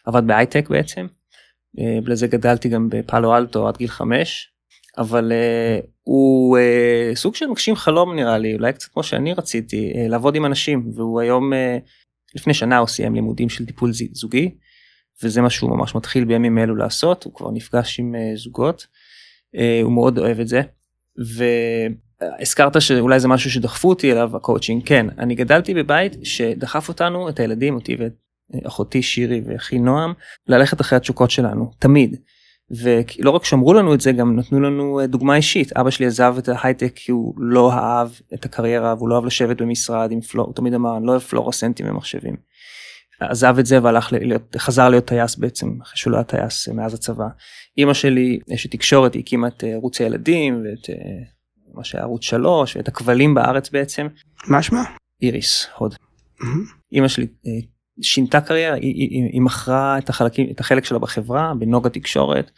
עבד 0.05 0.27
בהייטק 0.27 0.69
בעצם. 0.71 1.07
אה, 1.79 1.99
בגלל 2.03 2.17
גדלתי 2.27 2.69
גם 2.69 2.89
בפאלו 2.91 3.37
אלטו 3.37 3.69
עד 3.69 3.77
גיל 3.77 3.89
5 3.89 4.54
אבל 4.99 5.33
uh, 5.33 5.87
הוא 6.03 6.59
uh, 6.59 7.17
סוג 7.17 7.35
של 7.35 7.47
מגשים 7.47 7.77
חלום 7.77 8.15
נראה 8.15 8.39
לי 8.39 8.55
אולי 8.55 8.73
קצת 8.73 8.93
כמו 8.93 9.03
שאני 9.03 9.35
רציתי 9.35 9.93
uh, 9.93 10.11
לעבוד 10.11 10.35
עם 10.35 10.47
אנשים 10.47 10.91
והוא 10.95 11.21
היום 11.21 11.53
uh, 11.53 11.57
לפני 12.35 12.55
שנה 12.55 12.79
הוא 12.79 12.89
סיים 12.89 13.15
לימודים 13.15 13.49
של 13.49 13.67
טיפול 13.67 13.91
זוגי 14.13 14.55
וזה 15.23 15.41
מה 15.41 15.51
שהוא 15.51 15.71
ממש 15.71 15.95
מתחיל 15.95 16.25
בימים 16.25 16.59
אלו 16.59 16.77
לעשות 16.77 17.25
הוא 17.25 17.35
כבר 17.35 17.51
נפגש 17.51 18.01
עם 18.01 18.15
uh, 18.15 18.39
זוגות 18.39 18.87
uh, 19.57 19.61
הוא 19.83 19.93
מאוד 19.93 20.19
אוהב 20.19 20.41
את 20.41 20.49
זה 20.49 20.63
והזכרת 22.21 22.83
שאולי 22.83 23.21
זה 23.21 23.29
משהו 23.29 23.51
שדחפו 23.51 23.89
אותי 23.89 24.13
אליו 24.13 24.37
הקואוצ'ינג 24.37 24.83
כן 24.87 25.07
אני 25.19 25.35
גדלתי 25.35 25.75
בבית 25.75 26.17
שדחף 26.23 26.89
אותנו 26.89 27.29
את 27.29 27.41
הילדים 27.41 27.75
אותי 27.75 27.97
ואת 27.99 28.13
אחותי 28.67 29.03
שירי 29.03 29.43
ואחי 29.47 29.79
נועם 29.79 30.13
ללכת 30.49 30.81
אחרי 30.81 30.97
התשוקות 30.97 31.31
שלנו 31.31 31.71
תמיד. 31.79 32.17
ולא 32.71 33.31
רק 33.31 33.45
שמרו 33.45 33.75
לנו 33.75 33.95
את 33.95 34.01
זה 34.01 34.13
גם 34.13 34.37
נתנו 34.37 34.61
לנו 34.61 35.01
אה, 35.01 35.07
דוגמה 35.07 35.37
אישית 35.37 35.73
אבא 35.73 35.91
שלי 35.91 36.07
עזב 36.07 36.35
את 36.39 36.49
ההייטק 36.49 36.93
כי 36.95 37.13
הוא 37.13 37.35
לא 37.39 37.73
אהב 37.73 38.09
את 38.35 38.45
הקריירה 38.45 38.95
והוא 38.95 39.09
לא 39.09 39.15
אהב 39.15 39.25
לשבת 39.25 39.63
במשרד 39.63 40.13
עם 40.13 40.21
פלור 40.21 40.47
הוא 40.47 40.55
תמיד 40.55 40.75
אמר 40.75 40.97
אני 40.97 41.07
לא 41.07 41.11
אוהב 41.11 41.23
פלורוסנטים 41.23 41.87
ומחשבים. 41.89 42.37
עזב 43.21 43.59
את 43.59 43.67
זה 43.67 43.83
והלך 43.83 44.13
להיות 44.13 44.57
חזר 44.59 44.89
להיות 44.89 45.05
טייס 45.05 45.37
בעצם 45.37 45.69
אחרי 45.83 45.97
שהוא 45.97 46.11
לא 46.11 46.17
היה 46.17 46.25
טייס 46.25 46.69
אה, 46.69 46.75
מאז 46.75 46.95
הצבא. 46.95 47.27
אמא 47.79 47.95
שלי 47.95 48.39
אשת 48.55 48.71
תקשורת 48.71 49.15
היא 49.15 49.23
הקימה 49.23 49.49
את 49.49 49.65
אה, 49.65 49.73
ערוץ 49.73 50.01
הילדים 50.01 50.63
ואת 50.65 50.97
מה 51.75 51.85
שהיה 51.85 52.05
ערוץ 52.05 52.23
3 52.23 52.77
ואת 52.77 52.89
הכבלים 52.89 53.35
בארץ 53.35 53.71
בעצם. 53.71 54.07
מה 54.49 54.63
שמה? 54.63 54.85
איריס 55.23 55.67
הוד. 55.77 55.95
אמא 56.93 57.09
שלי 57.09 57.27
שינתה 58.01 58.41
קריירה 58.41 58.75
היא, 58.75 58.95
היא, 58.95 59.31
היא 59.33 59.41
מכרה 59.41 59.99
את 59.99 60.09
החלקים 60.09 60.47
את 60.51 60.61
החלק 60.61 60.85
שלה 60.85 60.99
בחברה 60.99 61.53
בנוגה 61.59 61.91
תקשורת 61.91 62.51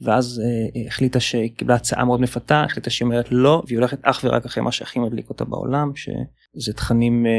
ואז 0.00 0.42
אה, 0.44 0.86
החליטה 0.86 1.20
שהיא 1.20 1.50
קיבלה 1.56 1.74
הצעה 1.74 2.04
מאוד 2.04 2.20
מפתה 2.20 2.64
החליטה 2.64 2.90
שהיא 2.90 3.06
אומרת 3.06 3.26
לא 3.30 3.62
והיא 3.66 3.78
הולכת 3.78 3.98
אך 4.02 4.20
ורק 4.24 4.44
אחרי 4.44 4.62
מה 4.62 4.72
שהכי 4.72 4.98
מדליק 4.98 5.28
אותה 5.28 5.44
בעולם 5.44 5.92
שזה 5.96 6.72
תכנים 6.72 7.26
אה, 7.26 7.32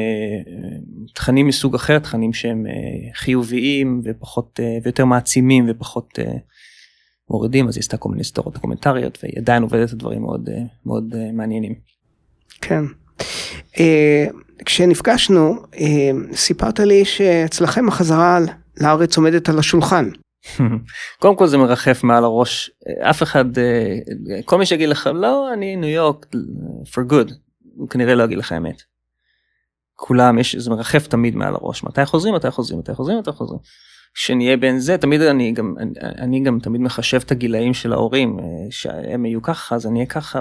תכנים 1.13 1.47
מסוג 1.47 1.75
אחר 1.75 1.99
תכנים 1.99 2.33
שהם 2.33 2.65
אה, 2.67 3.13
חיוביים 3.13 4.01
ופחות 4.03 4.59
אה, 4.63 4.77
ויותר 4.83 5.05
מעצימים 5.05 5.65
ופחות 5.69 6.19
אה, 6.19 6.33
מורידים 7.31 7.67
אז 7.67 7.75
היא 7.77 7.81
עשתה 7.81 7.97
כל 7.97 8.09
מיני 8.09 8.23
סדרות 8.23 8.53
דוקומנטריות 8.53 9.19
והיא 9.23 9.37
עדיין 9.37 9.63
עובדת 9.63 9.87
את 9.87 9.93
הדברים 9.93 10.21
מאוד 10.21 10.49
אה, 10.49 10.63
מאוד 10.85 11.13
אה, 11.15 11.31
מעניינים. 11.31 11.75
כן. 12.61 12.83
אה, 13.79 14.25
כשנפגשנו 14.65 15.55
אה, 15.75 16.11
סיפרת 16.33 16.79
לי 16.79 17.05
שאצלכם 17.05 17.87
החזרה 17.87 18.39
לארץ 18.81 19.17
עומדת 19.17 19.49
על 19.49 19.59
השולחן. 19.59 20.09
קודם 21.19 21.35
כל 21.35 21.47
זה 21.47 21.57
מרחף 21.57 22.03
מעל 22.03 22.23
הראש 22.23 22.71
אף 23.01 23.23
אחד 23.23 23.57
אה, 23.57 23.95
כל 24.45 24.57
מי 24.57 24.65
שיגיד 24.65 24.89
לך 24.89 25.09
לא 25.13 25.53
אני 25.53 25.75
ניו 25.75 25.89
יורק 25.89 26.25
for 26.83 27.11
good 27.11 27.33
הוא 27.75 27.89
כנראה 27.89 28.15
לא 28.15 28.23
יגיד 28.23 28.37
לך 28.37 28.53
אמת. 28.53 28.81
כולם 29.95 30.39
יש 30.39 30.55
זה 30.55 30.69
מרחף 30.69 31.07
תמיד 31.07 31.35
מעל 31.35 31.53
הראש 31.53 31.83
מתי 31.83 32.05
חוזרים 32.05 32.35
מתי 32.35 32.51
חוזרים 32.51 32.79
מתי 32.79 32.93
חוזרים 32.93 33.19
מתי 33.19 33.31
חוזרים. 33.31 33.59
שנהיה 34.13 34.57
בין 34.57 34.79
זה 34.79 34.97
תמיד 34.97 35.21
אני 35.21 35.51
גם 35.51 35.75
אני, 35.79 35.91
אני 36.01 36.43
גם 36.43 36.59
תמיד 36.59 36.81
מחשב 36.81 37.21
את 37.25 37.31
הגילאים 37.31 37.73
של 37.73 37.93
ההורים 37.93 38.37
שהם 38.69 39.25
יהיו 39.25 39.41
ככה 39.41 39.75
אז 39.75 39.87
אני 39.87 39.99
אהיה 39.99 40.09
ככה. 40.09 40.39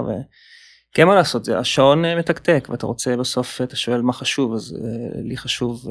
כן 0.93 1.07
מה 1.07 1.15
לעשות 1.15 1.45
זה 1.45 1.59
השעון 1.59 2.05
אה, 2.05 2.15
מתקתק 2.15 2.67
ואתה 2.69 2.85
רוצה 2.85 3.17
בסוף 3.17 3.61
אתה 3.61 3.75
שואל 3.75 4.01
מה 4.01 4.13
חשוב 4.13 4.53
אז 4.53 4.77
uh, 4.77 5.17
לי 5.23 5.37
חשוב 5.37 5.87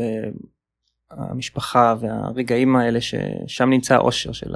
המשפחה 1.11 1.95
והרגעים 2.01 2.77
האלה 2.77 3.01
ששם 3.01 3.71
נמצא 3.71 3.95
האושר 3.95 4.33
של 4.33 4.55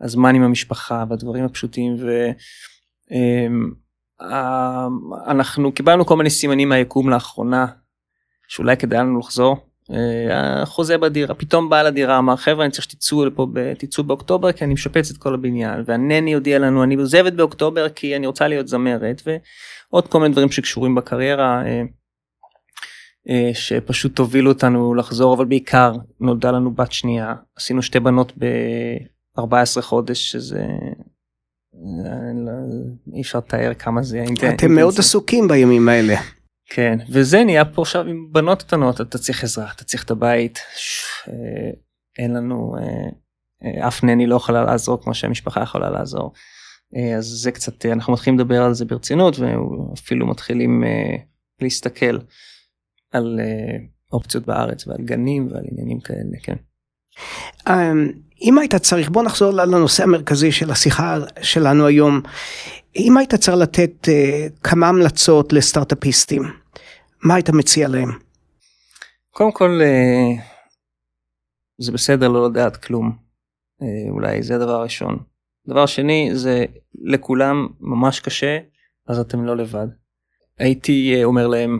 הזמן 0.00 0.34
עם 0.34 0.42
המשפחה 0.42 1.04
והדברים 1.08 1.44
הפשוטים 1.44 1.96
ואנחנו 4.20 5.68
um, 5.68 5.72
קיבלנו 5.72 6.06
כל 6.06 6.16
מיני 6.16 6.30
סימנים 6.30 6.68
מהיקום 6.68 7.10
לאחרונה 7.10 7.66
שאולי 8.48 8.76
כדאי 8.76 8.98
לנו 8.98 9.18
לחזור 9.18 9.71
החוזה 10.30 10.98
בדירה 10.98 11.34
פתאום 11.34 11.68
בעל 11.68 11.86
הדירה 11.86 12.18
אמר 12.18 12.36
חברה 12.36 12.64
אני 12.64 12.72
צריך 12.72 12.84
שתצאו 12.84 13.24
לפה 13.24 13.46
תצאו 13.78 14.04
באוקטובר 14.04 14.52
כי 14.52 14.64
אני 14.64 14.74
משפץ 14.74 15.10
את 15.10 15.16
כל 15.16 15.34
הבניין 15.34 15.84
והנני 15.86 16.34
הודיע 16.34 16.58
לנו 16.58 16.82
אני 16.82 16.94
עוזבת 16.94 17.32
באוקטובר 17.32 17.88
כי 17.88 18.16
אני 18.16 18.26
רוצה 18.26 18.48
להיות 18.48 18.68
זמרת 18.68 19.22
ועוד 19.26 20.08
כל 20.08 20.20
מיני 20.20 20.32
דברים 20.32 20.50
שקשורים 20.50 20.94
בקריירה 20.94 21.62
אה, 21.66 21.82
אה, 23.28 23.50
שפשוט 23.54 24.18
הובילו 24.18 24.50
אותנו 24.50 24.94
לחזור 24.94 25.34
אבל 25.34 25.44
בעיקר 25.44 25.92
נולדה 26.20 26.50
לנו 26.50 26.70
בת 26.70 26.92
שנייה 26.92 27.34
עשינו 27.56 27.82
שתי 27.82 28.00
בנות 28.00 28.32
ב-14 28.38 29.82
חודש 29.82 30.32
שזה 30.32 30.64
אי 33.14 33.20
אפשר 33.20 33.38
לתאר 33.38 33.74
כמה 33.74 34.02
זה 34.02 34.16
אינטנסיבי. 34.16 34.54
אתם 34.54 34.74
מאוד 34.74 34.94
עסוקים 34.98 35.48
בימים 35.48 35.88
האלה. 35.88 36.14
כן, 36.66 36.98
וזה 37.10 37.44
נהיה 37.44 37.64
פה 37.64 37.82
עכשיו 37.82 38.06
עם 38.06 38.32
בנות 38.32 38.62
קטנות, 38.62 39.00
אתה 39.00 39.18
צריך 39.18 39.44
עזרה, 39.44 39.70
אתה 39.76 39.84
צריך 39.84 40.04
את 40.04 40.10
הבית, 40.10 40.58
אין 42.18 42.32
לנו, 42.32 42.76
אף 43.88 44.04
נני 44.04 44.26
לא 44.26 44.36
יכולה 44.36 44.64
לעזור 44.64 45.02
כמו 45.02 45.14
שהמשפחה 45.14 45.62
יכולה 45.62 45.90
לעזור. 45.90 46.32
אז 47.18 47.24
זה 47.24 47.52
קצת, 47.52 47.86
אנחנו 47.86 48.12
מתחילים 48.12 48.38
לדבר 48.38 48.62
על 48.62 48.74
זה 48.74 48.84
ברצינות 48.84 49.36
ואפילו 49.38 50.26
מתחילים 50.26 50.84
להסתכל 51.60 52.18
על 53.12 53.40
אופציות 54.12 54.46
בארץ 54.46 54.86
ועל 54.86 55.02
גנים 55.04 55.48
ועל 55.50 55.64
עניינים 55.70 56.00
כאלה, 56.00 56.38
כן. 56.42 56.56
אמ, 57.68 58.12
אם 58.42 58.58
היית 58.58 58.74
צריך, 58.74 59.10
בוא 59.10 59.22
נחזור 59.22 59.50
לנושא 59.50 60.02
המרכזי 60.02 60.52
של 60.52 60.70
השיחה 60.70 61.18
שלנו 61.42 61.86
היום. 61.86 62.20
אם 62.96 63.16
היית 63.16 63.34
צריך 63.34 63.56
לתת 63.56 64.08
uh, 64.08 64.60
כמה 64.62 64.88
המלצות 64.88 65.52
לסטארט-אפיסטים, 65.52 66.42
מה 67.22 67.34
היית 67.34 67.50
מציע 67.50 67.88
להם? 67.88 68.10
קודם 69.30 69.52
כל, 69.52 69.80
uh, 69.82 70.42
זה 71.78 71.92
בסדר 71.92 72.28
לא 72.28 72.48
לדעת 72.48 72.76
כלום. 72.76 73.12
Uh, 73.82 74.10
אולי 74.10 74.42
זה 74.42 74.54
הדבר 74.54 74.74
הראשון. 74.74 75.18
דבר 75.68 75.86
שני, 75.86 76.30
זה 76.34 76.64
לכולם 76.94 77.68
ממש 77.80 78.20
קשה, 78.20 78.58
אז 79.08 79.18
אתם 79.18 79.44
לא 79.44 79.56
לבד. 79.56 79.86
הייתי 80.58 81.14
uh, 81.20 81.24
אומר 81.24 81.46
להם, 81.46 81.78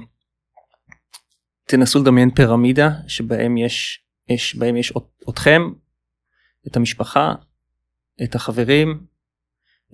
תנסו 1.68 1.98
לדמיין 1.98 2.30
פירמידה 2.30 2.90
שבהם 3.06 3.56
יש, 3.56 4.04
יש, 4.28 4.56
בהם 4.56 4.76
יש 4.76 4.92
אתכם, 5.28 5.62
את 6.66 6.76
המשפחה, 6.76 7.34
את 8.22 8.34
החברים, 8.34 9.00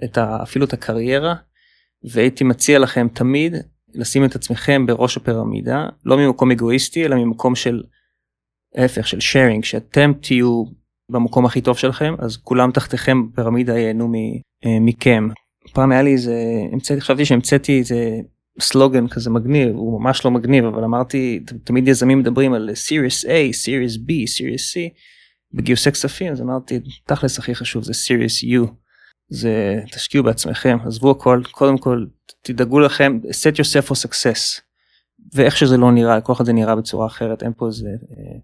את 0.04 0.18
ה, 0.18 0.42
אפילו 0.42 0.64
את 0.66 0.72
הקריירה, 0.72 1.34
והייתי 2.04 2.44
מציע 2.44 2.78
לכם 2.78 3.06
תמיד 3.14 3.54
לשים 3.94 4.24
את 4.24 4.34
עצמכם 4.34 4.86
בראש 4.86 5.16
הפירמידה, 5.16 5.86
לא 6.04 6.18
ממקום 6.18 6.50
אגואיסטי, 6.50 7.04
אלא 7.04 7.16
ממקום 7.16 7.54
של 7.54 7.82
ההפך, 8.74 9.08
של 9.08 9.18
sharing, 9.18 9.62
שאתם 9.62 10.12
תהיו 10.20 10.64
במקום 11.10 11.46
הכי 11.46 11.60
טוב 11.60 11.78
שלכם, 11.78 12.14
אז 12.18 12.36
כולם 12.36 12.70
תחתיכם 12.70 13.30
בפירמידה 13.30 13.78
ייהנו 13.78 14.12
אה, 14.66 14.80
מכם. 14.80 15.28
פעם 15.72 15.92
היה 15.92 16.02
לי 16.02 16.12
איזה, 16.12 16.34
המצאתי, 16.72 17.00
חשבתי 17.00 17.24
שהמצאתי 17.24 17.78
איזה 17.78 18.20
סלוגן 18.60 19.08
כזה 19.08 19.30
מגניב, 19.30 19.68
הוא 19.68 20.00
ממש 20.00 20.24
לא 20.24 20.30
מגניב, 20.30 20.64
אבל 20.64 20.84
אמרתי, 20.84 21.40
תמיד 21.64 21.88
יזמים 21.88 22.18
מדברים 22.18 22.52
על 22.52 22.70
סיריוס 22.74 23.24
A, 23.24 23.52
סיריוס 23.52 23.96
B, 23.96 24.26
סיריוס 24.26 24.76
C. 24.76 24.78
בגיוסי 25.52 25.92
כספים 25.92 26.32
אז 26.32 26.40
אמרתי 26.40 26.80
תכלס 27.04 27.38
הכי 27.38 27.54
חשוב 27.54 27.84
זה 27.84 27.94
סיריוס 27.94 28.44
U 28.44 28.66
זה 29.28 29.80
תשקיעו 29.92 30.24
בעצמכם 30.24 30.78
עזבו 30.86 31.10
הכל 31.10 31.42
קודם 31.50 31.78
כל 31.78 32.04
תדאגו 32.42 32.80
לכם 32.80 33.18
set 33.24 33.54
yourself 33.54 33.90
for 33.90 33.94
success 33.94 34.60
ואיך 35.34 35.56
שזה 35.56 35.76
לא 35.76 35.92
נראה 35.92 36.20
כל 36.20 36.32
אחד 36.32 36.44
זה 36.44 36.52
נראה 36.52 36.76
בצורה 36.76 37.06
אחרת 37.06 37.42
אין 37.42 37.52
פה 37.56 37.66
איזה 37.66 37.88
אה, 37.88 38.38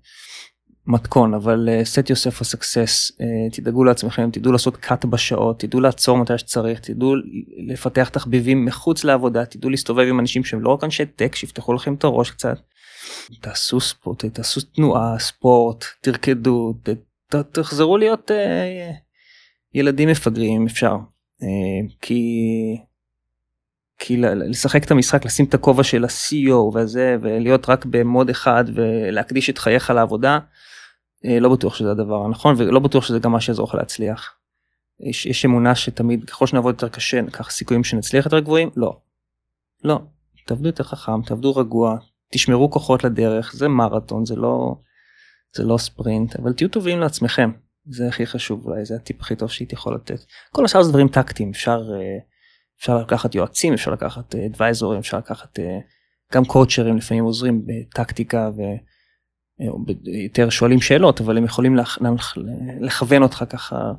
מתכון 0.87 1.35
אבל 1.35 1.69
uh, 1.69 1.87
set 1.87 2.07
yourself 2.07 2.41
for 2.41 2.45
success 2.45 3.13
uh, 3.13 3.57
תדאגו 3.57 3.85
לעצמכם 3.85 4.31
תדעו 4.31 4.53
לעשות 4.53 4.85
cut 4.85 5.07
בשעות 5.07 5.61
תדעו 5.61 5.81
לעצור 5.81 6.19
מתי 6.19 6.39
שצריך 6.39 6.81
תדעו 6.81 7.15
לפתח 7.69 8.09
תחביבים 8.09 8.65
מחוץ 8.65 9.05
לעבודה 9.05 9.45
תדעו 9.45 9.71
להסתובב 9.71 10.07
עם 10.09 10.21
אנשים 10.21 10.45
שהם 10.45 10.61
לא 10.61 10.71
רק 10.71 10.85
אנשי 10.85 11.07
טק 11.07 11.35
שיפתחו 11.35 11.73
לכם 11.73 11.95
את 11.95 12.05
הראש 12.05 12.31
קצת. 12.31 12.59
תעשו 13.41 13.81
ספורט, 13.81 14.25
תעשו 14.25 14.61
תנועה, 14.61 15.19
ספורט, 15.19 15.85
תרקדו, 16.01 16.75
ת, 16.83 16.89
ת, 17.29 17.35
תחזרו 17.37 17.99
להיות 17.99 18.31
אה, 18.31 18.91
ילדים 19.75 20.09
מפגרים 20.09 20.61
אם 20.61 20.67
אפשר. 20.67 20.97
אה, 21.43 21.49
כי, 22.01 22.23
כי 23.99 24.17
לשחק 24.17 24.85
את 24.85 24.91
המשחק, 24.91 25.25
לשים 25.25 25.47
את 25.47 25.55
הכובע 25.55 25.83
של 25.83 26.05
ה-CEO 26.05 26.55
וזה, 26.75 27.17
ולהיות 27.21 27.69
רק 27.69 27.85
במוד 27.85 28.31
אחד 28.31 28.65
ולהקדיש 28.75 29.51
את 29.51 29.59
חייך 29.59 29.91
לעבודה, 29.91 30.39
אה, 31.25 31.41
לא 31.41 31.49
בטוח 31.49 31.75
שזה 31.75 31.91
הדבר 31.91 32.25
הנכון 32.25 32.55
ולא 32.59 32.81
בטוח 32.81 33.05
שזה 33.05 33.19
גם 33.19 33.33
מה 33.33 33.41
שיעזור 33.41 33.69
לך 33.69 33.75
להצליח. 33.75 34.35
יש, 35.01 35.27
יש 35.27 35.45
אמונה 35.45 35.75
שתמיד 35.75 36.25
ככל 36.31 36.47
שנעבוד 36.47 36.75
יותר 36.75 36.89
קשה 36.89 37.23
ניקח 37.23 37.51
סיכויים 37.51 37.85
שנצליח 37.85 38.25
יותר 38.25 38.39
גבוהים? 38.39 38.71
לא. 38.77 38.97
לא. 39.85 40.01
תעבדו 40.47 40.67
יותר 40.67 40.85
חכם, 40.85 41.23
תעבדו 41.23 41.57
רגוע, 41.57 41.97
תשמרו 42.35 42.71
כוחות 42.71 43.05
לדרך 43.05 43.53
זה 43.55 43.69
מרתון 43.69 44.27
זה 44.27 44.37
לא 44.37 44.75
זה 45.57 45.65
לא 45.65 45.79
ספרינט 45.79 46.37
אבל 46.37 46.53
תהיו 46.53 46.69
טובים 46.69 47.01
לעצמכם 47.01 47.51
זה 47.87 48.09
הכי 48.09 48.27
חשוב 48.27 48.67
אולי 48.67 48.85
זה 48.85 48.95
הטיפ 48.95 49.21
הכי 49.21 49.37
טוב 49.37 49.51
שהייתי 49.51 49.75
יכול 49.75 49.95
לתת 49.95 50.25
כל 50.53 50.65
השאר 50.65 50.83
זה 50.83 50.91
דברים 50.91 51.09
טקטיים 51.09 51.51
אפשר 51.51 51.83
אה, 51.95 52.19
אפשר 52.81 52.99
לקחת 52.99 53.35
יועצים 53.35 53.73
אפשר 53.73 53.91
לקחת 53.91 54.35
אדוויזורים 54.35 54.99
אפשר 54.99 55.19
לקחת 55.19 55.59
אה, 55.59 55.79
גם 56.33 56.45
קואוצ'רים 56.45 56.97
לפעמים 56.97 57.25
עוזרים 57.25 57.63
בטקטיקה 57.67 58.51
ויותר 59.61 60.45
אה, 60.45 60.51
שואלים 60.51 60.81
שאלות 60.81 61.21
אבל 61.21 61.39
הם 61.39 61.45
יכולים. 61.45 61.77
לכוון 62.81 63.23
אותך 63.23 63.45
ככה. 63.49 63.93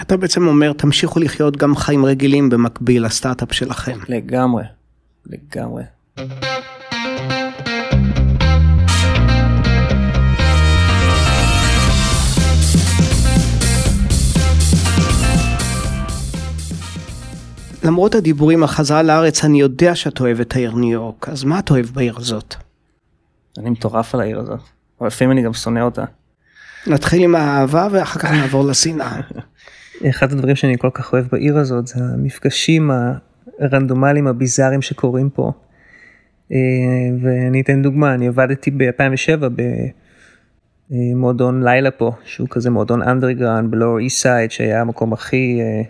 אתה 0.00 0.16
בעצם 0.16 0.46
אומר 0.46 0.72
תמשיכו 0.72 1.20
לחיות 1.20 1.56
גם 1.56 1.76
חיים 1.76 2.04
רגילים 2.04 2.50
במקביל 2.50 3.04
לסטארט-אפ 3.04 3.52
שלכם. 3.52 3.98
לגמרי 4.08 4.64
לגמרי. 5.26 5.82
למרות 17.84 18.14
הדיבורים 18.14 18.62
על 18.62 18.68
חזרה 18.68 19.02
לארץ, 19.02 19.44
אני 19.44 19.60
יודע 19.60 19.94
שאת 19.94 20.20
אוהב 20.20 20.40
את 20.40 20.56
העיר 20.56 20.74
ניו 20.74 20.90
יורק, 20.90 21.28
אז 21.28 21.44
מה 21.44 21.58
את 21.58 21.70
אוהב 21.70 21.86
בעיר 21.86 22.16
הזאת? 22.16 22.54
אני 23.58 23.70
מטורף 23.70 24.14
על 24.14 24.20
העיר 24.20 24.40
הזאת, 24.40 24.60
אבל 25.00 25.06
לפעמים 25.06 25.32
אני 25.32 25.42
גם 25.42 25.52
שונא 25.52 25.80
אותה. 25.80 26.04
נתחיל 26.86 27.22
עם 27.22 27.34
האהבה 27.34 27.88
ואחר 27.90 28.20
כך 28.20 28.30
נעבור 28.30 28.64
לשנאה. 28.64 29.20
אחד 30.10 30.32
הדברים 30.32 30.56
שאני 30.56 30.78
כל 30.78 30.90
כך 30.94 31.12
אוהב 31.12 31.26
בעיר 31.32 31.58
הזאת 31.58 31.86
זה 31.86 31.94
המפגשים 32.04 32.90
הרנדומליים 33.60 34.26
הביזאריים 34.26 34.82
שקורים 34.82 35.30
פה. 35.30 35.52
אה, 36.52 36.56
ואני 37.22 37.60
אתן 37.60 37.82
דוגמה, 37.82 38.14
אני 38.14 38.28
עבדתי 38.28 38.70
ב-2007 38.70 39.44
במועדון 40.90 41.62
לילה 41.62 41.90
פה, 41.90 42.12
שהוא 42.24 42.48
כזה 42.50 42.70
מועדון 42.70 43.02
אנדרגראונד 43.02 43.70
בלואר 43.70 43.98
איסט 43.98 44.22
סייד, 44.22 44.50
שהיה 44.50 44.80
המקום 44.80 45.12
הכי, 45.12 45.60
אה, 45.60 45.82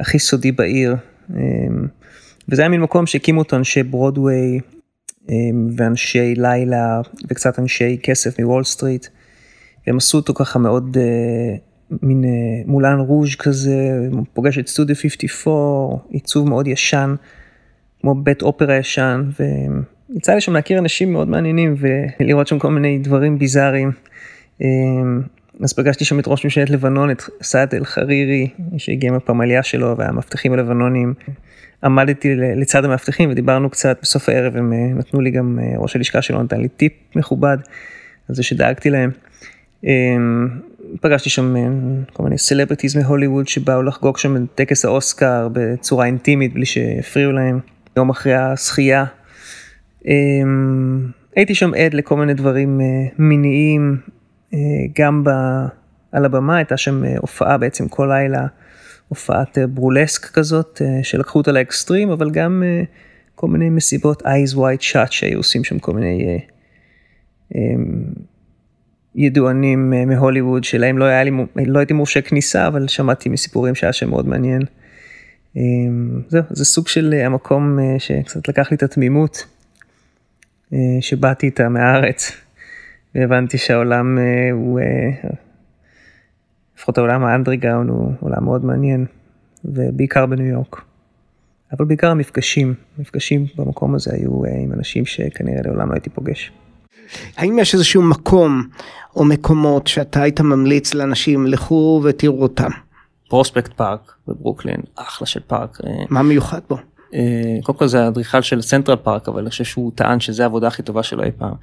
הכי 0.00 0.18
סודי 0.18 0.52
בעיר. 0.52 0.96
אמ, 1.30 1.86
וזה 2.48 2.62
היה 2.62 2.68
מין 2.68 2.80
מקום 2.80 3.06
שהקימו 3.06 3.38
אותו 3.38 3.56
אנשי 3.56 3.82
ברודוויי 3.82 4.60
אמ, 5.28 5.68
ואנשי 5.76 6.34
לילה 6.36 7.00
וקצת 7.28 7.58
אנשי 7.58 7.98
כסף 8.02 8.40
מוול 8.40 8.64
סטריט. 8.64 9.06
הם 9.86 9.96
עשו 9.96 10.18
אותו 10.18 10.34
ככה 10.34 10.58
מאוד 10.58 10.96
אה, 11.00 11.56
מין 12.02 12.24
אה, 12.24 12.30
מולן 12.66 12.98
רוז' 12.98 13.34
כזה, 13.34 14.08
פוגש 14.32 14.58
את 14.58 14.68
סטודיו 14.68 14.96
54, 14.96 15.96
עיצוב 16.10 16.48
מאוד 16.48 16.66
ישן, 16.66 17.14
כמו 18.00 18.14
בית 18.14 18.42
אופרה 18.42 18.76
ישן, 18.76 19.22
ויצא 20.10 20.34
לי 20.34 20.40
שם 20.40 20.52
להכיר 20.52 20.78
אנשים 20.78 21.12
מאוד 21.12 21.28
מעניינים 21.28 21.76
ולראות 22.20 22.46
שם 22.46 22.58
כל 22.58 22.70
מיני 22.70 22.98
דברים 22.98 23.38
ביזאריים. 23.38 23.92
אז 25.60 25.72
פגשתי 25.72 26.04
שם 26.04 26.18
את 26.18 26.24
ראש 26.26 26.44
ממשלת 26.44 26.70
לבנון, 26.70 27.10
את 27.10 27.22
סעד 27.42 27.74
אל 27.74 27.84
חרירי, 27.84 28.48
שהגיע 28.78 29.12
מהפמליה 29.12 29.62
שלו 29.62 29.96
והמאבטחים 29.96 30.52
הלבנונים. 30.52 31.14
עמדתי 31.84 32.34
לצד 32.34 32.84
המאבטחים 32.84 33.30
ודיברנו 33.30 33.70
קצת 33.70 33.98
בסוף 34.02 34.28
הערב, 34.28 34.56
הם 34.56 34.72
אה, 34.72 34.78
נתנו 34.94 35.20
לי 35.20 35.30
גם, 35.30 35.58
אה, 35.62 35.78
ראש 35.78 35.96
הלשכה 35.96 36.22
שלו 36.22 36.42
נתן 36.42 36.60
לי 36.60 36.68
טיפ 36.68 36.92
מכובד, 37.16 37.56
על 38.28 38.34
זה 38.34 38.42
שדאגתי 38.42 38.90
להם. 38.90 39.10
אמ, 39.84 40.48
פגשתי 41.00 41.30
שם 41.30 41.56
אה, 41.56 41.62
כל 42.12 42.22
מיני 42.22 42.38
סלבריטיז 42.38 42.96
מהוליווד 42.96 43.48
שבאו 43.48 43.82
לחגוג 43.82 44.18
שם 44.18 44.36
את 44.36 44.42
טקס 44.54 44.84
האוסקר 44.84 45.48
בצורה 45.52 46.06
אינטימית 46.06 46.54
בלי 46.54 46.66
שהפריעו 46.66 47.32
להם, 47.32 47.60
יום 47.96 48.10
אחרי 48.10 48.34
הזכייה. 48.34 49.04
אמ, 50.06 51.06
הייתי 51.36 51.54
שם 51.54 51.74
עד 51.74 51.94
לכל 51.94 52.16
מיני 52.16 52.34
דברים 52.34 52.80
מיניים, 53.18 53.96
גם 54.94 55.24
ב, 55.24 55.30
על 56.12 56.24
הבמה 56.24 56.56
הייתה 56.56 56.76
שם 56.76 57.04
אה, 57.04 57.14
הופעה 57.20 57.58
בעצם 57.58 57.88
כל 57.88 58.08
לילה, 58.10 58.46
הופעת 59.08 59.58
אה, 59.58 59.66
בורלסק 59.66 60.26
כזאת, 60.26 60.82
שלקחו 61.02 61.38
אותה 61.38 61.52
לאקסטרים, 61.52 62.10
אבל 62.10 62.30
גם 62.30 62.62
כל 63.34 63.48
מיני 63.48 63.70
מסיבות 63.70 64.22
eyes 64.22 64.54
white 64.54 64.82
shot 64.92 65.10
שהיו 65.10 65.38
עושים 65.38 65.64
שם 65.64 65.78
כל 65.78 65.92
מיני 65.92 66.40
ידוענים 69.14 69.92
מהוליווד 70.06 70.64
שלהם 70.64 70.98
לא 70.98 71.22
לי, 71.22 71.30
לא 71.66 71.78
הייתי 71.78 71.94
מורשה 71.94 72.20
כניסה, 72.20 72.66
אבל 72.66 72.88
שמעתי 72.88 73.28
מסיפורים 73.28 73.74
שהיה 73.74 73.92
שם 73.92 74.10
מאוד 74.10 74.28
מעניין. 74.28 74.62
זהו, 76.28 76.42
זה 76.50 76.64
סוג 76.64 76.88
של 76.88 77.14
המקום 77.24 77.78
שקצת 77.98 78.48
לקח 78.48 78.70
לי 78.70 78.76
את 78.76 78.82
התמימות, 78.82 79.46
שבאתי 81.00 81.46
איתה 81.46 81.68
מהארץ. 81.68 82.32
והבנתי 83.14 83.58
שהעולם 83.58 84.18
אה, 84.18 84.50
הוא, 84.52 84.80
אה, 84.80 85.30
לפחות 86.76 86.98
העולם 86.98 87.24
האנדרגאון 87.24 87.88
הוא 87.88 88.12
עולם 88.20 88.44
מאוד 88.44 88.64
מעניין. 88.64 89.06
ובעיקר 89.64 90.26
בניו 90.26 90.46
יורק. 90.46 90.82
אבל 91.72 91.84
בעיקר 91.84 92.10
המפגשים, 92.10 92.74
מפגשים 92.98 93.46
במקום 93.56 93.94
הזה 93.94 94.10
היו 94.14 94.44
אה, 94.44 94.50
עם 94.62 94.72
אנשים 94.72 95.06
שכנראה 95.06 95.60
לעולם 95.64 95.88
לא 95.88 95.94
הייתי 95.94 96.10
פוגש. 96.10 96.52
האם 97.36 97.58
יש 97.58 97.74
איזשהו 97.74 98.02
מקום 98.02 98.68
או 99.16 99.24
מקומות 99.24 99.86
שאתה 99.86 100.22
היית 100.22 100.40
ממליץ 100.40 100.94
לאנשים 100.94 101.46
לכו 101.46 102.00
ותראו 102.04 102.42
אותם? 102.42 102.70
פרוספקט 103.28 103.72
פארק 103.72 104.14
בברוקלין, 104.28 104.80
אחלה 104.96 105.26
של 105.26 105.40
פארק. 105.46 105.78
מה 106.10 106.22
מיוחד 106.22 106.60
בו? 106.68 106.76
קודם 107.62 107.78
כל 107.78 107.86
זה 107.86 108.04
האדריכל 108.04 108.42
של 108.42 108.62
סנטרל 108.62 108.96
פארק 108.96 109.28
אבל 109.28 109.40
אני 109.40 109.50
חושב 109.50 109.64
שהוא 109.64 109.92
טען 109.94 110.20
שזה 110.20 110.42
העבודה 110.42 110.66
הכי 110.68 110.82
טובה 110.82 111.02
שלו 111.02 111.22
אי 111.22 111.30
פעם. 111.38 111.54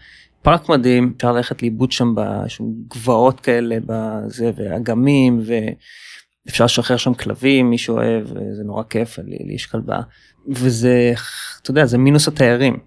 פארק 0.42 0.70
מדהים 0.70 1.14
אפשר 1.18 1.32
ללכת 1.32 1.62
לאיבוד 1.62 1.92
שם 1.92 2.14
בגבעות 2.16 3.40
כאלה 3.40 3.78
בזה 3.86 4.52
ואגמים 4.56 5.42
ואפשר 6.46 6.66
לשחרר 6.66 6.98
שם 6.98 7.14
כלבים 7.14 7.70
מי 7.70 7.78
שאוהב 7.78 8.28
זה 8.28 8.64
נורא 8.64 8.84
כיף 8.84 9.20
לי, 9.20 9.54
יש 9.56 9.66
כלבה 9.66 10.00
וזה 10.48 11.14
אתה 11.62 11.72
יודע 11.72 11.86
זה 11.86 11.98
מינוס 11.98 12.28
התיירים. 12.28 12.78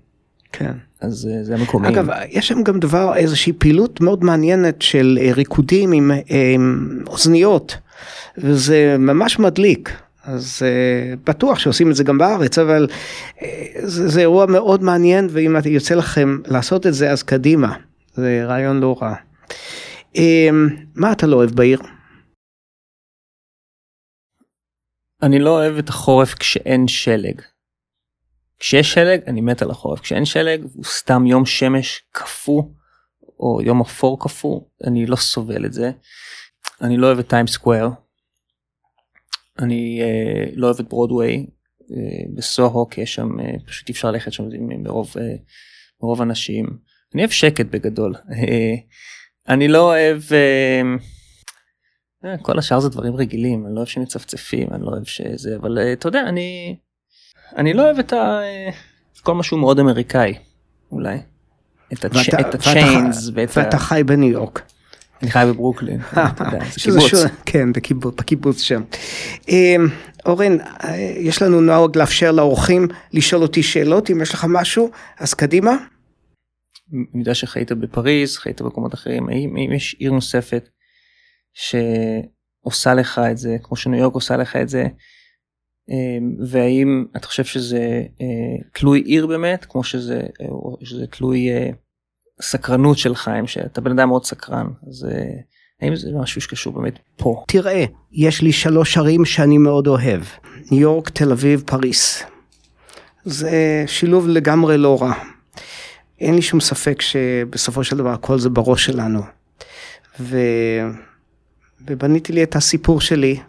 כן. 0.52 0.72
אז 1.00 1.28
אה, 1.32 1.44
זה 1.44 1.54
המקומי. 1.54 1.88
אגב, 1.88 2.06
יש 2.28 2.48
שם 2.48 2.62
גם 2.62 2.80
דבר, 2.80 3.16
איזושהי 3.16 3.52
פעילות 3.52 4.00
מאוד 4.00 4.24
מעניינת 4.24 4.82
של 4.82 5.18
אה, 5.20 5.32
ריקודים 5.32 5.92
עם, 5.92 6.10
עם 6.26 6.98
אוזניות, 7.06 7.76
וזה 8.38 8.96
ממש 8.98 9.38
מדליק. 9.38 9.92
אז 10.22 10.62
uh, 10.62 11.20
בטוח 11.24 11.58
שעושים 11.58 11.90
את 11.90 11.96
זה 11.96 12.04
גם 12.04 12.18
בארץ, 12.18 12.58
אבל 12.58 12.86
uh, 12.88 13.42
זה, 13.82 14.08
זה 14.08 14.20
אירוע 14.20 14.46
מאוד 14.46 14.82
מעניין, 14.82 15.28
ואם 15.30 15.56
יוצא 15.66 15.94
לכם 15.94 16.38
לעשות 16.46 16.86
את 16.86 16.94
זה, 16.94 17.10
אז 17.10 17.22
קדימה. 17.22 17.76
זה 18.14 18.44
רעיון 18.44 18.80
לא 18.80 18.96
רע. 19.02 19.14
Uh, 20.16 20.20
מה 20.94 21.12
אתה 21.12 21.26
לא 21.26 21.36
אוהב 21.36 21.50
בעיר? 21.50 21.80
אני 25.22 25.38
לא 25.38 25.50
אוהב 25.50 25.78
את 25.78 25.88
החורף 25.88 26.34
כשאין 26.34 26.88
שלג. 26.88 27.42
כשיש 28.58 28.92
שלג 28.92 29.20
אני 29.26 29.40
מת 29.40 29.62
על 29.62 29.70
החורף, 29.70 30.00
כשאין 30.00 30.24
שלג 30.24 30.62
הוא 30.74 30.84
סתם 30.84 31.26
יום 31.26 31.46
שמש 31.46 32.02
קפוא, 32.12 32.62
או 33.40 33.60
יום 33.62 33.80
אפור 33.80 34.20
קפוא, 34.20 34.60
אני 34.86 35.06
לא 35.06 35.16
סובל 35.16 35.66
את 35.66 35.72
זה. 35.72 35.90
אני 36.80 36.96
לא 36.96 37.06
אוהב 37.06 37.18
את 37.18 37.28
טיים 37.28 37.46
סקוויר, 37.46 37.88
אני 39.58 40.00
אה, 40.02 40.44
לא 40.54 40.66
אוהב 40.66 40.80
את 40.80 40.88
ברודוויי 40.88 41.46
אה, 41.90 41.96
בסוהו 42.34 42.88
כי 42.88 43.00
יש 43.00 43.14
שם 43.14 43.40
אה, 43.40 43.54
פשוט 43.66 43.88
אי 43.88 43.92
אפשר 43.92 44.10
ללכת 44.10 44.32
שם 44.32 44.44
מרוב, 44.82 45.14
אה, 45.20 45.34
מרוב 46.02 46.22
אנשים. 46.22 46.66
אני 47.14 47.22
אוהב 47.22 47.30
שקט 47.30 47.66
בגדול. 47.66 48.14
אה, 48.32 48.74
אני 49.48 49.68
לא 49.68 49.82
אוהב 49.82 50.22
אה, 50.32 50.82
אה, 52.24 52.38
כל 52.38 52.58
השאר 52.58 52.80
זה 52.80 52.88
דברים 52.88 53.16
רגילים 53.16 53.66
אני 53.66 53.74
לא 53.74 53.78
אוהב 53.78 53.88
שמצפצפים 53.88 54.68
אני 54.72 54.82
לא 54.82 54.88
אוהב 54.88 55.04
שזה 55.04 55.56
אבל 55.56 55.78
אה, 55.78 55.92
אתה 55.92 56.08
יודע 56.08 56.20
אני 56.28 56.76
אני 57.56 57.74
לא 57.74 57.82
אוהב 57.82 57.98
את 57.98 58.12
ה... 58.12 58.40
אה, 58.42 58.70
כל 59.22 59.34
משהו 59.34 59.56
מאוד 59.58 59.78
אמריקאי 59.78 60.34
אולי. 60.92 61.18
את 61.92 62.04
הצ'יינס 62.54 63.30
ואתה 63.34 63.78
חי 63.78 64.02
בניו 64.06 64.28
יורק. 64.28 64.71
אני 65.22 65.30
חי 65.30 65.44
בברוקלין, 65.48 66.00
כן, 67.46 67.72
בקיבוץ 68.16 68.60
שם. 68.60 68.82
אמ, 69.48 69.86
אורן, 70.26 70.56
יש 71.16 71.42
לנו 71.42 71.60
נוהג 71.60 71.98
לאפשר 71.98 72.32
לאורחים 72.32 72.88
לשאול 73.12 73.42
אותי 73.42 73.62
שאלות, 73.62 74.10
אם 74.10 74.22
יש 74.22 74.34
לך 74.34 74.46
משהו, 74.48 74.90
אז 75.18 75.34
קדימה. 75.34 75.76
אני 76.92 77.20
יודע 77.20 77.34
שחיית 77.34 77.72
בפריז, 77.72 78.36
חיית 78.36 78.62
במקומות 78.62 78.94
אחרים, 78.94 79.28
האם 79.28 79.72
יש 79.72 79.96
עיר 79.98 80.12
נוספת 80.12 80.68
שעושה 81.54 82.94
לך 82.94 83.20
את 83.30 83.38
זה, 83.38 83.56
כמו 83.62 83.76
שניו 83.76 84.00
יורק 84.00 84.14
עושה 84.14 84.36
לך 84.36 84.56
את 84.56 84.68
זה, 84.68 84.84
אמ, 85.90 86.36
והאם 86.46 87.04
אתה 87.16 87.26
חושב 87.26 87.44
שזה 87.44 88.02
אה, 88.20 88.68
תלוי 88.74 89.00
עיר 89.00 89.26
באמת, 89.26 89.64
כמו 89.64 89.84
שזה, 89.84 90.20
אה, 90.20 90.46
שזה 90.84 91.06
תלוי 91.06 91.50
אה, 91.50 91.70
הסקרנות 92.42 92.98
של 92.98 93.14
חיים 93.14 93.46
שאתה 93.46 93.80
בן 93.80 93.98
אדם 93.98 94.08
מאוד 94.08 94.24
סקרן 94.24 94.66
אז 94.88 95.06
אה, 95.10 95.22
האם 95.82 95.96
זה 95.96 96.10
משהו 96.14 96.40
שקשור 96.40 96.72
באמת 96.72 96.98
פה. 97.16 97.44
תראה 97.48 97.84
יש 98.12 98.42
לי 98.42 98.52
שלוש 98.52 98.98
ערים 98.98 99.24
שאני 99.24 99.58
מאוד 99.58 99.86
אוהב 99.86 100.22
ניו 100.70 100.80
יורק 100.80 101.10
תל 101.10 101.32
אביב 101.32 101.62
פריס. 101.66 102.22
זה 103.24 103.84
שילוב 103.86 104.28
לגמרי 104.28 104.78
לא 104.78 105.02
רע. 105.02 105.12
אין 106.20 106.34
לי 106.34 106.42
שום 106.42 106.60
ספק 106.60 107.02
שבסופו 107.02 107.84
של 107.84 107.96
דבר 107.96 108.10
הכל 108.10 108.38
זה 108.38 108.50
בראש 108.50 108.86
שלנו. 108.86 109.22
ו... 110.20 110.38
ובניתי 111.86 112.32
לי 112.32 112.42
את 112.42 112.56
הסיפור 112.56 113.00
שלי 113.00 113.40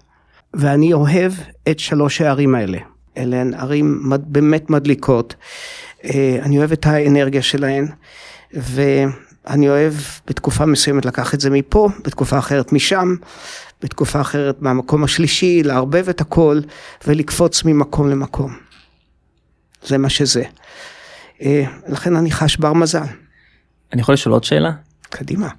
ואני 0.54 0.94
אוהב 0.94 1.34
את 1.70 1.80
שלוש 1.80 2.22
הערים 2.22 2.56
האלה. 2.56 2.78
אלה 3.18 3.42
הן 3.42 3.54
ערים 3.54 4.10
באמת 4.18 4.70
מדליקות. 4.70 5.36
אה, 6.06 6.40
אני 6.42 6.58
אוהב 6.58 6.72
את 6.72 6.86
האנרגיה 6.86 7.42
שלהן. 7.42 7.88
ואני 8.54 9.70
אוהב 9.70 9.94
בתקופה 10.28 10.66
מסוימת 10.66 11.06
לקח 11.06 11.34
את 11.34 11.40
זה 11.40 11.50
מפה, 11.50 11.90
בתקופה 12.06 12.40
אחרת 12.40 12.74
משם, 12.74 13.16
בתקופה 13.82 14.22
אחרת 14.22 14.62
מהמקום 14.62 15.04
השלישי, 15.04 15.64
לערבב 15.64 16.10
את 16.10 16.22
הכל 16.22 16.60
ולקפוץ 17.08 17.64
ממקום 17.66 18.10
למקום. 18.10 18.58
זה 19.84 19.98
מה 19.98 20.10
שזה. 20.10 20.44
אה, 21.42 21.64
לכן 21.88 22.16
אני 22.16 22.32
חש 22.32 22.58
בר 22.58 22.74
מזל. 22.74 23.06
אני 23.94 24.02
יכול 24.02 24.14
לשאול 24.14 24.34
עוד 24.34 24.44
שאלה? 24.44 24.72
קדימה. 25.02 25.50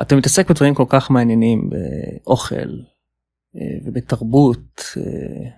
אתה 0.00 0.16
מתעסק 0.16 0.50
בדברים 0.50 0.74
כל 0.74 0.84
כך 0.88 1.10
מעניינים, 1.10 1.70
באוכל 1.70 2.70
אה, 3.56 3.78
ובתרבות 3.84 4.82
אה, 4.96 5.50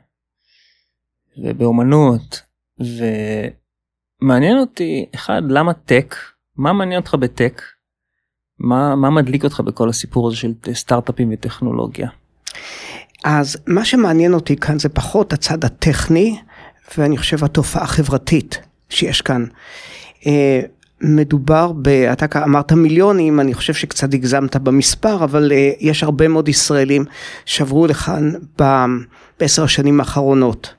ובאומנות, 1.38 2.42
ומעניין 4.22 4.58
אותי, 4.58 5.06
אחד, 5.14 5.42
למה 5.48 5.74
טק 5.74 6.14
מה 6.60 6.72
מעניין 6.72 7.00
אותך 7.00 7.14
בטק? 7.14 7.62
מה, 8.58 8.96
מה 8.96 9.10
מדליק 9.10 9.44
אותך 9.44 9.60
בכל 9.60 9.88
הסיפור 9.88 10.28
הזה 10.28 10.36
של 10.36 10.52
סטארט-אפים 10.72 11.28
וטכנולוגיה? 11.32 12.08
אז 13.24 13.56
מה 13.66 13.84
שמעניין 13.84 14.34
אותי 14.34 14.56
כאן 14.56 14.78
זה 14.78 14.88
פחות 14.88 15.32
הצד 15.32 15.64
הטכני, 15.64 16.38
ואני 16.98 17.18
חושב 17.18 17.44
התופעה 17.44 17.82
החברתית 17.82 18.60
שיש 18.88 19.22
כאן. 19.22 19.44
אה, 20.26 20.60
מדובר 21.00 21.72
ב... 21.82 21.88
אתה 21.88 22.44
אמרת 22.44 22.72
מיליונים, 22.72 23.40
אני 23.40 23.54
חושב 23.54 23.74
שקצת 23.74 24.14
הגזמת 24.14 24.56
במספר, 24.56 25.24
אבל 25.24 25.52
אה, 25.52 25.70
יש 25.80 26.02
הרבה 26.02 26.28
מאוד 26.28 26.48
ישראלים 26.48 27.04
שעברו 27.44 27.86
לכאן 27.86 28.32
בעשר 29.38 29.64
השנים 29.64 30.00
האחרונות. 30.00 30.74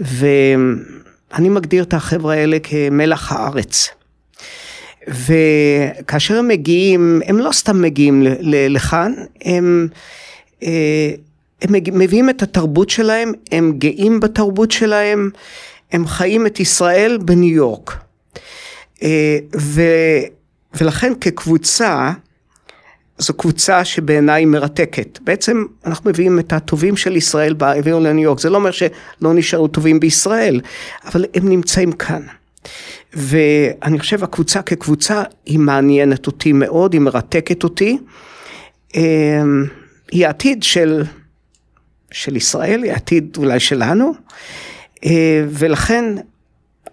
ואני 0.00 1.48
מגדיר 1.48 1.84
את 1.84 1.94
החבר'ה 1.94 2.34
האלה 2.34 2.58
כמלח 2.62 3.32
הארץ. 3.32 3.97
וכאשר 5.08 6.38
הם 6.38 6.48
מגיעים, 6.48 7.20
הם 7.26 7.38
לא 7.38 7.52
סתם 7.52 7.82
מגיעים 7.82 8.22
לכאן, 8.68 9.12
הם, 9.44 9.88
אה, 10.62 11.10
הם 11.62 11.74
מביאים 11.92 12.30
את 12.30 12.42
התרבות 12.42 12.90
שלהם, 12.90 13.32
הם 13.52 13.72
גאים 13.78 14.20
בתרבות 14.20 14.70
שלהם, 14.70 15.30
הם 15.92 16.06
חיים 16.06 16.46
את 16.46 16.60
ישראל 16.60 17.18
בניו 17.18 17.54
יורק. 17.54 17.96
אה, 19.02 19.38
ו, 19.56 19.82
ולכן 20.80 21.12
כקבוצה, 21.20 22.12
זו 23.18 23.34
קבוצה 23.34 23.84
שבעיניי 23.84 24.44
מרתקת. 24.44 25.18
בעצם 25.22 25.64
אנחנו 25.86 26.10
מביאים 26.10 26.38
את 26.38 26.52
הטובים 26.52 26.96
של 26.96 27.16
ישראל, 27.16 27.54
הביאו 27.60 28.00
לניו 28.00 28.24
יורק. 28.24 28.40
זה 28.40 28.50
לא 28.50 28.56
אומר 28.56 28.70
שלא 28.70 29.34
נשארו 29.34 29.68
טובים 29.68 30.00
בישראל, 30.00 30.60
אבל 31.04 31.24
הם 31.34 31.48
נמצאים 31.48 31.92
כאן. 31.92 32.22
ואני 33.12 33.98
חושב 33.98 34.24
הקבוצה 34.24 34.62
כקבוצה 34.62 35.22
היא 35.46 35.58
מעניינת 35.58 36.26
אותי 36.26 36.52
מאוד, 36.52 36.92
היא 36.92 37.00
מרתקת 37.00 37.64
אותי. 37.64 37.98
אמ, 38.94 39.64
היא 40.12 40.26
העתיד 40.26 40.62
של, 40.62 41.04
של 42.10 42.36
ישראל, 42.36 42.82
היא 42.82 42.92
העתיד 42.92 43.36
אולי 43.36 43.60
שלנו, 43.60 44.14
אה, 45.04 45.44
ולכן 45.48 46.04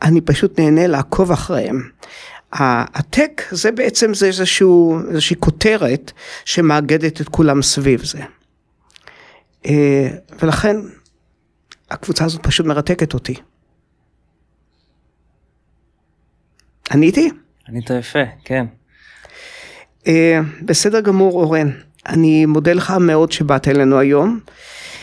אני 0.02 0.22
פשוט 0.22 0.60
נהנה 0.60 0.88
לעקוב 0.88 1.32
אחריהם. 1.32 1.90
הטק 2.52 3.42
זה 3.52 3.72
בעצם 3.72 4.14
זה 4.14 4.28
איזשהו, 4.28 5.00
איזושהי 5.10 5.36
כותרת 5.40 6.12
שמאגדת 6.46 7.22
את 7.22 7.30
כולם 7.30 7.62
סביב 7.62 8.04
זה. 8.04 8.20
אה, 9.66 10.08
ולכן 10.42 10.78
הקבוצה 11.92 12.26
הזאת 12.26 12.44
פשוט 12.44 12.66
מרתקת 12.66 13.14
אותי. 13.14 13.36
עניתי? 16.92 17.30
ענית 17.70 17.90
יפה, 17.90 18.20
כן. 18.46 18.66
Uh, 20.04 20.08
בסדר 20.62 21.00
גמור 21.00 21.44
אורן, 21.44 21.70
אני 22.08 22.46
מודה 22.46 22.74
לך 22.74 22.94
מאוד 23.00 23.32
שבאת 23.32 23.68
אלינו 23.68 24.00
היום. 24.00 24.40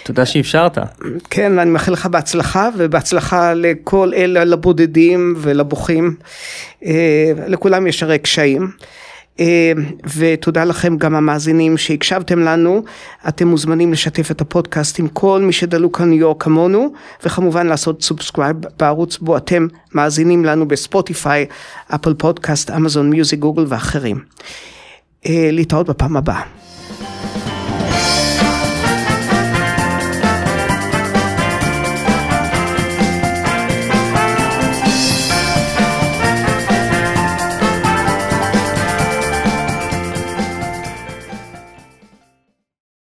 תודה 0.02 0.26
שאפשרת. 0.26 0.78
כן, 1.30 1.58
אני 1.58 1.70
מאחל 1.70 1.92
לך 1.92 2.06
בהצלחה 2.06 2.68
ובהצלחה 2.76 3.54
לכל 3.54 4.12
אלה, 4.14 4.44
לבודדים 4.44 5.34
ולבוכים. 5.36 6.16
Uh, 6.82 6.86
לכולם 7.46 7.86
יש 7.86 8.02
הרי 8.02 8.18
קשיים. 8.18 8.70
אה, 9.42 9.72
ותודה 10.16 10.64
לכם 10.64 10.96
גם 10.96 11.14
המאזינים 11.14 11.76
שהקשבתם 11.76 12.38
לנו. 12.38 12.82
אתם 13.28 13.48
מוזמנים 13.48 13.92
לשתף 13.92 14.30
את 14.30 14.40
הפודקאסט 14.40 14.98
עם 14.98 15.08
כל 15.08 15.42
מי 15.46 15.52
שדלוק 15.52 16.00
על 16.00 16.06
ניו 16.06 16.18
יורק 16.18 16.42
כמונו, 16.42 16.92
וכמובן 17.24 17.66
לעשות 17.66 18.02
subscribe 18.02 18.56
בערוץ 18.78 19.18
בו 19.18 19.36
אתם 19.36 19.66
מאזינים 19.94 20.44
לנו 20.44 20.68
בספוטיפיי, 20.68 21.46
אפל 21.94 22.14
פודקאסט, 22.14 22.70
אמזון 22.70 23.10
מיוזיק, 23.10 23.38
גוגל 23.38 23.64
ואחרים. 23.68 24.20
להתראות 25.26 25.90
בפעם 25.90 26.16
הבאה. 26.16 26.42